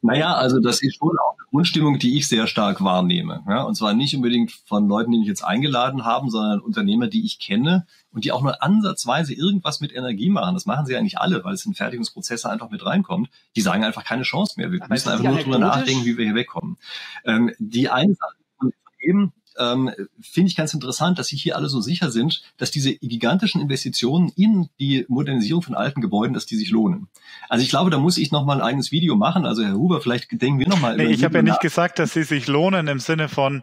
Naja, 0.00 0.34
also 0.34 0.60
das 0.60 0.82
ist 0.82 0.96
schon 0.96 1.14
auch 1.18 1.36
eine 1.48 1.50
Grundstimmung, 1.50 1.98
die 1.98 2.16
ich 2.18 2.28
sehr 2.28 2.46
stark 2.46 2.82
wahrnehme. 2.82 3.42
Ja? 3.48 3.62
Und 3.62 3.74
zwar 3.74 3.94
nicht 3.94 4.14
unbedingt 4.14 4.52
von 4.52 4.88
Leuten, 4.88 5.12
die 5.12 5.18
mich 5.18 5.28
jetzt 5.28 5.42
eingeladen 5.42 6.04
haben, 6.04 6.30
sondern 6.30 6.60
Unternehmer, 6.60 7.06
die 7.06 7.24
ich 7.24 7.38
kenne 7.38 7.86
und 8.12 8.24
die 8.24 8.32
auch 8.32 8.42
nur 8.42 8.62
ansatzweise 8.62 9.34
irgendwas 9.34 9.80
mit 9.80 9.94
Energie 9.94 10.30
machen. 10.30 10.54
Das 10.54 10.66
machen 10.66 10.86
sie 10.86 10.92
ja 10.92 11.02
nicht 11.02 11.18
alle, 11.18 11.44
weil 11.44 11.54
es 11.54 11.64
in 11.64 11.74
Fertigungsprozesse 11.74 12.50
einfach 12.50 12.70
mit 12.70 12.84
reinkommt. 12.84 13.30
Die 13.56 13.60
sagen 13.60 13.84
einfach 13.84 14.04
keine 14.04 14.22
Chance 14.22 14.54
mehr. 14.56 14.70
Wir 14.70 14.82
Aber 14.82 14.92
müssen 14.92 15.08
einfach 15.08 15.24
nur 15.24 15.38
drüber 15.38 15.58
nachdenken, 15.58 16.04
wie 16.04 16.18
wir 16.18 16.24
hier 16.24 16.34
wegkommen. 16.34 16.76
Ähm, 17.24 17.52
die 17.58 17.88
eine 17.88 18.14
Sache 18.14 18.36
von 18.58 18.72
eben, 19.00 19.32
ähm, 19.58 19.90
finde 20.20 20.48
ich 20.48 20.56
ganz 20.56 20.74
interessant, 20.74 21.18
dass 21.18 21.28
Sie 21.28 21.36
hier 21.36 21.56
alle 21.56 21.68
so 21.68 21.80
sicher 21.80 22.10
sind, 22.10 22.42
dass 22.56 22.70
diese 22.70 22.94
gigantischen 22.94 23.60
Investitionen 23.60 24.32
in 24.36 24.68
die 24.78 25.04
Modernisierung 25.08 25.62
von 25.62 25.74
alten 25.74 26.00
Gebäuden, 26.00 26.34
dass 26.34 26.46
die 26.46 26.56
sich 26.56 26.70
lohnen. 26.70 27.08
Also 27.48 27.62
ich 27.62 27.70
glaube, 27.70 27.90
da 27.90 27.98
muss 27.98 28.18
ich 28.18 28.30
noch 28.30 28.44
mal 28.44 28.54
ein 28.54 28.62
eigenes 28.62 28.92
Video 28.92 29.16
machen. 29.16 29.46
Also 29.46 29.64
Herr 29.64 29.74
Huber, 29.74 30.00
vielleicht 30.00 30.30
denken 30.40 30.58
wir 30.58 30.68
noch 30.68 30.80
mal. 30.80 30.96
Nee, 30.96 31.06
ich 31.06 31.24
habe 31.24 31.38
ja 31.38 31.42
nicht 31.42 31.60
gesagt, 31.60 31.98
dass 31.98 32.12
sie 32.12 32.24
sich 32.24 32.46
lohnen 32.46 32.88
im 32.88 33.00
Sinne 33.00 33.28
von, 33.28 33.62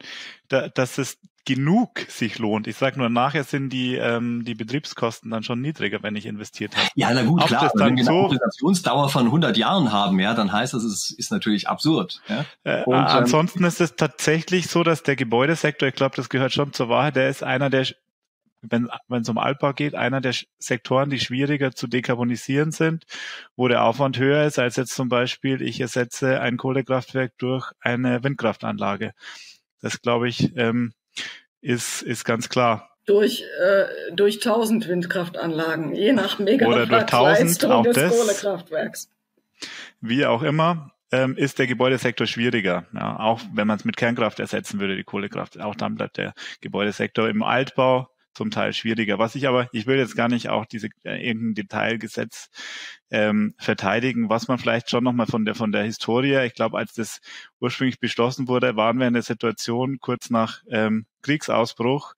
dass 0.49 0.97
es 0.97 1.17
genug 1.45 1.99
sich 2.09 2.39
lohnt. 2.39 2.67
Ich 2.67 2.75
sage 2.75 2.97
nur, 2.97 3.09
nachher 3.09 3.43
sind 3.43 3.69
die, 3.69 3.95
ähm, 3.95 4.43
die 4.43 4.55
Betriebskosten 4.55 5.29
dann 5.31 5.43
schon 5.43 5.61
niedriger, 5.61 6.01
wenn 6.01 6.15
ich 6.15 6.25
investiert 6.25 6.75
habe. 6.75 6.87
Ja, 6.95 7.11
na 7.13 7.23
gut, 7.23 7.41
Ob 7.41 7.47
klar. 7.47 7.71
wenn 7.75 7.95
wir 7.95 8.03
so, 8.03 8.11
eine 8.11 8.19
Organisationsdauer 8.19 9.09
von 9.09 9.25
100 9.25 9.55
Jahren 9.55 9.91
haben, 9.91 10.19
ja, 10.19 10.33
dann 10.33 10.51
heißt 10.51 10.73
das, 10.73 10.83
es 10.83 11.11
ist 11.11 11.31
natürlich 11.31 11.69
absurd. 11.69 12.21
Ja? 12.27 12.45
Äh, 12.63 12.83
Und, 12.83 12.95
ähm, 12.95 13.05
ansonsten 13.05 13.63
ist 13.63 13.79
es 13.79 13.95
tatsächlich 13.95 14.67
so, 14.67 14.83
dass 14.83 15.03
der 15.03 15.15
Gebäudesektor, 15.15 15.87
ich 15.87 15.95
glaube, 15.95 16.15
das 16.15 16.29
gehört 16.29 16.51
schon 16.51 16.73
zur 16.73 16.89
Wahrheit, 16.89 17.15
der 17.15 17.29
ist 17.29 17.43
einer 17.43 17.69
der 17.69 17.85
wenn 18.67 18.89
wenn 19.07 19.21
es 19.21 19.29
um 19.29 19.37
Altbau 19.37 19.73
geht, 19.73 19.93
einer 19.93 20.21
der 20.21 20.33
Sektoren, 20.57 21.11
die 21.11 21.19
schwieriger 21.19 21.73
zu 21.73 21.85
dekarbonisieren 21.85 22.71
sind, 22.71 23.05
wo 23.55 23.67
der 23.67 23.83
Aufwand 23.83 24.17
höher 24.17 24.43
ist 24.45 24.57
als 24.57 24.75
jetzt 24.75 24.95
zum 24.95 25.07
Beispiel, 25.07 25.61
ich 25.61 25.79
ersetze 25.79 26.41
ein 26.41 26.57
Kohlekraftwerk 26.57 27.33
durch 27.37 27.71
eine 27.79 28.23
Windkraftanlage. 28.23 29.13
Das 29.81 30.01
glaube 30.01 30.27
ich, 30.27 30.55
ähm, 30.55 30.93
ist, 31.65 32.01
ist 32.03 32.23
ganz 32.23 32.47
klar. 32.49 32.89
Durch, 33.05 33.43
äh, 33.61 34.13
durch 34.13 34.39
1000 34.39 34.87
Windkraftanlagen, 34.87 35.93
je 35.93 36.13
nach 36.13 36.39
Megawatt 36.39 36.75
Oder 36.75 36.85
durch 36.85 37.05
1000 37.05 37.65
auch 37.65 37.83
des 37.83 37.95
das, 37.95 38.17
Kohlekraftwerks. 38.17 39.09
Wie 40.01 40.25
auch 40.25 40.43
immer, 40.43 40.91
ähm, 41.11 41.35
ist 41.35 41.59
der 41.59 41.67
Gebäudesektor 41.67 42.27
schwieriger. 42.27 42.85
Ja, 42.93 43.19
auch 43.19 43.41
wenn 43.53 43.67
man 43.67 43.77
es 43.77 43.85
mit 43.85 43.97
Kernkraft 43.97 44.39
ersetzen 44.39 44.79
würde, 44.79 44.95
die 44.95 45.03
Kohlekraft. 45.03 45.59
Auch 45.59 45.75
dann 45.75 45.95
bleibt 45.95 46.17
der 46.17 46.33
Gebäudesektor 46.61 47.29
im 47.29 47.43
Altbau 47.43 48.09
zum 48.35 48.51
Teil 48.51 48.73
schwieriger. 48.73 49.17
Was 49.17 49.35
ich 49.35 49.47
aber, 49.47 49.69
ich 49.71 49.87
will 49.87 49.97
jetzt 49.97 50.15
gar 50.15 50.27
nicht 50.27 50.49
auch 50.49 50.65
diese 50.65 50.89
äh, 51.03 51.25
irgendein 51.27 51.55
Detailgesetz 51.55 52.49
ähm, 53.09 53.55
verteidigen, 53.57 54.29
was 54.29 54.47
man 54.47 54.59
vielleicht 54.59 54.89
schon 54.89 55.03
nochmal 55.03 55.27
von 55.27 55.45
der 55.45 55.55
von 55.55 55.71
der 55.71 55.83
Historie, 55.83 56.45
ich 56.45 56.53
glaube, 56.53 56.77
als 56.77 56.93
das 56.93 57.21
ursprünglich 57.59 57.99
beschlossen 57.99 58.47
wurde, 58.47 58.75
waren 58.75 58.99
wir 58.99 59.07
in 59.07 59.13
der 59.13 59.23
Situation 59.23 59.99
kurz 59.99 60.29
nach 60.29 60.61
ähm, 60.69 61.05
Kriegsausbruch, 61.21 62.15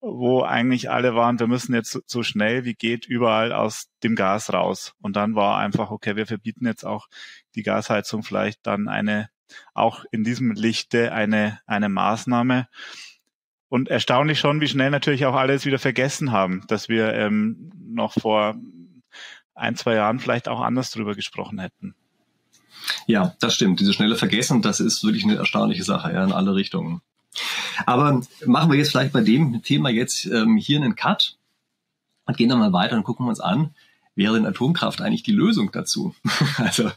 wo 0.00 0.42
eigentlich 0.42 0.90
alle 0.90 1.14
waren, 1.14 1.38
wir 1.38 1.46
müssen 1.46 1.74
jetzt 1.74 1.92
so, 1.92 2.00
so 2.06 2.22
schnell 2.24 2.64
wie 2.64 2.74
geht 2.74 3.06
überall 3.06 3.52
aus 3.52 3.88
dem 4.02 4.16
Gas 4.16 4.52
raus. 4.52 4.94
Und 5.00 5.14
dann 5.14 5.36
war 5.36 5.58
einfach, 5.58 5.90
okay, 5.92 6.16
wir 6.16 6.26
verbieten 6.26 6.66
jetzt 6.66 6.84
auch 6.84 7.06
die 7.54 7.62
Gasheizung 7.62 8.24
vielleicht 8.24 8.66
dann 8.66 8.88
eine, 8.88 9.30
auch 9.74 10.04
in 10.10 10.24
diesem 10.24 10.52
Lichte 10.52 11.12
eine, 11.12 11.60
eine 11.66 11.88
Maßnahme. 11.88 12.68
Und 13.72 13.88
erstaunlich 13.88 14.38
schon, 14.38 14.60
wie 14.60 14.68
schnell 14.68 14.90
natürlich 14.90 15.24
auch 15.24 15.34
alles 15.34 15.64
wieder 15.64 15.78
vergessen 15.78 16.30
haben, 16.30 16.62
dass 16.68 16.90
wir 16.90 17.14
ähm, 17.14 17.72
noch 17.82 18.12
vor 18.12 18.54
ein, 19.54 19.76
zwei 19.76 19.94
Jahren 19.94 20.20
vielleicht 20.20 20.46
auch 20.46 20.60
anders 20.60 20.90
drüber 20.90 21.14
gesprochen 21.14 21.58
hätten. 21.58 21.94
Ja, 23.06 23.34
das 23.40 23.54
stimmt. 23.54 23.80
Diese 23.80 23.94
schnelle 23.94 24.16
Vergessen, 24.16 24.60
das 24.60 24.78
ist 24.78 25.04
wirklich 25.04 25.24
eine 25.24 25.36
erstaunliche 25.36 25.84
Sache, 25.84 26.12
ja, 26.12 26.22
in 26.22 26.32
alle 26.32 26.54
Richtungen. 26.54 27.00
Aber 27.86 28.20
machen 28.44 28.70
wir 28.70 28.76
jetzt 28.76 28.90
vielleicht 28.90 29.14
bei 29.14 29.22
dem 29.22 29.62
Thema 29.62 29.88
jetzt 29.88 30.26
ähm, 30.26 30.58
hier 30.58 30.78
einen 30.78 30.94
Cut 30.94 31.38
und 32.26 32.36
gehen 32.36 32.50
dann 32.50 32.58
mal 32.58 32.74
weiter 32.74 32.96
und 32.96 33.04
gucken 33.04 33.26
uns 33.26 33.40
an, 33.40 33.70
wäre 34.14 34.34
denn 34.34 34.44
Atomkraft 34.44 35.00
eigentlich 35.00 35.22
die 35.22 35.32
Lösung 35.32 35.72
dazu? 35.72 36.14
also 36.58 36.92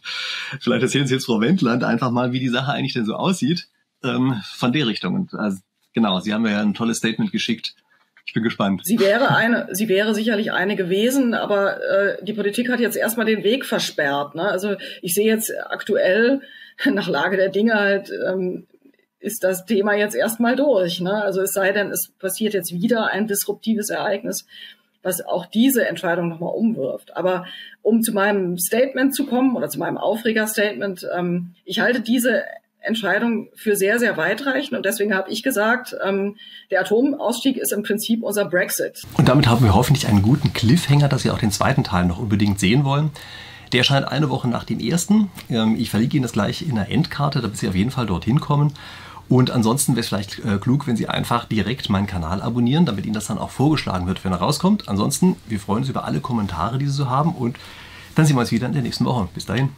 vielleicht 0.59 0.83
erzählen 0.83 1.07
Sie 1.07 1.13
jetzt 1.13 1.27
Frau 1.27 1.39
Wendland 1.39 1.85
einfach 1.85 2.11
mal, 2.11 2.33
wie 2.33 2.41
die 2.41 2.49
Sache 2.49 2.73
eigentlich 2.73 2.91
denn 2.91 3.05
so 3.05 3.15
aussieht 3.15 3.69
ähm, 4.03 4.41
von 4.55 4.73
der 4.73 4.87
Richtung. 4.87 5.15
Und 5.15 5.33
also, 5.33 5.59
Genau, 5.95 6.19
Sie 6.19 6.33
haben 6.33 6.45
ja 6.45 6.61
ein 6.61 6.73
tolles 6.73 6.97
Statement 6.97 7.31
geschickt. 7.31 7.73
Ich 8.27 8.33
bin 8.33 8.43
gespannt. 8.43 8.81
Sie 8.83 8.99
wäre 8.99 9.33
eine, 9.33 9.67
sie 9.71 9.87
wäre 9.87 10.13
sicherlich 10.13 10.51
eine 10.51 10.75
gewesen, 10.75 11.33
aber 11.33 11.81
äh, 11.81 12.17
die 12.23 12.33
Politik 12.33 12.69
hat 12.69 12.79
jetzt 12.79 12.97
erstmal 12.97 13.25
den 13.25 13.43
Weg 13.43 13.65
versperrt. 13.65 14.35
Ne? 14.35 14.43
Also 14.43 14.75
ich 15.01 15.13
sehe 15.13 15.25
jetzt 15.25 15.53
aktuell 15.69 16.41
nach 16.85 17.07
Lage 17.07 17.37
der 17.37 17.49
Dinge 17.49 17.75
halt 17.75 18.11
ähm, 18.27 18.67
ist 19.19 19.43
das 19.43 19.65
Thema 19.65 19.93
jetzt 19.95 20.15
erstmal 20.15 20.55
durch. 20.55 20.99
Ne? 20.99 21.23
Also 21.23 21.41
es 21.41 21.53
sei 21.53 21.71
denn, 21.71 21.91
es 21.91 22.11
passiert 22.19 22.53
jetzt 22.53 22.73
wieder 22.73 23.07
ein 23.11 23.27
disruptives 23.27 23.89
Ereignis, 23.89 24.45
was 25.01 25.25
auch 25.25 25.45
diese 25.45 25.87
Entscheidung 25.87 26.27
nochmal 26.27 26.53
umwirft. 26.55 27.15
Aber 27.15 27.45
um 27.83 28.01
zu 28.01 28.11
meinem 28.11 28.57
Statement 28.57 29.15
zu 29.15 29.27
kommen 29.27 29.55
oder 29.55 29.69
zu 29.69 29.79
meinem 29.79 29.97
Aufreger-Statement, 29.97 31.07
ähm, 31.15 31.53
ich 31.63 31.79
halte 31.79 32.01
diese 32.01 32.43
Entscheidung 32.85 33.49
für 33.55 33.75
sehr, 33.75 33.99
sehr 33.99 34.17
weitreichend. 34.17 34.77
Und 34.77 34.85
deswegen 34.85 35.13
habe 35.13 35.29
ich 35.29 35.43
gesagt, 35.43 35.95
ähm, 36.05 36.35
der 36.71 36.81
Atomausstieg 36.81 37.57
ist 37.57 37.71
im 37.71 37.83
Prinzip 37.83 38.23
unser 38.23 38.45
Brexit. 38.45 39.03
Und 39.17 39.27
damit 39.27 39.47
haben 39.47 39.63
wir 39.63 39.75
hoffentlich 39.75 40.07
einen 40.07 40.21
guten 40.21 40.53
Cliffhanger, 40.53 41.07
dass 41.07 41.23
Sie 41.23 41.31
auch 41.31 41.39
den 41.39 41.51
zweiten 41.51 41.83
Teil 41.83 42.05
noch 42.05 42.19
unbedingt 42.19 42.59
sehen 42.59 42.83
wollen. 42.85 43.11
Der 43.71 43.79
erscheint 43.79 44.07
eine 44.07 44.29
Woche 44.29 44.47
nach 44.47 44.63
dem 44.63 44.79
ersten. 44.79 45.29
Ähm, 45.49 45.75
ich 45.77 45.89
verlinke 45.89 46.17
Ihnen 46.17 46.23
das 46.23 46.33
gleich 46.33 46.61
in 46.61 46.75
der 46.75 46.89
Endkarte, 46.91 47.41
damit 47.41 47.57
Sie 47.57 47.67
auf 47.67 47.75
jeden 47.75 47.91
Fall 47.91 48.05
dorthin 48.05 48.39
kommen. 48.39 48.73
Und 49.27 49.49
ansonsten 49.49 49.93
wäre 49.93 50.01
es 50.01 50.07
vielleicht 50.07 50.39
äh, 50.45 50.57
klug, 50.59 50.87
wenn 50.87 50.95
Sie 50.95 51.07
einfach 51.07 51.45
direkt 51.45 51.89
meinen 51.89 52.05
Kanal 52.05 52.41
abonnieren, 52.41 52.85
damit 52.85 53.05
Ihnen 53.05 53.15
das 53.15 53.27
dann 53.27 53.39
auch 53.39 53.49
vorgeschlagen 53.49 54.05
wird, 54.07 54.23
wenn 54.23 54.31
er 54.31 54.37
rauskommt. 54.37 54.87
Ansonsten, 54.87 55.35
wir 55.47 55.59
freuen 55.59 55.79
uns 55.79 55.89
über 55.89 56.05
alle 56.05 56.19
Kommentare, 56.19 56.77
die 56.77 56.85
Sie 56.85 56.91
so 56.91 57.09
haben 57.09 57.33
und 57.33 57.57
dann 58.13 58.25
sehen 58.25 58.35
wir 58.35 58.41
uns 58.41 58.51
wieder 58.51 58.67
in 58.67 58.73
der 58.73 58.81
nächsten 58.81 59.03
Woche. 59.03 59.27
Bis 59.33 59.45
dahin. 59.45 59.69